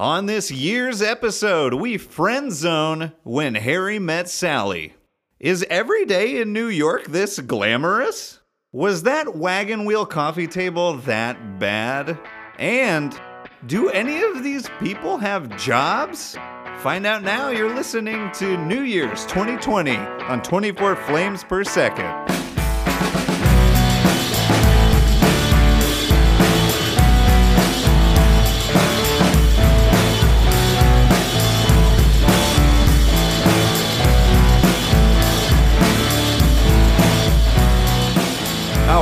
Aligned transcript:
On 0.00 0.24
this 0.24 0.50
year's 0.50 1.02
episode, 1.02 1.74
we 1.74 1.98
friend 1.98 2.50
zone 2.50 3.12
when 3.22 3.54
Harry 3.54 3.98
met 3.98 4.30
Sally. 4.30 4.94
Is 5.38 5.62
every 5.68 6.06
day 6.06 6.40
in 6.40 6.54
New 6.54 6.68
York 6.68 7.08
this 7.08 7.38
glamorous? 7.38 8.40
Was 8.72 9.02
that 9.02 9.36
wagon 9.36 9.84
wheel 9.84 10.06
coffee 10.06 10.46
table 10.46 10.94
that 11.00 11.58
bad? 11.58 12.18
And 12.58 13.14
do 13.66 13.90
any 13.90 14.22
of 14.22 14.42
these 14.42 14.70
people 14.78 15.18
have 15.18 15.54
jobs? 15.58 16.34
Find 16.78 17.04
out 17.04 17.22
now 17.22 17.50
you're 17.50 17.74
listening 17.74 18.30
to 18.36 18.56
New 18.56 18.84
Year's 18.84 19.26
2020 19.26 19.98
on 19.98 20.42
24 20.42 20.96
Flames 20.96 21.44
Per 21.44 21.62
Second. 21.62 22.39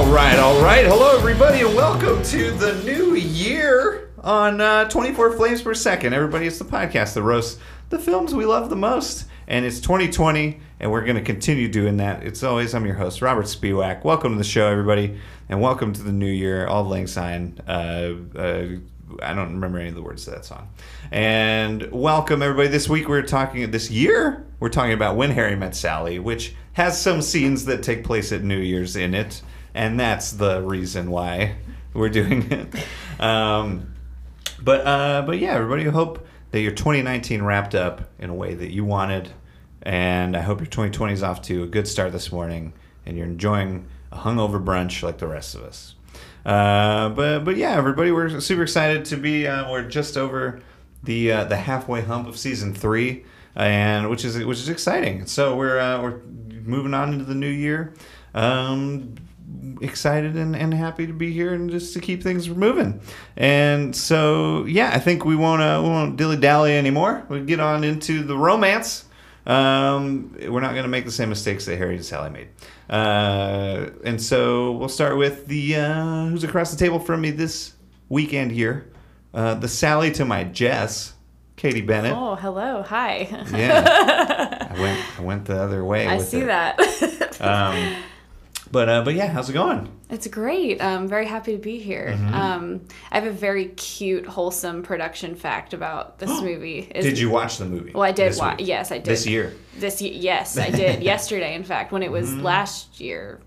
Right, 0.08 0.38
all 0.38 0.60
right. 0.62 0.86
Hello, 0.86 1.16
everybody, 1.16 1.60
and 1.60 1.74
welcome 1.76 2.22
to 2.24 2.50
the 2.52 2.82
new 2.82 3.14
year 3.14 4.10
on 4.18 4.60
uh, 4.60 4.88
24 4.88 5.32
Flames 5.32 5.60
Per 5.60 5.74
Second. 5.74 6.14
Everybody, 6.14 6.46
it's 6.46 6.58
the 6.58 6.64
podcast 6.64 7.12
that 7.14 7.22
roasts 7.22 7.60
the 7.90 7.98
films 7.98 8.34
we 8.34 8.46
love 8.46 8.70
the 8.70 8.76
most. 8.76 9.26
And 9.46 9.66
it's 9.66 9.80
2020, 9.80 10.60
and 10.80 10.90
we're 10.90 11.04
going 11.04 11.16
to 11.16 11.22
continue 11.22 11.68
doing 11.68 11.98
that. 11.98 12.24
It's 12.24 12.42
always, 12.42 12.74
I'm 12.74 12.86
your 12.86 12.94
host, 12.94 13.20
Robert 13.20 13.44
Spiewak. 13.44 14.02
Welcome 14.02 14.32
to 14.32 14.38
the 14.38 14.44
show, 14.44 14.66
everybody, 14.66 15.20
and 15.50 15.60
welcome 15.60 15.92
to 15.92 16.02
the 16.02 16.10
new 16.10 16.26
year. 16.26 16.66
Auld 16.66 16.86
Lang 16.88 17.06
Syne. 17.06 17.60
Uh, 17.68 18.14
uh, 18.34 18.66
I 19.22 19.34
don't 19.34 19.52
remember 19.52 19.78
any 19.78 19.90
of 19.90 19.94
the 19.94 20.02
words 20.02 20.24
to 20.24 20.30
that 20.30 20.46
song. 20.46 20.70
And 21.10 21.92
welcome, 21.92 22.42
everybody. 22.42 22.68
This 22.68 22.88
week 22.88 23.08
we're 23.08 23.22
talking, 23.22 23.70
this 23.70 23.90
year, 23.90 24.46
we're 24.58 24.70
talking 24.70 24.94
about 24.94 25.16
When 25.16 25.30
Harry 25.30 25.54
Met 25.54 25.76
Sally, 25.76 26.18
which 26.18 26.54
has 26.72 27.00
some 27.00 27.22
scenes 27.22 27.66
that 27.66 27.82
take 27.82 28.04
place 28.04 28.32
at 28.32 28.42
New 28.42 28.58
Year's 28.58 28.96
in 28.96 29.14
it. 29.14 29.42
And 29.78 30.00
that's 30.00 30.32
the 30.32 30.60
reason 30.60 31.08
why 31.08 31.54
we're 31.94 32.08
doing 32.08 32.50
it. 32.50 32.74
Um, 33.20 33.94
but 34.60 34.84
uh, 34.84 35.22
but 35.24 35.38
yeah, 35.38 35.52
everybody, 35.52 35.86
I 35.86 35.92
hope 35.92 36.26
that 36.50 36.62
your 36.62 36.72
2019 36.72 37.42
wrapped 37.42 37.76
up 37.76 38.10
in 38.18 38.28
a 38.28 38.34
way 38.34 38.54
that 38.54 38.72
you 38.72 38.84
wanted, 38.84 39.30
and 39.82 40.36
I 40.36 40.40
hope 40.40 40.58
your 40.58 40.66
2020 40.66 41.12
is 41.12 41.22
off 41.22 41.42
to 41.42 41.62
a 41.62 41.66
good 41.68 41.86
start 41.86 42.10
this 42.10 42.32
morning, 42.32 42.72
and 43.06 43.16
you're 43.16 43.26
enjoying 43.26 43.86
a 44.10 44.18
hungover 44.18 44.62
brunch 44.62 45.04
like 45.04 45.18
the 45.18 45.28
rest 45.28 45.54
of 45.54 45.62
us. 45.62 45.94
Uh, 46.44 47.10
but 47.10 47.44
but 47.44 47.56
yeah, 47.56 47.76
everybody, 47.76 48.10
we're 48.10 48.40
super 48.40 48.64
excited 48.64 49.04
to 49.04 49.16
be. 49.16 49.46
Uh, 49.46 49.70
we're 49.70 49.88
just 49.88 50.16
over 50.16 50.60
the 51.04 51.30
uh, 51.30 51.44
the 51.44 51.56
halfway 51.56 52.00
hump 52.00 52.26
of 52.26 52.36
season 52.36 52.74
three, 52.74 53.24
and 53.54 54.10
which 54.10 54.24
is 54.24 54.44
which 54.44 54.58
is 54.58 54.68
exciting. 54.68 55.26
So 55.26 55.54
we're 55.54 55.78
uh, 55.78 56.02
we're 56.02 56.18
moving 56.64 56.94
on 56.94 57.12
into 57.12 57.24
the 57.24 57.36
new 57.36 57.46
year. 57.46 57.94
Um, 58.34 59.14
excited 59.80 60.36
and, 60.36 60.54
and 60.56 60.74
happy 60.74 61.06
to 61.06 61.12
be 61.12 61.32
here 61.32 61.54
and 61.54 61.70
just 61.70 61.92
to 61.94 62.00
keep 62.00 62.22
things 62.22 62.48
moving. 62.48 63.00
And 63.36 63.94
so, 63.94 64.64
yeah, 64.66 64.90
I 64.92 64.98
think 64.98 65.24
we 65.24 65.36
won't 65.36 65.62
uh, 65.62 65.80
we 65.82 65.88
won't 65.88 66.16
dilly 66.16 66.36
dally 66.36 66.76
anymore. 66.76 67.24
We'll 67.28 67.44
get 67.44 67.60
on 67.60 67.84
into 67.84 68.22
the 68.22 68.36
romance. 68.36 69.04
Um, 69.46 70.36
we're 70.46 70.60
not 70.60 70.72
going 70.72 70.82
to 70.82 70.88
make 70.88 71.06
the 71.06 71.10
same 71.10 71.30
mistakes 71.30 71.64
that 71.66 71.78
Harry 71.78 71.96
and 71.96 72.04
Sally 72.04 72.30
made. 72.30 72.48
Uh, 72.90 73.90
and 74.04 74.20
so 74.20 74.72
we'll 74.72 74.90
start 74.90 75.16
with 75.16 75.46
the 75.46 75.76
uh, 75.76 76.26
who's 76.26 76.44
across 76.44 76.70
the 76.70 76.76
table 76.76 76.98
from 76.98 77.22
me 77.22 77.30
this 77.30 77.72
weekend 78.08 78.52
here. 78.52 78.90
Uh, 79.32 79.54
the 79.54 79.68
Sally 79.68 80.10
to 80.12 80.24
my 80.24 80.44
Jess, 80.44 81.14
Katie 81.56 81.80
Bennett. 81.80 82.12
Oh, 82.14 82.34
hello. 82.34 82.82
Hi. 82.82 83.28
Yeah, 83.52 84.68
I 84.70 84.80
went 84.80 85.18
I 85.18 85.22
went 85.22 85.44
the 85.46 85.62
other 85.62 85.84
way. 85.84 86.06
I 86.06 86.18
see 86.18 86.40
it. 86.40 86.46
that. 86.46 86.78
Um, 87.40 87.94
but 88.72 88.88
uh, 88.88 89.02
but 89.02 89.14
yeah, 89.14 89.26
how's 89.28 89.48
it 89.50 89.54
going? 89.54 89.90
it's 90.10 90.26
great. 90.26 90.82
I'm 90.82 91.06
very 91.06 91.26
happy 91.26 91.52
to 91.52 91.58
be 91.58 91.78
here. 91.78 92.14
Mm-hmm. 92.16 92.34
Um, 92.34 92.80
I 93.12 93.16
have 93.20 93.26
a 93.26 93.30
very 93.30 93.66
cute, 93.66 94.24
wholesome 94.26 94.82
production 94.82 95.34
fact 95.34 95.74
about 95.74 96.18
this 96.18 96.30
movie. 96.42 96.90
Is- 96.94 97.04
Did 97.04 97.18
you 97.18 97.28
watch 97.30 97.58
the 97.58 97.66
movie? 97.66 97.92
Well, 97.92 98.04
I 98.04 98.12
did 98.12 98.34
watch. 98.38 98.60
Yes, 98.60 98.90
I 98.90 98.96
did. 98.98 99.04
This 99.06 99.26
year. 99.26 99.54
This 99.76 100.00
ye- 100.00 100.12
yes, 100.16 100.56
I 100.56 100.70
did. 100.70 101.02
Yesterday, 101.14 101.54
in 101.54 101.64
fact, 101.64 101.92
when 101.92 102.02
it 102.02 102.10
was 102.10 102.30
Mm-hmm. 102.30 102.42
last 102.42 103.00
year. 103.00 103.40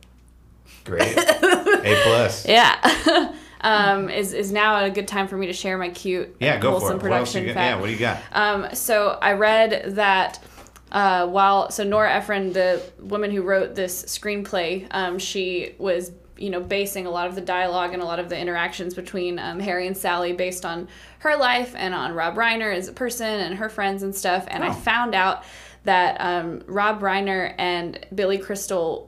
Great. 0.84 1.18
A 1.18 2.02
plus. 2.04 2.48
Yeah. 2.48 3.34
um, 3.62 4.10
is 4.10 4.34
is 4.34 4.52
now 4.52 4.84
a 4.84 4.90
good 4.90 5.08
time 5.08 5.28
for 5.28 5.38
me 5.38 5.48
to 5.48 5.54
share 5.54 5.78
my 5.78 5.90
cute, 5.90 6.36
Yeah, 6.40 6.60
go 6.60 6.72
wholesome 6.72 7.00
for 7.00 7.08
it. 7.08 7.10
What 7.10 7.18
production 7.18 7.44
you 7.48 7.54
fact? 7.54 7.76
Yeah, 7.76 7.80
what 7.80 7.88
do 7.88 7.94
you 7.94 8.00
got? 8.00 8.22
Um, 8.32 8.68
so 8.74 9.18
I 9.22 9.34
read 9.34 9.96
that 9.96 10.40
uh, 10.92 11.28
while 11.28 11.72
so 11.72 11.84
Nora 11.84 12.12
Ephron, 12.14 12.54
the 12.54 12.82
woman 13.00 13.32
who 13.32 13.42
wrote 13.44 13.76
this 13.76 14.04
screenplay, 14.06 14.88
um, 14.92 15.18
she 15.20 15.76
was 15.78 16.12
you 16.38 16.50
know 16.50 16.60
basing 16.60 17.06
a 17.06 17.10
lot 17.12 17.28
of 17.28 17.36
the 17.36 17.42
dialogue 17.42 17.94
and 17.94 18.02
a 18.02 18.06
lot 18.06 18.20
of 18.20 18.28
the 18.30 18.38
interactions 18.38 18.94
between 18.96 19.38
um, 19.40 19.60
Harry 19.60 19.86
and 19.88 19.96
Sally 19.96 20.34
based 20.34 20.66
on 20.66 20.88
her 21.20 21.36
life 21.38 21.74
and 21.78 21.94
on 21.94 22.14
Rob 22.14 22.36
Reiner 22.36 22.76
as 22.76 22.88
a 22.88 22.94
person 22.94 23.28
and 23.28 23.56
her 23.56 23.70
friends 23.70 24.02
and 24.04 24.14
stuff. 24.16 24.46
And 24.50 24.64
Oh. 24.64 24.68
I 24.68 24.72
found 24.74 25.14
out 25.16 25.44
that 25.84 26.18
um, 26.20 26.62
Rob 26.68 27.02
Reiner 27.02 27.54
and 27.58 28.06
Billy 28.14 28.38
Crystal. 28.38 29.08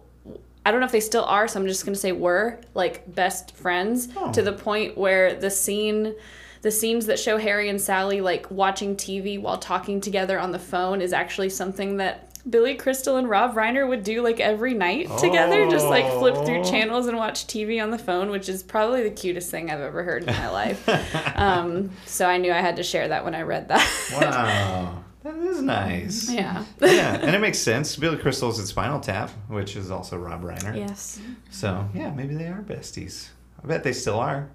I 0.65 0.71
don't 0.71 0.79
know 0.79 0.85
if 0.85 0.91
they 0.93 1.01
still 1.01 1.25
are, 1.25 1.47
so 1.47 1.59
I'm 1.59 1.67
just 1.67 1.83
gonna 1.85 1.95
say 1.97 2.11
were 2.13 2.59
like 2.73 3.13
best 3.13 3.55
friends 3.55 4.07
Oh. 4.15 4.31
to 4.31 4.41
the 4.41 4.53
point 4.53 4.97
where 4.97 5.33
the 5.35 5.49
scene 5.49 6.15
the 6.63 6.71
scenes 6.71 7.05
that 7.05 7.19
show 7.19 7.37
Harry 7.37 7.69
and 7.69 7.79
Sally 7.79 8.19
like 8.21 8.49
watching 8.49 8.95
TV 8.95 9.39
while 9.39 9.57
talking 9.59 10.01
together 10.01 10.39
on 10.39 10.51
the 10.51 10.59
phone 10.59 10.99
is 11.01 11.13
actually 11.13 11.49
something 11.49 11.97
that 11.97 12.29
Billy 12.49 12.75
Crystal 12.75 13.15
and 13.15 13.29
Rob 13.29 13.55
Reiner 13.55 13.87
would 13.87 14.03
do 14.03 14.21
like 14.21 14.41
every 14.41 14.73
night 14.73 15.07
together, 15.17 15.69
just 15.69 15.85
like 15.85 16.05
flip 16.19 16.35
through 16.45 16.59
Oh. 16.59 16.63
channels 16.69 17.07
and 17.07 17.15
watch 17.15 17.47
TV 17.47 17.81
on 17.81 17.89
the 17.91 17.97
phone, 17.97 18.29
which 18.31 18.49
is 18.49 18.63
probably 18.63 19.03
the 19.03 19.11
cutest 19.11 19.49
thing 19.49 19.69
I've 19.71 19.79
ever 19.79 20.03
heard 20.03 20.23
in 20.23 20.33
my 20.35 20.49
life. 20.49 20.83
um, 21.37 21.91
so 22.05 22.27
I 22.27 22.37
knew 22.37 22.51
I 22.51 22.59
had 22.59 22.75
to 22.77 22.83
share 22.83 23.07
that 23.09 23.23
when 23.23 23.33
I 23.35 23.43
read 23.43 23.69
that. 23.69 23.87
Wow. 24.19 25.03
that 25.23 25.35
is 25.37 25.61
nice. 25.61 26.29
yeah. 26.29 26.65
yeah, 26.81 27.15
and 27.15 27.33
it 27.33 27.39
makes 27.47 27.59
sense. 27.59 27.95
Billy 27.95 28.17
Crystal's 28.17 28.59
in 28.59 28.65
Spinal 28.65 28.99
Tap, 28.99 29.29
which 29.47 29.77
is 29.77 29.89
also 29.89 30.17
Rob 30.17 30.43
Reiner. 30.43 30.75
yes, 30.75 31.19
So, 31.49 31.87
yeah, 31.93 32.11
maybe 32.11 32.35
they 32.35 32.47
are 32.47 32.61
besties. 32.61 33.29
I 33.63 33.67
bet 33.67 33.83
they 33.85 33.93
still 33.93 34.19
are. 34.19 34.49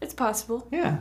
it's 0.00 0.14
possible. 0.14 0.66
Yeah. 0.72 0.98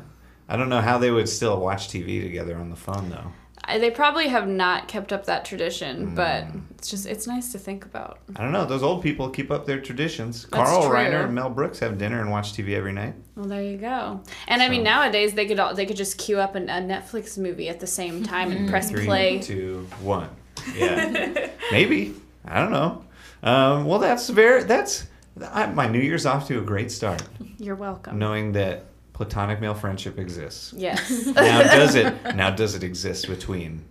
I 0.50 0.58
don't 0.58 0.70
know 0.70 0.82
how 0.82 0.98
they 0.98 1.12
would 1.12 1.30
still 1.30 1.60
watch 1.60 1.88
TV 1.90 2.22
together 2.22 2.56
on 2.58 2.70
the 2.70 2.76
phone, 2.76 3.10
though. 3.10 3.32
I, 3.66 3.80
they 3.80 3.92
probably 3.92 4.28
have 4.28 4.46
not 4.46 4.90
kept 4.90 5.14
up 5.14 5.26
that 5.28 5.46
tradition, 5.46 6.14
but 6.16 6.44
Mm. 6.44 6.64
it's 6.72 6.90
just 6.90 7.06
it's 7.06 7.26
nice 7.28 7.54
to 7.54 7.58
think 7.58 7.86
about. 7.86 8.20
I 8.36 8.44
don't 8.44 8.52
know. 8.52 8.66
Those 8.66 8.84
old 8.84 9.02
people 9.02 9.30
keep 9.30 9.50
up 9.52 9.66
their 9.66 9.80
traditions. 9.80 10.42
That's 10.52 10.70
Carl 10.70 10.82
true. 10.84 10.92
Reiner 10.92 11.24
and 11.24 11.34
Mel 11.34 11.50
Brooks 11.50 11.80
have 11.80 11.98
dinner 11.98 12.20
and 12.20 12.30
watch 12.30 12.52
TV 12.52 12.74
every 12.76 12.92
night. 12.92 13.14
Well, 13.38 13.46
there 13.46 13.64
you 13.64 13.78
go. 13.78 14.20
And 14.50 14.62
I 14.62 14.68
mean, 14.68 14.84
nowadays 14.84 15.34
they 15.34 15.46
could 15.46 15.60
all, 15.62 15.74
they 15.74 15.86
could 15.86 15.96
just 15.96 16.18
queue 16.18 16.40
up 16.40 16.56
an, 16.56 16.68
a 16.70 16.82
Netflix 16.82 17.38
movie 17.38 17.70
at 17.70 17.80
the 17.80 17.88
same 17.88 18.22
time 18.24 18.52
and 18.52 18.70
press 18.70 18.90
Three, 18.92 19.06
play. 19.06 19.40
two, 19.40 19.88
one. 20.02 20.28
Yeah, 20.76 21.50
maybe. 21.72 22.16
I 22.44 22.60
don't 22.60 22.72
know. 22.72 23.06
Um, 23.44 23.86
well, 23.86 24.00
that's 24.00 24.28
very. 24.28 24.64
That's 24.64 25.06
I, 25.54 25.68
my 25.68 25.88
New 25.88 26.00
Year's 26.02 26.26
off 26.26 26.48
to 26.50 26.60
a 26.60 26.62
great 26.62 26.92
start, 26.92 27.24
You're 27.58 27.76
welcome. 27.76 28.20
knowing 28.20 28.52
that 28.54 28.84
platonic 29.14 29.62
male 29.62 29.76
friendship 29.76 30.20
exists. 30.20 30.74
Yes. 30.76 31.28
Now, 31.28 31.64
does 31.64 31.96
it? 31.96 32.36
Now, 32.36 32.50
does 32.50 32.76
it 32.76 32.84
exist 32.84 33.28
between 33.28 33.86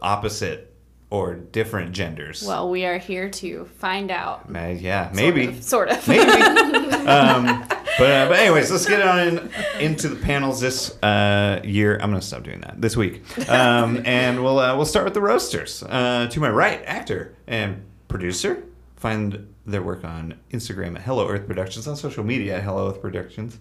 opposite 0.00 0.74
or 1.10 1.34
different 1.34 1.92
genders? 1.92 2.42
well, 2.46 2.70
we 2.70 2.86
are 2.86 2.98
here 2.98 3.28
to 3.28 3.66
find 3.78 4.10
out. 4.10 4.46
Yeah, 4.50 5.04
Sort 5.04 5.14
maybe. 5.16 5.46
of, 5.46 5.62
Sort 5.62 5.90
of. 5.90 6.08
Maybe. 6.08 6.30
um, 6.30 7.64
but, 7.98 8.10
uh, 8.10 8.28
but 8.28 8.38
anyways, 8.38 8.70
let's 8.70 8.86
get 8.86 9.02
on 9.02 9.20
in, 9.20 9.50
into 9.78 10.08
the 10.08 10.16
panels 10.16 10.60
this 10.60 11.00
uh, 11.02 11.60
year. 11.62 11.94
I'm 11.96 12.10
gonna 12.10 12.22
stop 12.22 12.42
doing 12.42 12.60
that 12.62 12.80
this 12.80 12.96
week, 12.96 13.22
um, 13.50 14.02
and 14.06 14.42
we'll 14.42 14.58
uh, 14.58 14.74
we'll 14.74 14.86
start 14.86 15.04
with 15.04 15.14
the 15.14 15.20
roasters. 15.20 15.82
Uh, 15.82 16.28
to 16.30 16.40
my 16.40 16.48
right, 16.50 16.82
actor 16.86 17.36
and 17.46 17.84
producer. 18.08 18.64
Find 18.96 19.52
their 19.66 19.82
work 19.82 20.04
on 20.04 20.38
Instagram 20.52 20.96
at 20.96 21.02
Hello 21.02 21.28
Earth 21.28 21.46
Productions, 21.46 21.86
on 21.86 21.96
social 21.96 22.24
media 22.24 22.56
at 22.56 22.62
Hello 22.62 22.88
Earth 22.88 23.00
Productions. 23.00 23.58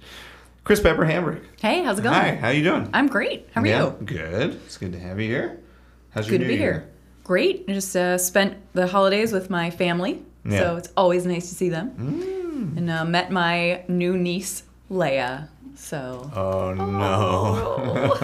Chris 0.63 0.79
Pepper 0.79 1.05
Hambrick. 1.05 1.43
Hey, 1.59 1.83
how's 1.83 1.99
it 1.99 2.03
going? 2.03 2.13
Hi, 2.15 2.35
how 2.35 2.49
you 2.49 2.63
doing? 2.63 2.89
I'm 2.93 3.07
great. 3.07 3.49
How 3.53 3.61
are 3.61 3.67
Yeah, 3.67 3.85
you? 3.85 3.97
Good. 4.05 4.59
It's 4.65 4.77
good 4.77 4.91
to 4.93 4.99
have 4.99 5.19
you 5.19 5.27
here. 5.27 5.59
How's 6.11 6.27
your 6.27 6.37
Good 6.37 6.43
to 6.45 6.47
be 6.47 6.53
year? 6.55 6.61
here. 6.73 6.89
Great. 7.23 7.65
I 7.67 7.73
just 7.73 7.95
uh, 7.95 8.17
spent 8.17 8.57
the 8.73 8.87
holidays 8.87 9.31
with 9.31 9.49
my 9.49 9.69
family, 9.71 10.21
Yeah. 10.45 10.59
so 10.59 10.75
it's 10.75 10.89
always 10.95 11.25
nice 11.25 11.49
to 11.49 11.55
see 11.55 11.69
them. 11.69 11.91
Mm. 11.97 12.77
And 12.77 12.89
uh, 12.89 13.05
met 13.05 13.31
my 13.31 13.83
new 13.87 14.15
niece, 14.17 14.63
Leia. 14.91 15.47
So 15.75 16.29
Oh 16.35 16.73
no. 16.75 18.17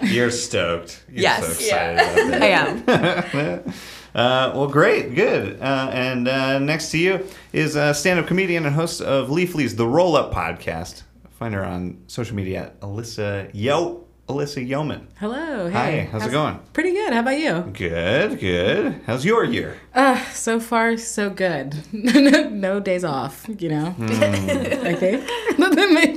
You're 0.02 0.30
stoked. 0.30 1.04
You're 1.08 1.22
Yes. 1.22 1.44
so 1.44 1.50
excited 1.52 1.98
about 1.98 2.30
that. 2.40 2.42
I 3.34 3.40
am. 3.60 3.64
Uh, 4.14 4.52
well, 4.54 4.68
great, 4.68 5.14
good. 5.14 5.60
Uh, 5.60 5.90
and 5.92 6.28
uh, 6.28 6.58
next 6.58 6.90
to 6.92 6.98
you 6.98 7.26
is 7.52 7.74
a 7.76 7.92
stand-up 7.92 8.26
comedian 8.26 8.64
and 8.66 8.74
host 8.74 9.00
of 9.00 9.28
Leafly's 9.30 9.74
The 9.76 9.86
Roll 9.86 10.16
Up 10.16 10.32
podcast. 10.32 11.02
Find 11.38 11.52
her 11.54 11.64
on 11.64 11.98
social 12.06 12.36
media 12.36 12.66
at 12.66 12.80
Alyssa 12.80 13.50
Yo 13.52 14.04
Alyssa 14.28 14.66
Yeoman. 14.66 15.08
Hello. 15.18 15.66
Hey. 15.66 15.72
Hi, 15.72 15.90
Hey. 15.90 16.08
how's 16.10 16.24
it 16.26 16.30
going? 16.30 16.58
Pretty 16.72 16.92
good. 16.92 17.12
How 17.12 17.20
about 17.20 17.38
you? 17.38 17.60
Good, 17.76 18.38
good. 18.38 19.00
How's 19.04 19.22
your 19.24 19.44
year? 19.44 19.76
Uh, 19.94 20.18
so 20.32 20.60
far 20.60 20.96
so 20.96 21.28
good. 21.28 21.74
no 21.92 22.80
days 22.80 23.04
off, 23.04 23.46
you 23.58 23.68
know. 23.68 23.90
Hmm. 23.90 24.06
I 24.86 24.94
think. 24.94 25.28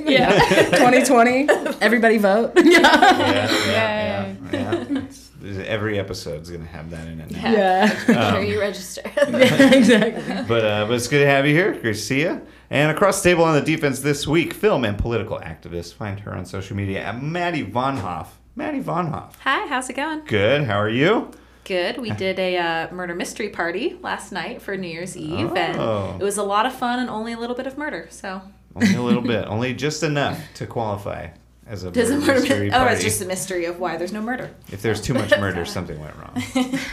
Yeah. 0.08 0.30
2020. 0.70 1.48
Everybody 1.82 2.16
vote. 2.18 2.52
yeah. 2.56 2.80
Yeah, 2.80 3.50
Yay. 3.66 4.36
yeah, 4.52 4.84
yeah. 4.90 5.00
It's- 5.42 5.64
every 5.68 5.98
episode's 5.98 6.50
gonna 6.50 6.64
have 6.66 6.90
that 6.90 7.06
in 7.06 7.20
it 7.20 7.30
now. 7.30 7.50
Yeah. 7.52 7.98
Make 8.08 8.16
Um, 8.16 8.32
sure 8.34 8.42
you 8.42 8.60
register. 8.60 9.02
yeah, 9.16 9.74
exactly. 9.74 10.44
But 10.48 10.64
uh, 10.64 10.84
but 10.86 10.94
it's 10.94 11.08
good 11.08 11.20
to 11.20 11.26
have 11.26 11.46
you 11.46 11.54
here. 11.54 11.72
Great 11.72 11.82
to 11.82 11.94
see 11.94 12.22
you. 12.22 12.40
And 12.70 12.90
across 12.90 13.22
the 13.22 13.30
table 13.30 13.44
on 13.44 13.54
the 13.54 13.62
defense 13.62 14.00
this 14.00 14.26
week, 14.26 14.52
film 14.52 14.84
and 14.84 14.98
political 14.98 15.38
activist. 15.38 15.94
Find 15.94 16.20
her 16.20 16.34
on 16.34 16.44
social 16.44 16.76
media 16.76 17.02
at 17.02 17.22
Maddie 17.22 17.62
Von 17.62 17.96
Hoff. 17.98 18.38
Maddie 18.56 18.80
Von 18.80 19.06
Hoff. 19.12 19.38
Hi, 19.44 19.66
how's 19.68 19.88
it 19.88 19.94
going? 19.96 20.22
Good. 20.26 20.64
How 20.64 20.78
are 20.78 20.88
you? 20.90 21.30
Good. 21.64 21.98
We 21.98 22.10
did 22.10 22.38
a 22.38 22.56
uh, 22.56 22.94
murder 22.94 23.14
mystery 23.14 23.50
party 23.50 23.96
last 24.02 24.32
night 24.32 24.60
for 24.62 24.76
New 24.76 24.88
Year's 24.88 25.16
Eve, 25.16 25.50
Oh. 25.52 26.12
and 26.12 26.20
it 26.20 26.24
was 26.24 26.36
a 26.38 26.42
lot 26.42 26.66
of 26.66 26.74
fun 26.74 26.98
and 26.98 27.08
only 27.10 27.32
a 27.34 27.38
little 27.38 27.54
bit 27.54 27.66
of 27.66 27.76
murder. 27.78 28.06
So, 28.10 28.40
Only 28.74 28.94
a 28.94 29.02
little 29.02 29.20
bit. 29.22 29.44
Only 29.48 29.74
just 29.74 30.02
enough 30.02 30.40
to 30.54 30.66
qualify 30.66 31.28
as 31.68 31.84
a 31.84 31.90
does 31.90 32.10
a 32.10 32.14
murder 32.16 32.26
murder 32.26 32.40
mystery 32.40 32.68
oh, 32.72 32.78
party. 32.78 32.94
it's 32.94 33.04
just 33.04 33.20
a 33.22 33.26
mystery 33.26 33.64
of 33.66 33.78
why 33.78 33.96
there's 33.96 34.12
no 34.12 34.22
murder. 34.22 34.50
if 34.72 34.82
there's 34.82 35.00
too 35.00 35.14
much 35.14 35.30
murder, 35.38 35.64
something 35.64 35.98
went 36.00 36.14
wrong. 36.16 36.78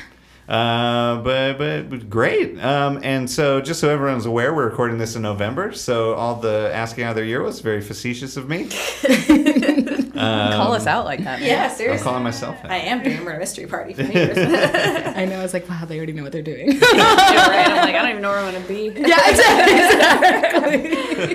Uh, 0.48 1.24
but 1.24 1.58
but 1.58 1.90
but 1.90 2.08
great. 2.08 2.64
Um, 2.64 3.00
and 3.02 3.28
so 3.28 3.62
just 3.62 3.80
so 3.80 3.90
everyone's 3.90 4.28
aware, 4.28 4.54
we're 4.54 4.70
recording 4.70 5.00
this 5.00 5.16
in 5.16 5.24
November. 5.24 5.74
So 5.74 6.14
all 6.14 6.36
the 6.36 6.70
asking 6.72 7.06
how 7.06 7.14
their 7.14 7.26
year 7.26 7.42
was 7.42 7.62
very 7.62 7.82
facetious 7.82 8.38
of 8.38 8.48
me. 8.48 8.70
Um, 10.16 10.54
Call 10.54 10.72
us 10.72 10.88
out 10.88 11.04
like 11.04 11.20
that. 11.26 11.42
man. 11.42 11.50
Yeah, 11.50 11.66
I'm 11.70 11.76
seriously. 11.76 12.04
calling 12.06 12.24
myself 12.24 12.56
I 12.64 12.78
am 12.78 13.04
doing 13.04 13.18
a 13.18 13.22
murder 13.22 13.38
mystery 13.38 13.68
party 13.68 13.94
for 13.94 14.04
New 14.08 14.14
Year's. 14.14 14.38
I 14.38 15.26
know. 15.26 15.40
I 15.40 15.44
was 15.44 15.54
like, 15.54 15.68
wow, 15.68 15.84
they 15.84 15.98
already 15.98 16.14
know 16.14 16.24
what 16.24 16.32
they're 16.32 16.42
doing. 16.42 16.72
Yeah, 16.72 16.80
right. 17.50 17.68
I'm 17.68 17.76
like, 17.76 17.96
I 17.96 18.02
don't 18.02 18.12
even 18.12 18.22
know 18.22 18.30
where 18.30 18.40
I'm 18.40 18.54
gonna 18.54 18.66
be. 18.66 18.94
yeah, 18.96 19.30
exactly. 19.30 20.86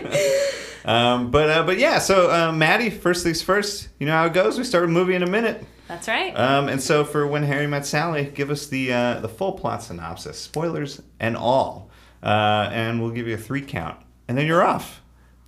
exactly. 0.01 0.60
Um, 0.85 1.31
but 1.31 1.51
uh, 1.51 1.63
but 1.65 1.79
yeah. 1.79 1.99
So 1.99 2.31
uh, 2.31 2.53
Maddie, 2.53 2.91
first 2.91 3.23
things 3.25 3.43
first. 3.43 3.89
You 3.99 4.07
know 4.07 4.13
how 4.13 4.27
it 4.27 4.33
goes. 4.33 4.59
We 4.59 4.65
start 4.65 4.85
a 4.85 4.89
movie 4.89 5.15
in 5.15 5.23
a 5.23 5.27
minute. 5.27 5.65
That's 5.89 6.07
right. 6.07 6.33
Um, 6.35 6.69
and 6.69 6.81
so 6.81 7.05
for 7.05 7.27
When 7.27 7.43
Harry 7.43 7.67
Met 7.67 7.85
Sally, 7.85 8.31
give 8.33 8.51
us 8.51 8.67
the 8.69 8.93
uh, 8.93 9.21
the 9.21 9.29
full 9.29 9.53
plot 9.53 9.83
synopsis, 9.83 10.39
spoilers 10.39 11.03
and 11.19 11.37
all, 11.37 11.91
uh, 12.23 12.71
and 12.73 13.01
we'll 13.03 13.11
give 13.11 13.27
you 13.27 13.35
a 13.35 13.39
three 13.39 13.63
count, 13.63 13.99
and 14.29 14.39
then 14.39 14.47
you're 14.47 14.63
off. 14.63 15.03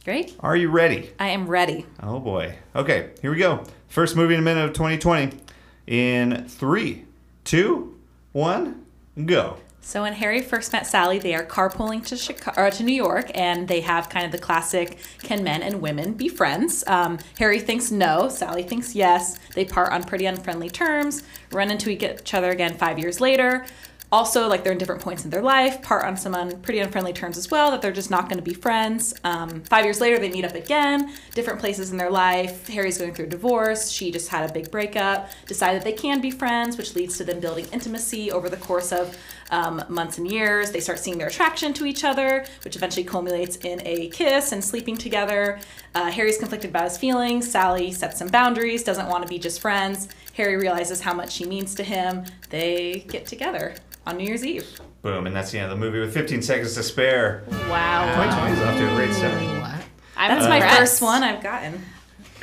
Great. 0.04 0.34
Are 0.40 0.56
you 0.56 0.68
ready? 0.68 1.10
I 1.20 1.28
am 1.28 1.46
ready. 1.46 1.86
Oh 2.02 2.18
boy. 2.18 2.56
Okay, 2.74 3.10
here 3.22 3.30
we 3.30 3.36
go. 3.38 3.64
First 3.86 4.16
movie 4.16 4.34
in 4.34 4.40
a 4.40 4.42
minute 4.42 4.64
of 4.64 4.72
2020. 4.72 5.38
In 5.86 6.48
three, 6.48 7.04
two, 7.44 7.96
one, 8.32 8.84
go. 9.26 9.58
So 9.84 10.02
when 10.02 10.12
Harry 10.14 10.40
first 10.40 10.72
met 10.72 10.86
Sally, 10.86 11.18
they 11.18 11.34
are 11.34 11.44
carpooling 11.44 12.06
to 12.06 12.16
Chicago, 12.16 12.70
to 12.70 12.82
New 12.84 12.94
York, 12.94 13.30
and 13.34 13.66
they 13.66 13.80
have 13.80 14.08
kind 14.08 14.24
of 14.24 14.30
the 14.32 14.38
classic: 14.38 14.96
can 15.18 15.42
men 15.42 15.60
and 15.60 15.82
women 15.82 16.14
be 16.14 16.28
friends? 16.28 16.84
Um, 16.86 17.18
Harry 17.38 17.58
thinks 17.58 17.90
no. 17.90 18.28
Sally 18.28 18.62
thinks 18.62 18.94
yes. 18.94 19.38
They 19.54 19.64
part 19.64 19.92
on 19.92 20.04
pretty 20.04 20.26
unfriendly 20.26 20.70
terms. 20.70 21.24
Run 21.50 21.70
into 21.70 21.90
each 21.90 22.32
other 22.32 22.50
again 22.50 22.74
five 22.74 22.98
years 22.98 23.20
later. 23.20 23.66
Also, 24.12 24.46
like 24.46 24.62
they're 24.62 24.72
in 24.72 24.78
different 24.78 25.00
points 25.00 25.24
in 25.24 25.30
their 25.30 25.40
life, 25.40 25.80
part 25.80 26.04
on 26.04 26.18
some 26.18 26.34
un- 26.34 26.60
pretty 26.60 26.80
unfriendly 26.80 27.14
terms 27.14 27.38
as 27.38 27.50
well. 27.50 27.70
That 27.70 27.80
they're 27.80 27.92
just 27.92 28.10
not 28.10 28.28
going 28.28 28.36
to 28.36 28.42
be 28.42 28.52
friends. 28.52 29.14
Um, 29.24 29.62
five 29.62 29.84
years 29.86 30.02
later, 30.02 30.18
they 30.18 30.30
meet 30.30 30.44
up 30.44 30.54
again, 30.54 31.14
different 31.34 31.58
places 31.58 31.92
in 31.92 31.96
their 31.96 32.10
life. 32.10 32.68
Harry's 32.68 32.98
going 32.98 33.14
through 33.14 33.24
a 33.24 33.30
divorce. 33.30 33.90
She 33.90 34.12
just 34.12 34.28
had 34.28 34.48
a 34.48 34.52
big 34.52 34.70
breakup. 34.70 35.30
Decide 35.46 35.74
that 35.76 35.84
they 35.84 35.94
can 35.94 36.20
be 36.20 36.30
friends, 36.30 36.76
which 36.76 36.94
leads 36.94 37.16
to 37.18 37.24
them 37.24 37.40
building 37.40 37.66
intimacy 37.72 38.30
over 38.30 38.50
the 38.50 38.58
course 38.58 38.92
of 38.92 39.16
um, 39.52 39.84
months 39.88 40.18
and 40.18 40.28
years. 40.28 40.72
They 40.72 40.80
start 40.80 40.98
seeing 40.98 41.18
their 41.18 41.28
attraction 41.28 41.72
to 41.74 41.86
each 41.86 42.02
other, 42.02 42.44
which 42.64 42.74
eventually 42.74 43.04
culminates 43.04 43.56
in 43.58 43.80
a 43.86 44.08
kiss 44.08 44.50
and 44.50 44.64
sleeping 44.64 44.96
together. 44.96 45.60
Uh, 45.94 46.10
Harry's 46.10 46.38
conflicted 46.38 46.70
about 46.70 46.84
his 46.84 46.98
feelings. 46.98 47.48
Sally 47.48 47.92
sets 47.92 48.18
some 48.18 48.28
boundaries, 48.28 48.82
doesn't 48.82 49.06
want 49.08 49.22
to 49.22 49.28
be 49.28 49.38
just 49.38 49.60
friends. 49.60 50.08
Harry 50.34 50.56
realizes 50.56 51.00
how 51.02 51.12
much 51.12 51.30
she 51.30 51.44
means 51.44 51.74
to 51.76 51.84
him. 51.84 52.24
They 52.50 53.04
get 53.08 53.26
together 53.26 53.74
on 54.06 54.16
New 54.16 54.24
Year's 54.24 54.44
Eve. 54.44 54.66
Boom, 55.02 55.26
and 55.26 55.36
that's 55.36 55.50
the 55.50 55.58
end 55.58 55.70
of 55.70 55.78
the 55.78 55.84
movie 55.84 56.00
with 56.00 56.14
15 56.14 56.42
seconds 56.42 56.74
to 56.74 56.82
spare. 56.82 57.44
Wow. 57.68 58.06
2020 58.14 58.52
is 58.52 58.62
off 58.62 58.78
to 58.78 58.92
a 58.92 58.96
great 58.96 59.12
start. 59.12 59.34
What? 59.60 59.84
I'm 60.16 60.30
That's 60.38 60.48
my 60.48 60.56
impressed. 60.56 60.78
first 60.78 61.02
one 61.02 61.22
I've 61.22 61.42
gotten. 61.42 61.84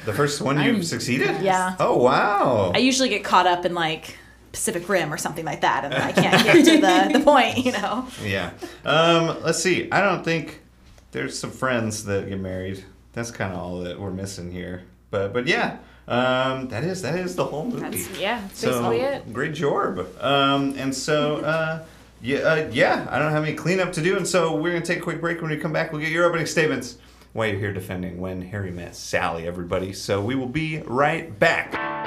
The 0.05 0.13
first 0.13 0.41
one 0.41 0.61
you've 0.61 0.85
succeeded? 0.85 1.41
Yeah. 1.41 1.75
Oh, 1.79 1.97
wow. 1.97 2.71
I 2.75 2.79
usually 2.79 3.09
get 3.09 3.23
caught 3.23 3.47
up 3.47 3.65
in 3.65 3.73
like 3.73 4.17
Pacific 4.51 4.87
Rim 4.89 5.13
or 5.13 5.17
something 5.17 5.45
like 5.45 5.61
that, 5.61 5.83
and 5.83 5.93
then 5.93 6.01
I 6.01 6.11
can't 6.11 6.43
get 6.43 6.65
to 6.65 6.81
the, 6.81 7.19
the 7.19 7.23
point, 7.23 7.57
you 7.65 7.71
know. 7.71 8.07
Yeah. 8.23 8.51
Um, 8.85 9.41
let's 9.43 9.61
see. 9.61 9.89
I 9.91 10.01
don't 10.01 10.23
think 10.23 10.61
there's 11.11 11.37
some 11.37 11.51
friends 11.51 12.03
that 12.05 12.27
get 12.29 12.39
married. 12.39 12.83
That's 13.13 13.31
kind 13.31 13.53
of 13.53 13.59
all 13.59 13.79
that 13.81 13.99
we're 13.99 14.11
missing 14.11 14.51
here. 14.51 14.83
But 15.11 15.33
but 15.33 15.47
yeah, 15.47 15.77
um, 16.07 16.67
that 16.69 16.83
is 16.83 17.01
that 17.01 17.15
is 17.15 17.35
the 17.35 17.45
whole 17.45 17.65
movie. 17.65 17.81
That's, 17.81 18.19
yeah, 18.19 18.41
that's 18.41 18.59
so 18.59 18.89
basically 18.89 19.01
it. 19.01 19.33
great 19.33 19.53
job. 19.53 20.07
Um, 20.19 20.75
and 20.77 20.93
so 20.93 21.37
uh, 21.37 21.83
yeah, 22.21 22.39
uh, 22.39 22.69
yeah, 22.71 23.07
I 23.09 23.19
don't 23.19 23.31
have 23.31 23.43
any 23.43 23.55
cleanup 23.55 23.93
to 23.93 24.01
do, 24.01 24.17
and 24.17 24.27
so 24.27 24.55
we're 24.55 24.73
gonna 24.73 24.85
take 24.85 24.99
a 24.99 25.01
quick 25.01 25.21
break. 25.21 25.41
When 25.41 25.49
we 25.49 25.57
come 25.57 25.73
back, 25.73 25.91
we'll 25.91 26.01
get 26.01 26.11
your 26.11 26.25
opening 26.25 26.45
statements. 26.45 26.97
Why 27.33 27.47
you're 27.47 27.59
here 27.59 27.73
defending 27.73 28.19
when 28.19 28.41
Harry 28.41 28.71
met 28.71 28.95
Sally, 28.95 29.47
everybody. 29.47 29.93
So 29.93 30.19
we 30.21 30.33
will 30.35 30.47
be 30.47 30.79
right 30.79 31.37
back. 31.39 31.98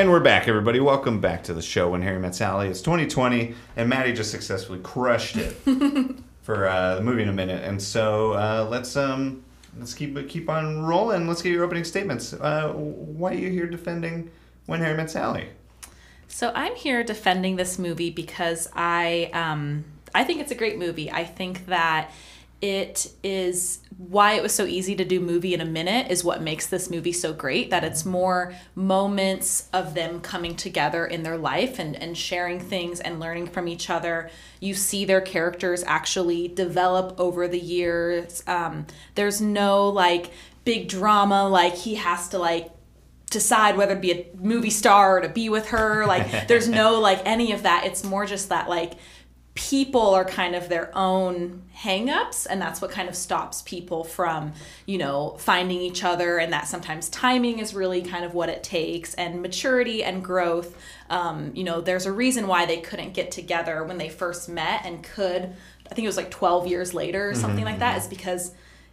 And 0.00 0.08
we're 0.10 0.20
back, 0.20 0.48
everybody. 0.48 0.80
Welcome 0.80 1.20
back 1.20 1.44
to 1.44 1.52
the 1.52 1.60
show 1.60 1.90
when 1.90 2.00
Harry 2.00 2.18
Met 2.18 2.34
Sally. 2.34 2.68
It's 2.68 2.80
2020, 2.80 3.54
and 3.76 3.86
Maddie 3.86 4.14
just 4.14 4.30
successfully 4.30 4.78
crushed 4.78 5.36
it 5.36 5.52
for 6.40 6.66
uh, 6.66 6.94
the 6.94 7.02
movie 7.02 7.22
in 7.22 7.28
a 7.28 7.34
minute. 7.34 7.62
And 7.62 7.82
so 7.82 8.32
uh, 8.32 8.66
let's 8.70 8.96
um 8.96 9.44
let's 9.78 9.92
keep 9.92 10.26
keep 10.26 10.48
on 10.48 10.84
rolling. 10.84 11.28
Let's 11.28 11.42
get 11.42 11.52
your 11.52 11.64
opening 11.64 11.84
statements. 11.84 12.32
Uh, 12.32 12.72
why 12.72 13.32
are 13.32 13.34
you 13.34 13.50
here 13.50 13.66
defending 13.66 14.30
when 14.64 14.80
Harry 14.80 14.96
Met 14.96 15.10
Sally? 15.10 15.50
So 16.28 16.50
I'm 16.54 16.76
here 16.76 17.04
defending 17.04 17.56
this 17.56 17.78
movie 17.78 18.08
because 18.08 18.70
I 18.74 19.30
um, 19.34 19.84
I 20.14 20.24
think 20.24 20.40
it's 20.40 20.50
a 20.50 20.54
great 20.54 20.78
movie. 20.78 21.10
I 21.10 21.24
think 21.24 21.66
that 21.66 22.10
it 22.60 23.10
is 23.22 23.80
why 23.96 24.32
it 24.32 24.42
was 24.42 24.54
so 24.54 24.64
easy 24.64 24.94
to 24.96 25.04
do 25.04 25.20
movie 25.20 25.54
in 25.54 25.60
a 25.60 25.64
minute 25.64 26.10
is 26.10 26.24
what 26.24 26.42
makes 26.42 26.66
this 26.66 26.90
movie 26.90 27.12
so 27.12 27.32
great 27.32 27.70
that 27.70 27.84
it's 27.84 28.04
more 28.04 28.54
moments 28.74 29.68
of 29.72 29.94
them 29.94 30.20
coming 30.20 30.54
together 30.54 31.06
in 31.06 31.22
their 31.22 31.38
life 31.38 31.78
and, 31.78 31.96
and 31.96 32.16
sharing 32.16 32.58
things 32.58 33.00
and 33.00 33.20
learning 33.20 33.46
from 33.46 33.68
each 33.68 33.88
other 33.88 34.30
you 34.58 34.74
see 34.74 35.04
their 35.04 35.20
characters 35.20 35.82
actually 35.86 36.48
develop 36.48 37.18
over 37.18 37.48
the 37.48 37.58
years 37.58 38.42
um, 38.46 38.86
there's 39.14 39.40
no 39.40 39.88
like 39.88 40.30
big 40.64 40.88
drama 40.88 41.48
like 41.48 41.74
he 41.74 41.94
has 41.94 42.28
to 42.28 42.38
like 42.38 42.70
decide 43.30 43.76
whether 43.76 43.94
to 43.94 44.00
be 44.00 44.12
a 44.12 44.26
movie 44.38 44.70
star 44.70 45.18
or 45.18 45.20
to 45.20 45.28
be 45.28 45.48
with 45.48 45.68
her. 45.68 46.04
Like, 46.04 46.48
there's 46.48 46.68
no 46.68 47.00
like 47.00 47.22
any 47.24 47.52
of 47.52 47.62
that. 47.62 47.86
It's 47.86 48.04
more 48.04 48.26
just 48.26 48.48
that 48.50 48.68
like 48.68 48.94
people 49.68 50.14
are 50.14 50.24
kind 50.24 50.54
of 50.54 50.70
their 50.70 50.90
own 50.96 51.62
hangups, 51.76 52.46
and 52.48 52.60
that's 52.60 52.80
what 52.80 52.90
kind 52.90 53.10
of 53.10 53.14
stops 53.14 53.60
people 53.60 54.04
from, 54.04 54.54
you 54.86 54.96
know, 54.96 55.36
finding 55.38 55.80
each 55.80 56.02
other. 56.02 56.38
And 56.38 56.52
that 56.54 56.66
sometimes 56.66 57.10
timing 57.10 57.58
is 57.58 57.74
really 57.74 58.00
kind 58.00 58.24
of 58.24 58.32
what 58.32 58.48
it 58.48 58.62
takes, 58.62 59.12
and 59.14 59.42
maturity 59.42 60.02
and 60.02 60.24
growth. 60.24 60.76
Um, 61.10 61.52
you 61.54 61.62
know, 61.62 61.82
there's 61.82 62.06
a 62.06 62.12
reason 62.12 62.46
why 62.46 62.64
they 62.64 62.78
couldn't 62.78 63.12
get 63.12 63.30
together 63.30 63.84
when 63.84 63.98
they 63.98 64.08
first 64.08 64.48
met 64.48 64.86
and 64.86 65.02
could. 65.02 65.42
I 65.42 65.94
think 65.94 66.04
it 66.04 66.08
was 66.08 66.16
like 66.16 66.30
12 66.30 66.66
years 66.66 66.94
later 66.94 67.28
or 67.28 67.34
something 67.34 67.64
like 67.64 67.80
that. 67.80 67.98
Is 67.98 68.06
because 68.06 68.52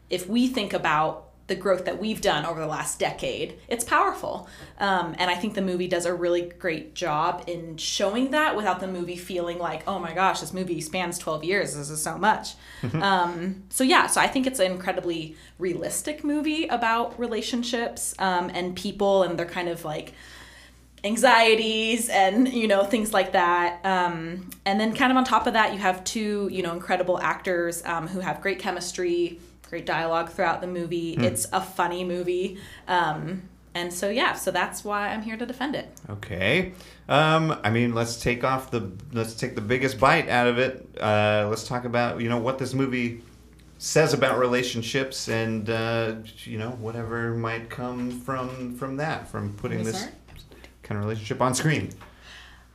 if 0.09 0.27
we 0.27 0.47
think 0.47 0.73
about 0.73 1.26
the 1.47 1.55
growth 1.55 1.85
that 1.85 1.97
we've 1.99 2.19
done 2.19 2.45
over 2.45 2.59
the 2.59 2.67
last 2.67 2.99
decade, 2.99 3.57
it's 3.69 3.83
powerful. 3.83 4.47
Um, 4.79 5.15
and 5.17 5.31
I 5.31 5.35
think 5.35 5.53
the 5.53 5.61
movie 5.61 5.87
does 5.87 6.05
a 6.05 6.13
really 6.13 6.41
great 6.41 6.93
job 6.93 7.45
in 7.47 7.77
showing 7.77 8.31
that 8.31 8.55
without 8.55 8.81
the 8.81 8.87
movie 8.87 9.15
feeling 9.15 9.57
like, 9.57 9.87
oh 9.87 9.97
my 9.97 10.13
gosh, 10.13 10.41
this 10.41 10.53
movie 10.53 10.81
spans 10.81 11.17
12 11.17 11.45
years. 11.45 11.75
This 11.75 11.89
is 11.89 12.01
so 12.01 12.17
much. 12.17 12.55
um, 12.93 13.63
so, 13.69 13.83
yeah, 13.83 14.07
so 14.07 14.19
I 14.19 14.27
think 14.27 14.45
it's 14.45 14.59
an 14.59 14.71
incredibly 14.71 15.37
realistic 15.57 16.23
movie 16.23 16.67
about 16.67 17.17
relationships 17.17 18.13
um, 18.19 18.51
and 18.53 18.75
people 18.75 19.23
and 19.23 19.39
their 19.39 19.45
kind 19.45 19.69
of 19.69 19.85
like 19.85 20.13
anxieties 21.03 22.09
and 22.09 22.51
you 22.51 22.67
know 22.67 22.83
things 22.83 23.13
like 23.13 23.31
that 23.33 23.79
um, 23.85 24.49
and 24.65 24.79
then 24.79 24.95
kind 24.95 25.11
of 25.11 25.17
on 25.17 25.23
top 25.23 25.45
of 25.45 25.53
that 25.53 25.71
you 25.71 25.77
have 25.77 26.03
two 26.03 26.49
you 26.51 26.63
know 26.63 26.73
incredible 26.73 27.19
actors 27.19 27.85
um, 27.85 28.07
who 28.07 28.19
have 28.19 28.41
great 28.41 28.57
chemistry 28.57 29.39
great 29.69 29.85
dialogue 29.85 30.29
throughout 30.29 30.61
the 30.61 30.67
movie 30.67 31.13
it's 31.13 31.47
a 31.51 31.61
funny 31.61 32.03
movie 32.03 32.57
um, 32.87 33.41
and 33.77 33.93
so 33.93 34.09
yeah, 34.09 34.33
so 34.33 34.49
that's 34.49 34.83
why 34.83 35.09
I'm 35.09 35.21
here 35.21 35.37
to 35.37 35.45
defend 35.45 35.75
it. 35.75 35.87
Okay. 36.09 36.73
Um, 37.07 37.59
I 37.63 37.69
mean, 37.69 37.93
let's 37.93 38.19
take 38.19 38.43
off 38.43 38.71
the 38.71 38.91
let's 39.13 39.35
take 39.35 39.53
the 39.53 39.61
biggest 39.61 39.99
bite 39.99 40.27
out 40.29 40.47
of 40.47 40.57
it. 40.57 40.89
Uh, 40.99 41.45
let's 41.47 41.67
talk 41.67 41.85
about 41.85 42.19
you 42.19 42.27
know 42.27 42.39
what 42.39 42.57
this 42.57 42.73
movie 42.73 43.21
says 43.77 44.13
about 44.13 44.39
relationships 44.39 45.27
and 45.29 45.69
uh, 45.69 46.15
you 46.43 46.57
know 46.57 46.71
whatever 46.71 47.35
might 47.35 47.69
come 47.69 48.09
from 48.09 48.75
from 48.75 48.97
that 48.97 49.27
from 49.27 49.53
putting 49.53 49.83
this 49.83 50.07
kind 50.81 50.97
of 50.97 51.05
relationship 51.05 51.39
on 51.39 51.53
screen. 51.53 51.91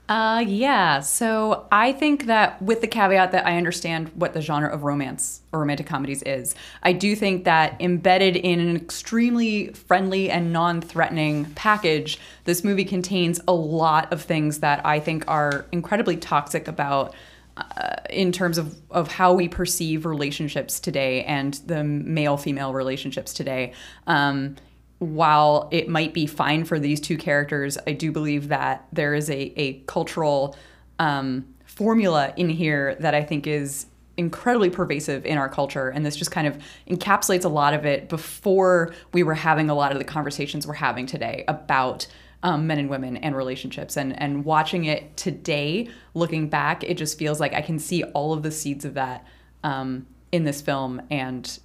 Uh, 0.09 0.44
yeah. 0.47 1.00
So 1.00 1.66
I 1.73 1.92
think 1.92 2.26
that 2.26 2.61
with 2.61 2.80
the 2.80 2.87
caveat 2.87 3.32
that 3.32 3.47
I 3.47 3.56
understand 3.56 4.11
what 4.14 4.35
the 4.35 4.42
genre 4.42 4.68
of 4.68 4.82
romance 4.82 5.40
or 5.52 5.61
romantic 5.61 5.87
comedies 5.87 6.23
is, 6.25 6.54
I 6.82 6.92
do 6.92 7.16
think 7.16 7.44
that 7.44 7.80
embedded 7.80 8.37
in 8.37 8.61
an 8.61 8.76
extremely 8.76 9.68
friendly 9.68 10.28
and 10.28 10.52
non-threatening 10.52 11.47
package, 11.54 12.18
this 12.44 12.62
movie 12.64 12.85
contains 12.85 13.40
a 13.47 13.54
lot 13.54 14.12
of 14.12 14.21
things 14.21 14.59
that 14.59 14.85
I 14.85 15.00
think 15.00 15.25
are 15.28 15.66
incredibly 15.73 16.16
toxic 16.16 16.68
about 16.68 17.14
uh, 17.56 17.97
in 18.11 18.32
terms 18.32 18.59
of, 18.59 18.76
of 18.90 19.09
how 19.09 19.32
we 19.32 19.49
perceive 19.49 20.04
relationships 20.04 20.80
today 20.80 21.23
and 21.25 21.54
the 21.66 21.85
male 21.85 22.37
female 22.37 22.75
relationships 22.75 23.32
today. 23.32 23.73
Um, 24.06 24.56
while 25.02 25.68
it 25.73 25.88
might 25.88 26.14
be 26.14 26.26
fine 26.26 26.64
for 26.64 26.78
these 26.78 27.00
two 27.00 27.16
characters, 27.16 27.76
I 27.88 27.92
do 27.92 28.12
believe 28.12 28.49
that 28.49 28.87
there 28.92 29.14
is 29.14 29.28
a, 29.28 29.52
a 29.61 29.80
cultural 29.80 30.56
um, 31.00 31.44
formula 31.64 32.32
in 32.37 32.49
here 32.49 32.94
that 33.00 33.12
I 33.12 33.25
think 33.25 33.49
is 33.49 33.87
incredibly 34.16 34.71
pervasive 34.71 35.26
in 35.26 35.38
our 35.38 35.49
culture. 35.49 35.88
And 35.88 36.06
this 36.06 36.14
just 36.14 36.30
kind 36.30 36.47
of 36.47 36.56
encapsulates 36.88 37.44
a 37.44 37.49
lot 37.49 37.75
of 37.75 37.85
it 37.85 38.09
before 38.09 38.94
we 39.12 39.25
were 39.25 39.35
having 39.35 39.71
a 39.71 39.75
lot 39.75 39.90
of 39.90 39.99
the 39.99 40.04
conversations 40.04 40.68
we're 40.68 40.75
having 40.75 41.06
today 41.06 41.44
about 41.49 42.06
um, 42.44 42.68
men 42.68 42.78
and 42.78 42.88
women 42.88 43.16
and 43.16 43.35
relationships. 43.35 43.97
And, 43.97 44.16
and 44.21 44.44
watching 44.44 44.85
it 44.85 45.16
today, 45.16 45.88
looking 46.14 46.49
back, 46.49 46.85
it 46.85 46.97
just 46.97 47.18
feels 47.18 47.40
like 47.40 47.54
I 47.54 47.62
can 47.62 47.80
see 47.80 48.04
all 48.04 48.32
of 48.32 48.44
the 48.44 48.52
seeds 48.52 48.85
of 48.85 48.94
that 48.94 49.26
um, 49.64 50.06
in 50.30 50.44
this 50.44 50.61
film. 50.61 51.02
And 51.11 51.59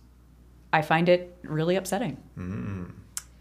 I 0.74 0.82
find 0.82 1.08
it 1.08 1.38
really 1.44 1.76
upsetting. 1.76 2.18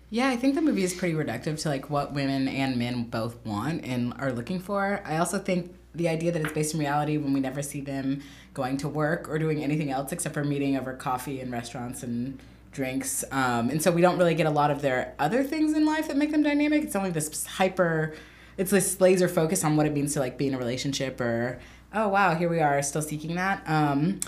Yeah, 0.09 0.29
I 0.29 0.37
think 0.37 0.55
the 0.55 0.63
movie 0.63 0.85
is 0.85 0.95
pretty 0.95 1.15
reductive 1.15 1.61
to 1.63 1.69
like 1.69 1.91
what 1.91 2.13
women 2.13 2.47
and 2.47 2.77
men 2.77 3.05
both 3.05 3.45
want 3.45 3.85
and 3.85 4.15
are 4.19 4.33
looking 4.33 4.61
for. 4.61 5.03
I 5.05 5.19
also 5.19 5.39
think 5.39 5.75
the 5.95 6.09
idea 6.09 6.31
that 6.31 6.43
it's 6.43 6.53
based 6.53 6.75
in 6.75 6.81
reality 6.81 7.17
when 7.17 7.33
we 7.33 7.41
never 7.41 7.63
see 7.63 7.81
them 7.81 8.23
going 8.55 8.77
to 8.79 8.89
work 8.89 9.29
or 9.29 9.39
doing 9.39 9.65
anything 9.65 9.91
else 9.91 10.13
except 10.13 10.35
for 10.35 10.45
meeting 10.45 10.77
over 10.77 10.95
coffee 10.95 11.41
in 11.41 11.51
restaurants 11.51 12.03
and 12.05 12.39
drinks. 12.71 13.25
Um, 13.33 13.71
and 13.71 13.83
so 13.83 13.91
we 13.91 14.01
don't 14.01 14.17
really 14.17 14.35
get 14.35 14.47
a 14.47 14.51
lot 14.51 14.71
of 14.71 14.81
their 14.81 15.15
other 15.19 15.43
things 15.43 15.73
in 15.73 15.85
life 15.85 16.07
that 16.07 16.17
make 16.17 16.31
them 16.31 16.43
dynamic. 16.43 16.85
It's 16.85 16.95
only 16.95 17.11
this 17.11 17.45
hyper, 17.45 18.15
it's 18.57 18.71
this 18.71 19.01
laser 19.01 19.27
focus 19.27 19.65
on 19.65 19.77
what 19.77 19.87
it 19.87 19.93
means 19.93 20.13
to 20.15 20.21
like 20.21 20.39
be 20.39 20.47
in 20.47 20.55
a 20.55 20.59
relationship 20.59 21.21
or, 21.21 21.59
oh 21.93 22.09
wow, 22.09 22.37
here 22.37 22.49
we 22.49 22.61
are 22.61 22.81
still 22.83 23.03
seeking 23.03 23.35
that. 23.35 23.63
Um, 23.67 24.21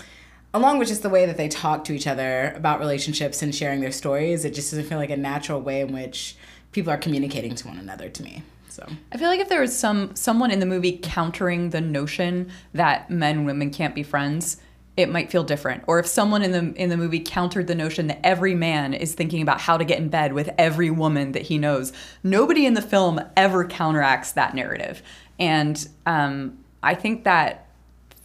along 0.53 0.79
with 0.79 0.87
just 0.87 1.03
the 1.03 1.09
way 1.09 1.25
that 1.25 1.37
they 1.37 1.47
talk 1.47 1.83
to 1.85 1.93
each 1.93 2.07
other 2.07 2.53
about 2.55 2.79
relationships 2.79 3.41
and 3.41 3.53
sharing 3.53 3.81
their 3.81 3.91
stories, 3.91 4.45
it 4.45 4.53
just 4.53 4.71
doesn't 4.71 4.85
feel 4.85 4.97
like 4.97 5.09
a 5.09 5.17
natural 5.17 5.61
way 5.61 5.81
in 5.81 5.93
which 5.93 6.35
people 6.71 6.91
are 6.91 6.97
communicating 6.97 7.55
to 7.55 7.67
one 7.67 7.77
another 7.77 8.09
to 8.09 8.23
me. 8.23 8.43
So 8.69 8.87
I 9.11 9.17
feel 9.17 9.27
like 9.27 9.39
if 9.39 9.49
there 9.49 9.61
was 9.61 9.77
some 9.77 10.15
someone 10.15 10.51
in 10.51 10.59
the 10.59 10.65
movie 10.65 10.99
countering 11.01 11.71
the 11.71 11.81
notion 11.81 12.51
that 12.73 13.09
men 13.09 13.37
and 13.37 13.45
women 13.45 13.71
can't 13.71 13.93
be 13.93 14.03
friends, 14.03 14.57
it 14.95 15.09
might 15.09 15.31
feel 15.31 15.43
different. 15.43 15.83
Or 15.87 15.99
if 15.99 16.05
someone 16.05 16.41
in 16.41 16.51
the 16.51 16.81
in 16.81 16.89
the 16.89 16.97
movie 16.97 17.19
countered 17.19 17.67
the 17.67 17.75
notion 17.75 18.07
that 18.07 18.25
every 18.25 18.55
man 18.55 18.93
is 18.93 19.13
thinking 19.13 19.41
about 19.41 19.59
how 19.59 19.77
to 19.77 19.83
get 19.83 19.97
in 19.97 20.09
bed 20.09 20.33
with 20.33 20.49
every 20.57 20.89
woman 20.89 21.33
that 21.33 21.43
he 21.43 21.57
knows, 21.57 21.91
nobody 22.23 22.65
in 22.65 22.73
the 22.73 22.81
film 22.81 23.19
ever 23.35 23.65
counteracts 23.65 24.31
that 24.33 24.55
narrative. 24.55 25.01
And 25.39 25.87
um, 26.05 26.59
I 26.83 26.95
think 26.95 27.23
that 27.23 27.69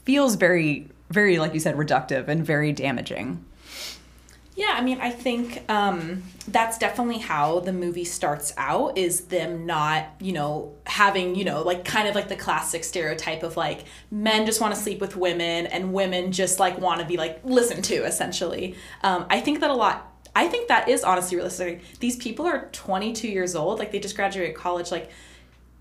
feels 0.05 0.35
very, 0.35 0.89
very, 1.15 1.39
like 1.39 1.55
you 1.55 1.61
said, 1.61 1.77
reductive 1.77 2.29
and 2.29 2.45
very 2.45 2.73
damaging. 2.73 3.45
Yeah, 4.57 4.75
I 4.77 4.83
mean, 4.83 5.01
I 5.01 5.11
think 5.11 5.69
um, 5.69 6.23
that's 6.47 6.79
definitely 6.79 7.19
how 7.19 7.59
the 7.61 7.73
movie 7.73 8.05
starts 8.05 8.55
out 8.57 8.97
is 8.97 9.23
them 9.23 9.67
not, 9.67 10.07
you 10.21 10.33
know, 10.33 10.77
having, 10.87 11.35
you 11.35 11.45
know, 11.45 11.63
like 11.63 11.85
kind 11.85 12.07
of 12.07 12.15
like 12.15 12.29
the 12.29 12.37
classic 12.37 12.85
stereotype 12.85 13.43
of 13.43 13.57
like 13.57 13.85
men 14.13 14.47
just 14.47 14.61
want 14.61 14.73
to 14.73 14.81
sleep 14.81 15.01
with 15.01 15.17
women 15.17 15.67
and 15.67 15.93
women 15.93 16.31
just 16.31 16.61
like 16.61 16.79
want 16.79 17.01
to 17.01 17.07
be 17.07 17.17
like 17.17 17.41
listened 17.43 17.83
to 17.87 18.05
essentially. 18.05 18.77
Um, 19.03 19.27
I 19.29 19.41
think 19.41 19.59
that 19.59 19.71
a 19.71 19.75
lot, 19.75 20.13
I 20.37 20.47
think 20.47 20.69
that 20.69 20.89
is 20.89 21.03
honestly 21.03 21.37
realistic. 21.37 21.83
These 21.99 22.17
people 22.17 22.47
are 22.47 22.69
22 22.71 23.27
years 23.27 23.57
old, 23.57 23.81
like 23.81 23.91
they 23.91 23.99
just 23.99 24.15
graduated 24.15 24.55
college, 24.55 24.93
like 24.93 25.11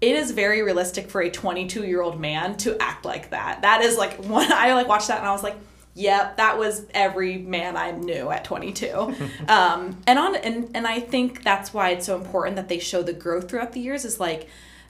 it 0.04 0.18
is 0.18 0.32
very 0.32 0.62
realistic 0.62 1.10
for 1.10 1.22
a 1.22 1.32
22 1.32 1.86
year 1.86 2.02
old 2.02 2.20
man 2.20 2.58
to 2.58 2.78
act 2.82 3.06
like 3.06 3.30
that. 3.30 3.62
That 3.62 3.82
is 3.82 3.98
like 3.98 4.18
when 4.26 4.52
I 4.52 4.74
like 4.74 4.88
watched 4.88 5.08
that 5.08 5.20
and 5.20 5.28
I 5.28 5.32
was 5.32 5.44
like, 5.44 5.56
yep, 5.94 6.38
that 6.38 6.58
was 6.58 6.86
every 6.94 7.38
man 7.38 7.78
I 7.78 7.92
knew 7.92 8.30
at 8.30 8.44
22. 8.44 8.90
um, 9.48 9.98
and 10.06 10.20
on 10.20 10.36
and 10.36 10.70
and 10.76 10.86
I 10.86 11.00
think 11.00 11.44
that's 11.44 11.74
why 11.74 11.92
it's 11.92 12.06
so 12.06 12.18
important 12.18 12.58
that 12.58 12.68
they 12.68 12.80
show 12.80 13.02
the 13.02 13.14
growth 13.14 13.50
throughout 13.50 13.72
the 13.72 13.80
years. 13.80 14.04
Is 14.04 14.20
like 14.20 14.50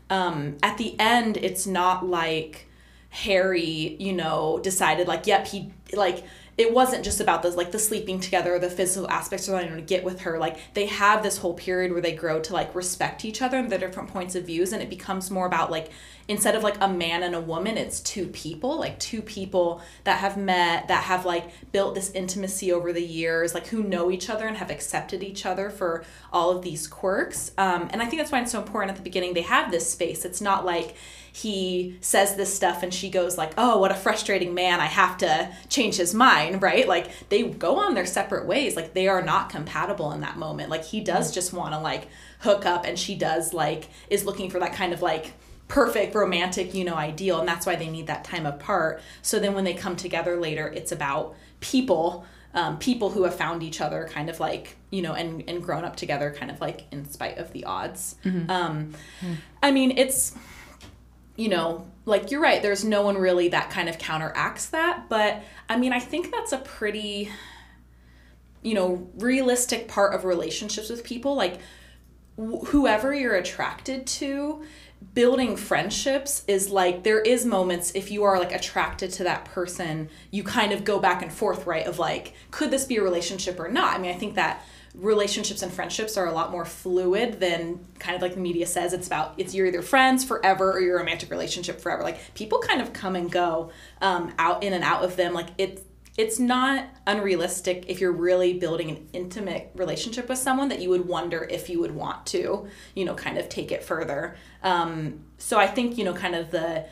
um, 0.10 0.58
at 0.64 0.80
the 0.80 1.00
end, 1.00 1.38
it's 1.38 1.68
not 1.68 2.06
like 2.06 2.68
Harry, 3.12 3.96
you 4.00 4.14
know, 4.14 4.60
decided 4.64 5.08
like, 5.08 5.28
yep, 5.28 5.46
he 5.46 5.72
like 5.94 6.24
it 6.58 6.72
wasn't 6.72 7.04
just 7.04 7.20
about 7.20 7.42
the 7.42 7.50
like 7.50 7.72
the 7.72 7.80
sleeping 7.80 8.20
together 8.20 8.58
the 8.60 8.70
physical 8.70 9.10
aspects 9.10 9.50
or 9.50 9.54
like 9.54 9.74
to 9.74 9.82
get 9.82 10.04
with 10.04 10.22
her. 10.22 10.38
Like 10.38 10.58
they 10.74 10.86
have 10.86 11.24
this 11.24 11.40
whole 11.40 11.54
period 11.54 11.92
where 11.92 12.02
they 12.02 12.14
grow 12.14 12.40
to 12.42 12.54
like 12.54 12.76
respect 12.76 13.26
each 13.26 13.42
other 13.42 13.58
and 13.58 13.72
their 13.72 13.80
different 13.80 14.10
points 14.10 14.36
of 14.36 14.46
views 14.46 14.72
and 14.72 14.82
it 14.82 14.90
becomes 14.90 15.32
more 15.32 15.48
about 15.48 15.72
like 15.72 15.90
instead 16.28 16.56
of 16.56 16.64
like 16.64 16.78
a 16.80 16.88
man 16.88 17.22
and 17.24 17.36
a 17.36 17.42
woman 17.42 17.78
it's 17.78 18.00
two 18.00 18.28
people 18.28 18.80
like 18.80 18.98
two 18.98 19.22
people 19.22 19.82
that 20.06 20.20
have 20.20 20.38
met 20.38 20.88
that 20.88 21.04
have 21.04 21.26
like 21.26 21.50
built 21.72 21.96
this 21.96 22.12
intimacy 22.12 22.72
over 22.72 22.94
the 22.94 23.04
years 23.04 23.54
like 23.54 23.68
who 23.68 23.84
know 23.84 24.10
each 24.10 24.30
other 24.30 24.48
and 24.48 24.56
have 24.58 24.72
accepted 24.72 25.22
each 25.22 25.46
other 25.46 25.70
for 25.70 26.06
all 26.32 26.52
of 26.52 26.62
these 26.62 26.88
quirks. 26.88 27.52
Um, 27.58 27.90
and 27.92 28.02
i 28.02 28.06
think 28.06 28.22
that's 28.22 28.32
why 28.32 28.42
it's 28.42 28.52
so 28.52 28.62
important 28.62 28.92
at 28.92 28.98
the 28.98 29.04
beginning 29.04 29.34
they 29.34 29.42
have 29.42 29.72
this 29.72 29.92
space. 29.92 30.24
It's 30.24 30.42
not 30.42 30.66
like 30.66 30.96
he 31.36 31.98
says 32.00 32.36
this 32.36 32.54
stuff 32.54 32.84
and 32.84 32.94
she 32.94 33.10
goes 33.10 33.40
like 33.40 33.54
oh 33.58 33.80
what 33.80 33.92
a 33.92 33.96
frustrating 33.96 34.54
man. 34.54 34.80
I 34.80 34.86
have 34.86 35.18
to 35.18 35.52
change 35.68 35.96
his 35.98 36.14
mind 36.14 36.62
right? 36.62 36.88
Like 36.88 37.10
they 37.30 37.42
go 37.42 37.78
on 37.78 37.96
their 37.96 38.06
separate 38.06 38.46
ways. 38.46 38.76
Like 38.76 38.94
they 38.94 39.08
are 39.08 39.22
not 39.22 39.50
compatible 39.50 40.12
in 40.12 40.22
that 40.22 40.38
moment. 40.38 40.70
Like 40.70 40.86
he 40.86 41.02
does 41.02 41.34
just 41.34 41.52
want 41.52 41.74
to 41.74 41.80
like 41.80 42.08
hook 42.40 42.68
up 42.68 42.86
and 42.86 43.00
she 43.00 43.16
does 43.16 43.52
like 43.52 43.90
is 44.12 44.26
looking 44.26 44.52
for 44.52 44.60
that 44.60 44.74
kind 44.74 44.94
of 44.94 45.02
like 45.02 45.34
perfect 45.68 46.14
romantic 46.14 46.76
you 46.76 46.84
know 46.84 46.94
ideal 46.94 47.40
and 47.40 47.48
that's 47.48 47.66
why 47.66 47.76
they 47.76 47.90
need 47.90 48.06
that 48.06 48.24
time 48.24 48.46
apart. 48.46 49.02
So 49.24 49.40
then 49.40 49.56
when 49.56 49.64
they 49.64 49.74
come 49.74 49.96
together 49.96 50.40
later 50.40 50.68
it's 50.68 50.92
about 50.92 51.36
people 51.62 52.28
um, 52.54 52.78
people 52.78 53.10
who 53.10 53.24
have 53.24 53.34
found 53.34 53.64
each 53.64 53.82
other 53.82 54.08
kind 54.12 54.30
of 54.30 54.40
like 54.40 54.78
you 54.92 55.02
know 55.02 55.14
and 55.14 55.44
and 55.48 55.64
grown 55.64 55.84
up 55.84 55.96
together 55.96 56.32
kind 56.38 56.52
of 56.52 56.62
like 56.62 56.84
in 56.92 57.06
spite 57.10 57.40
of 57.40 57.52
the 57.54 57.64
odds. 57.64 58.18
Um, 58.52 58.94
i 59.64 59.72
mean 59.72 59.98
it's 59.98 60.36
you 61.36 61.50
know, 61.50 61.88
like 62.06 62.32
you're 62.32 62.42
right, 62.42 62.62
there's 62.62 62.84
no 62.84 63.02
one 63.02 63.18
really 63.18 63.50
that 63.50 63.70
kind 63.70 63.90
of 63.90 63.98
counteracts 63.98 64.68
that. 64.68 65.10
But 65.10 65.42
I 65.70 65.78
mean, 65.78 65.94
I 65.94 66.00
think 66.00 66.32
that's 66.32 66.52
a 66.52 66.58
pretty, 66.58 67.30
you 68.62 68.74
know, 68.74 69.10
realistic 69.18 69.88
part 69.88 70.14
of 70.14 70.26
relationships 70.26 70.90
with 70.90 71.04
people. 71.04 71.36
Like, 71.36 71.60
wh- 72.38 72.66
whoever 72.68 73.14
you're 73.14 73.36
attracted 73.36 74.06
to, 74.08 74.64
building 75.14 75.56
friendships 75.56 76.44
is 76.48 76.70
like 76.70 77.04
there 77.04 77.20
is 77.20 77.46
moments 77.46 77.92
if 77.94 78.10
you 78.10 78.24
are 78.24 78.40
like 78.40 78.54
attracted 78.54 79.12
to 79.12 79.24
that 79.24 79.46
person 79.46 80.10
you 80.32 80.44
kind 80.44 80.72
of 80.72 80.84
go 80.84 80.98
back 80.98 81.22
and 81.22 81.32
forth 81.32 81.66
right 81.68 81.86
of 81.86 82.00
like 82.00 82.34
could 82.52 82.72
this 82.72 82.86
be 82.86 82.98
a 82.98 83.04
relationship 83.04 83.60
or 83.60 83.68
not 83.68 83.96
i 83.96 84.02
mean 84.02 84.10
i 84.10 84.18
think 84.18 84.36
that 84.36 84.64
relationships 84.96 85.62
and 85.62 85.74
friendships 85.74 86.18
are 86.18 86.28
a 86.28 86.32
lot 86.32 86.52
more 86.52 86.66
fluid 86.66 87.40
than 87.40 87.86
kind 88.00 88.16
of 88.16 88.22
like 88.22 88.36
the 88.36 88.40
media 88.40 88.68
says. 88.68 88.94
It's 88.94 89.08
about 89.08 89.34
it's 89.38 89.54
you're 89.56 89.68
either 89.68 89.82
friends 89.82 90.24
forever 90.24 90.72
or 90.72 90.80
your 90.80 90.98
romantic 90.98 91.32
relationship 91.32 91.82
forever. 91.82 92.04
Like 92.04 92.34
people 92.36 92.60
kind 92.60 92.82
of 92.82 92.94
come 92.94 93.16
and 93.16 93.32
go 93.32 93.72
um, 94.02 94.34
out 94.38 94.64
in 94.64 94.74
and 94.74 94.84
out 94.84 95.04
of 95.04 95.16
them. 95.16 95.34
Like 95.34 95.50
it's 95.58 95.82
it's 96.16 96.40
not 96.40 96.88
unrealistic 97.08 97.86
if 97.88 98.00
you're 98.00 98.12
really 98.12 98.54
building 98.54 98.92
an 98.92 99.08
intimate 99.14 99.72
relationship 99.74 100.30
with 100.30 100.38
someone 100.38 100.70
that 100.70 100.80
you 100.80 100.90
would 100.92 101.08
wonder 101.08 101.48
if 101.50 101.70
you 101.70 101.80
would 101.80 101.96
want 101.96 102.28
to 102.28 102.68
you 102.94 103.04
know 103.04 103.16
kind 103.16 103.40
of 103.40 103.50
take 103.50 103.72
it 103.72 103.84
further. 103.84 104.36
Um, 104.62 105.26
so 105.44 105.60
i 105.60 105.68
think 105.68 105.98
you 105.98 106.06
know 106.06 106.14
kind 106.14 106.36
of 106.36 106.52
the 106.52 106.86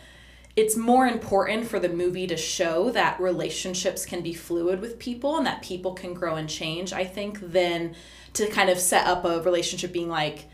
it's 0.55 0.75
more 0.75 1.08
important 1.08 1.67
for 1.67 1.79
the 1.79 1.89
movie 1.89 2.27
to 2.27 2.38
show 2.38 2.91
that 2.91 3.20
relationships 3.20 4.05
can 4.05 4.22
be 4.22 4.34
fluid 4.34 4.81
with 4.81 5.00
people 5.00 5.38
and 5.38 5.46
that 5.46 5.62
people 5.62 5.93
can 5.93 6.13
grow 6.13 6.36
and 6.36 6.50
change, 6.50 6.91
I 6.93 7.05
think, 7.05 7.39
than 7.39 7.96
to 8.34 8.48
kind 8.48 8.70
of 8.70 8.77
set 8.77 9.08
up 9.08 9.24
a 9.25 9.41
relationship 9.41 9.91
being 9.91 10.10
like, 10.10 10.48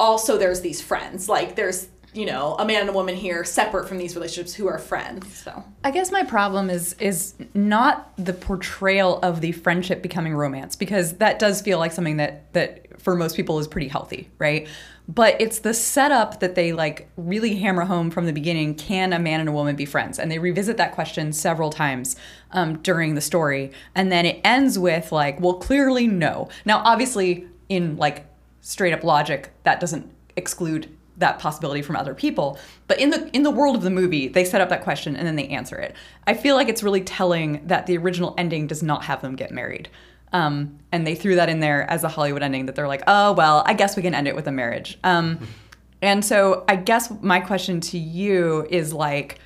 also 0.00 0.38
there's 0.38 0.60
these 0.60 0.80
friends. 0.80 1.28
Like 1.28 1.56
there's 1.56 1.88
you 2.14 2.26
know, 2.26 2.56
a 2.58 2.66
man 2.66 2.82
and 2.82 2.90
a 2.90 2.92
woman 2.92 3.14
here 3.16 3.42
separate 3.42 3.88
from 3.88 3.96
these 3.96 4.14
relationships 4.14 4.52
who 4.52 4.66
are 4.66 4.78
friends. 4.78 5.34
So 5.34 5.64
I 5.82 5.90
guess 5.90 6.12
my 6.12 6.24
problem 6.24 6.68
is 6.68 6.94
is 6.94 7.34
not 7.54 8.12
the 8.18 8.34
portrayal 8.34 9.18
of 9.20 9.40
the 9.40 9.52
friendship 9.52 10.02
becoming 10.02 10.34
romance 10.34 10.76
because 10.76 11.14
that 11.14 11.38
does 11.38 11.62
feel 11.62 11.78
like 11.78 11.92
something 11.92 12.18
that 12.18 12.52
that 12.52 13.00
for 13.00 13.14
most 13.16 13.34
people 13.34 13.58
is 13.58 13.66
pretty 13.66 13.88
healthy, 13.88 14.30
right? 14.38 14.68
But 15.08 15.40
it's 15.40 15.58
the 15.58 15.74
setup 15.74 16.40
that 16.40 16.54
they 16.54 16.72
like 16.72 17.08
really 17.16 17.56
hammer 17.56 17.84
home 17.84 18.10
from 18.10 18.26
the 18.26 18.32
beginning. 18.32 18.74
Can 18.76 19.12
a 19.12 19.18
man 19.18 19.40
and 19.40 19.48
a 19.48 19.52
woman 19.52 19.74
be 19.74 19.84
friends? 19.84 20.18
And 20.18 20.30
they 20.30 20.38
revisit 20.38 20.76
that 20.76 20.92
question 20.92 21.32
several 21.32 21.70
times 21.70 22.16
um, 22.52 22.78
during 22.78 23.14
the 23.14 23.20
story, 23.20 23.72
and 23.94 24.12
then 24.12 24.26
it 24.26 24.40
ends 24.44 24.78
with 24.78 25.10
like, 25.10 25.40
well, 25.40 25.54
clearly 25.54 26.06
no. 26.06 26.48
Now, 26.64 26.82
obviously, 26.84 27.46
in 27.68 27.96
like 27.96 28.26
straight 28.60 28.92
up 28.92 29.02
logic, 29.02 29.52
that 29.64 29.80
doesn't 29.80 30.10
exclude 30.36 30.88
that 31.18 31.38
possibility 31.38 31.82
from 31.82 31.94
other 31.94 32.14
people 32.14 32.58
but 32.88 32.98
in 32.98 33.10
the 33.10 33.28
in 33.36 33.42
the 33.42 33.50
world 33.50 33.76
of 33.76 33.82
the 33.82 33.90
movie 33.90 34.28
they 34.28 34.44
set 34.44 34.62
up 34.62 34.70
that 34.70 34.82
question 34.82 35.14
and 35.14 35.26
then 35.26 35.36
they 35.36 35.46
answer 35.48 35.76
it 35.76 35.94
i 36.26 36.32
feel 36.32 36.56
like 36.56 36.68
it's 36.68 36.82
really 36.82 37.02
telling 37.02 37.64
that 37.66 37.86
the 37.86 37.96
original 37.98 38.34
ending 38.38 38.66
does 38.66 38.82
not 38.82 39.04
have 39.04 39.20
them 39.20 39.36
get 39.36 39.50
married 39.50 39.90
um, 40.32 40.78
and 40.90 41.06
they 41.06 41.14
threw 41.14 41.34
that 41.36 41.48
in 41.48 41.60
there 41.60 41.88
as 41.90 42.04
a 42.04 42.08
hollywood 42.08 42.42
ending 42.42 42.66
that 42.66 42.74
they're 42.74 42.88
like 42.88 43.02
oh 43.06 43.32
well 43.32 43.62
i 43.66 43.74
guess 43.74 43.96
we 43.96 44.02
can 44.02 44.14
end 44.14 44.28
it 44.28 44.34
with 44.34 44.46
a 44.46 44.52
marriage 44.52 44.98
um, 45.04 45.38
and 46.02 46.24
so 46.24 46.64
i 46.68 46.76
guess 46.76 47.12
my 47.20 47.40
question 47.40 47.80
to 47.80 47.98
you 47.98 48.66
is 48.70 48.92
like 48.92 49.38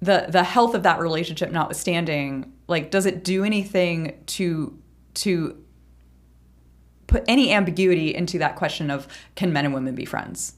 the 0.00 0.26
the 0.28 0.42
health 0.42 0.74
of 0.74 0.82
that 0.82 0.98
relationship 1.00 1.50
notwithstanding 1.50 2.52
like 2.68 2.90
does 2.90 3.06
it 3.06 3.24
do 3.24 3.44
anything 3.44 4.22
to 4.26 4.78
to 5.14 5.62
put 7.06 7.24
any 7.28 7.52
ambiguity 7.52 8.14
into 8.14 8.38
that 8.38 8.56
question 8.56 8.90
of 8.90 9.06
can 9.34 9.52
men 9.52 9.64
and 9.64 9.74
women 9.74 9.94
be 9.94 10.04
friends? 10.04 10.54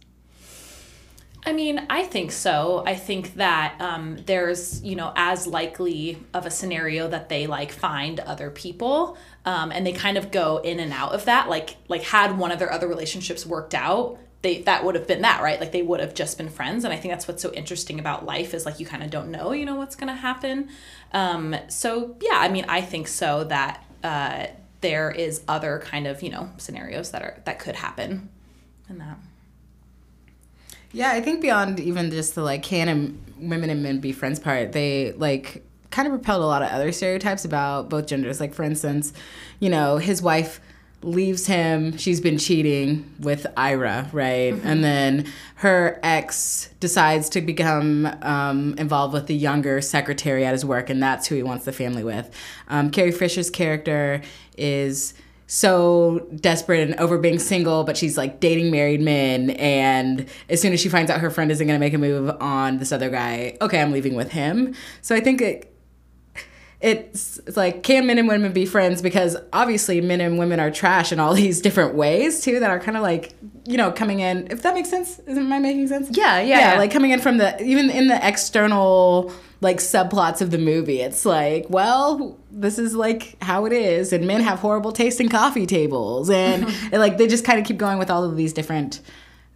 I 1.49 1.55
mean, 1.55 1.87
I 1.89 2.03
think 2.03 2.31
so. 2.31 2.83
I 2.87 2.95
think 2.95 3.37
that 3.37 3.81
um, 3.81 4.19
there's, 4.27 4.83
you 4.83 4.95
know, 4.95 5.15
as 5.17 5.47
likely 5.47 6.23
of 6.35 6.45
a 6.45 6.51
scenario 6.51 7.09
that 7.09 7.31
they 7.31 7.47
like 7.47 7.73
find 7.73 8.21
other 8.21 8.51
people, 8.51 9.17
um, 9.47 9.73
and 9.73 9.87
they 9.87 9.93
kind 9.93 10.19
of 10.19 10.31
go 10.31 10.59
in 10.59 10.79
and 10.79 10.93
out 10.93 11.15
of 11.15 11.25
that. 11.25 11.49
Like, 11.49 11.77
like 11.89 12.03
had 12.03 12.37
one 12.37 12.53
of 12.53 12.59
their 12.59 12.71
other 12.71 12.87
relationships 12.87 13.47
worked 13.47 13.75
out, 13.75 14.19
they 14.43 14.61
that 14.65 14.85
would 14.85 14.95
have 14.95 15.07
been 15.07 15.23
that, 15.23 15.41
right? 15.41 15.59
Like 15.59 15.73
they 15.73 15.81
would 15.81 16.01
have 16.01 16.13
just 16.13 16.37
been 16.37 16.51
friends. 16.51 16.85
And 16.85 16.93
I 16.93 16.99
think 16.99 17.13
that's 17.13 17.27
what's 17.27 17.41
so 17.41 17.51
interesting 17.55 17.99
about 17.99 18.27
life 18.27 18.53
is 18.53 18.67
like 18.67 18.79
you 18.79 18.85
kind 18.85 19.03
of 19.03 19.09
don't 19.09 19.31
know, 19.31 19.53
you 19.53 19.65
know, 19.65 19.77
what's 19.77 19.97
gonna 19.97 20.17
happen. 20.17 20.69
Um, 21.15 21.57
so 21.69 22.19
yeah, 22.21 22.37
I 22.37 22.51
mean, 22.51 22.67
I 22.69 22.83
think 22.83 23.09
so 23.09 23.45
that. 23.45 23.85
Uh, 24.05 24.49
there 24.81 25.11
is 25.11 25.43
other 25.49 25.83
kind 25.85 26.07
of 26.07 26.23
you 26.23 26.31
know 26.31 26.49
scenarios 26.57 27.11
that 27.11 27.21
are 27.21 27.43
that 27.47 27.59
could 27.59 27.75
happen 27.75 28.29
in 28.89 28.99
that 28.99 29.19
Yeah, 30.93 31.13
I 31.13 31.21
think 31.21 31.41
beyond 31.41 31.81
even 31.81 32.11
just 32.11 32.35
the 32.35 32.43
like 32.43 32.63
can 32.63 32.89
and 32.89 33.25
women 33.39 33.71
and 33.71 33.83
men 33.83 34.01
be 34.01 34.13
friends 34.13 34.39
part, 34.41 34.73
they 34.73 35.13
like 35.13 35.65
kind 35.91 36.07
of 36.07 36.13
repelled 36.13 36.43
a 36.43 36.47
lot 36.47 36.63
of 36.63 36.71
other 36.71 36.93
stereotypes 36.93 37.45
about 37.45 37.89
both 37.89 38.07
genders. 38.07 38.41
Like 38.41 38.55
for 38.55 38.63
instance, 38.63 39.13
you 39.61 39.69
know, 39.71 39.99
his 39.99 40.23
wife 40.23 40.61
leaves 41.03 41.47
him. 41.47 41.97
She's 41.97 42.21
been 42.21 42.39
cheating 42.39 43.15
with 43.21 43.47
Ira, 43.57 44.09
right? 44.13 44.55
And 44.65 44.83
then 44.83 45.31
her 45.57 46.01
ex 46.03 46.71
decides 46.81 47.29
to 47.31 47.41
become 47.41 48.07
um, 48.23 48.75
involved 48.79 49.15
with 49.15 49.27
the 49.27 49.35
younger 49.35 49.81
secretary 49.81 50.45
at 50.45 50.53
his 50.53 50.65
work, 50.65 50.91
and 50.91 51.03
that's 51.03 51.29
who 51.29 51.37
he 51.37 51.43
wants 51.43 51.65
the 51.65 51.73
family 51.73 52.03
with. 52.03 52.35
Um, 52.69 52.91
Carrie 52.91 53.13
Fisher's 53.13 53.51
character 53.51 54.23
is 54.57 55.15
so 55.49 56.29
desperate 56.37 56.89
and 56.89 57.01
over 57.01 57.19
being 57.19 57.39
single, 57.39 57.83
but 57.83 57.97
she's 57.97 58.19
like 58.19 58.39
dating 58.39 58.71
married 58.71 59.01
men. 59.01 59.51
And 59.51 60.27
as 60.49 60.61
soon 60.61 60.75
as 60.75 60.81
she 60.81 60.91
finds 60.91 61.11
out 61.11 61.21
her 61.21 61.31
friend 61.31 61.51
isn't 61.51 61.67
going 61.67 61.75
to 61.75 61.85
make 61.85 61.95
a 61.95 61.99
move 61.99 62.37
on 62.39 62.79
this 62.79 62.93
other 62.93 63.09
guy, 63.09 63.57
okay, 63.61 63.81
I'm 63.81 63.91
leaving 63.91 64.15
with 64.15 64.31
him. 64.31 64.75
So 65.01 65.17
I 65.17 65.21
think 65.21 65.41
it, 65.41 65.75
it's, 66.81 67.39
it's 67.39 67.57
like 67.57 67.83
can 67.83 68.07
men 68.07 68.19
and 68.19 68.29
women 68.29 68.53
be 68.53 68.65
friends 68.65 69.03
because 69.03 69.37
obviously 69.53 70.01
men 70.01 70.21
and 70.21 70.39
women 70.39 70.61
are 70.61 70.71
trash 70.71 71.11
in 71.11 71.19
all 71.19 71.35
these 71.43 71.61
different 71.61 71.95
ways 71.95 72.41
too 72.41 72.61
that 72.61 72.71
are 72.71 72.79
kind 72.79 72.97
of 72.97 73.03
like 73.03 73.35
you 73.67 73.77
know 73.77 73.91
coming 73.91 74.21
in 74.21 74.47
if 74.51 74.63
that 74.63 74.75
makes 74.75 74.89
sense 74.89 75.19
isn't 75.27 75.49
my 75.49 75.59
making 75.59 75.89
sense 75.89 76.09
Yeah, 76.17 76.41
yeah, 76.41 76.73
yeah. 76.75 76.79
like 76.79 76.91
coming 76.93 77.11
in 77.11 77.21
from 77.21 77.39
the 77.39 77.61
even 77.63 77.91
in 77.91 78.07
the 78.09 78.27
external 78.27 79.33
like 79.61 79.79
subplots 79.79 80.41
of 80.41 80.53
the 80.53 80.59
movie 80.59 81.01
it's 81.01 81.27
like 81.27 81.67
well 81.69 82.39
this 82.53 82.79
is 82.79 82.95
like 82.95 83.37
how 83.43 83.65
it 83.67 83.73
is 83.73 84.13
and 84.13 84.25
men 84.27 84.41
have 84.41 84.61
horrible 84.61 84.93
taste 84.93 85.21
in 85.21 85.29
coffee 85.29 85.67
tables 85.67 86.31
and, 86.31 86.65
and 86.93 87.01
like 87.01 87.19
they 87.19 87.27
just 87.27 87.45
kind 87.45 87.59
of 87.59 87.67
keep 87.67 87.77
going 87.77 87.99
with 87.99 88.09
all 88.11 88.23
of 88.23 88.37
these 88.37 88.53
different 88.53 89.01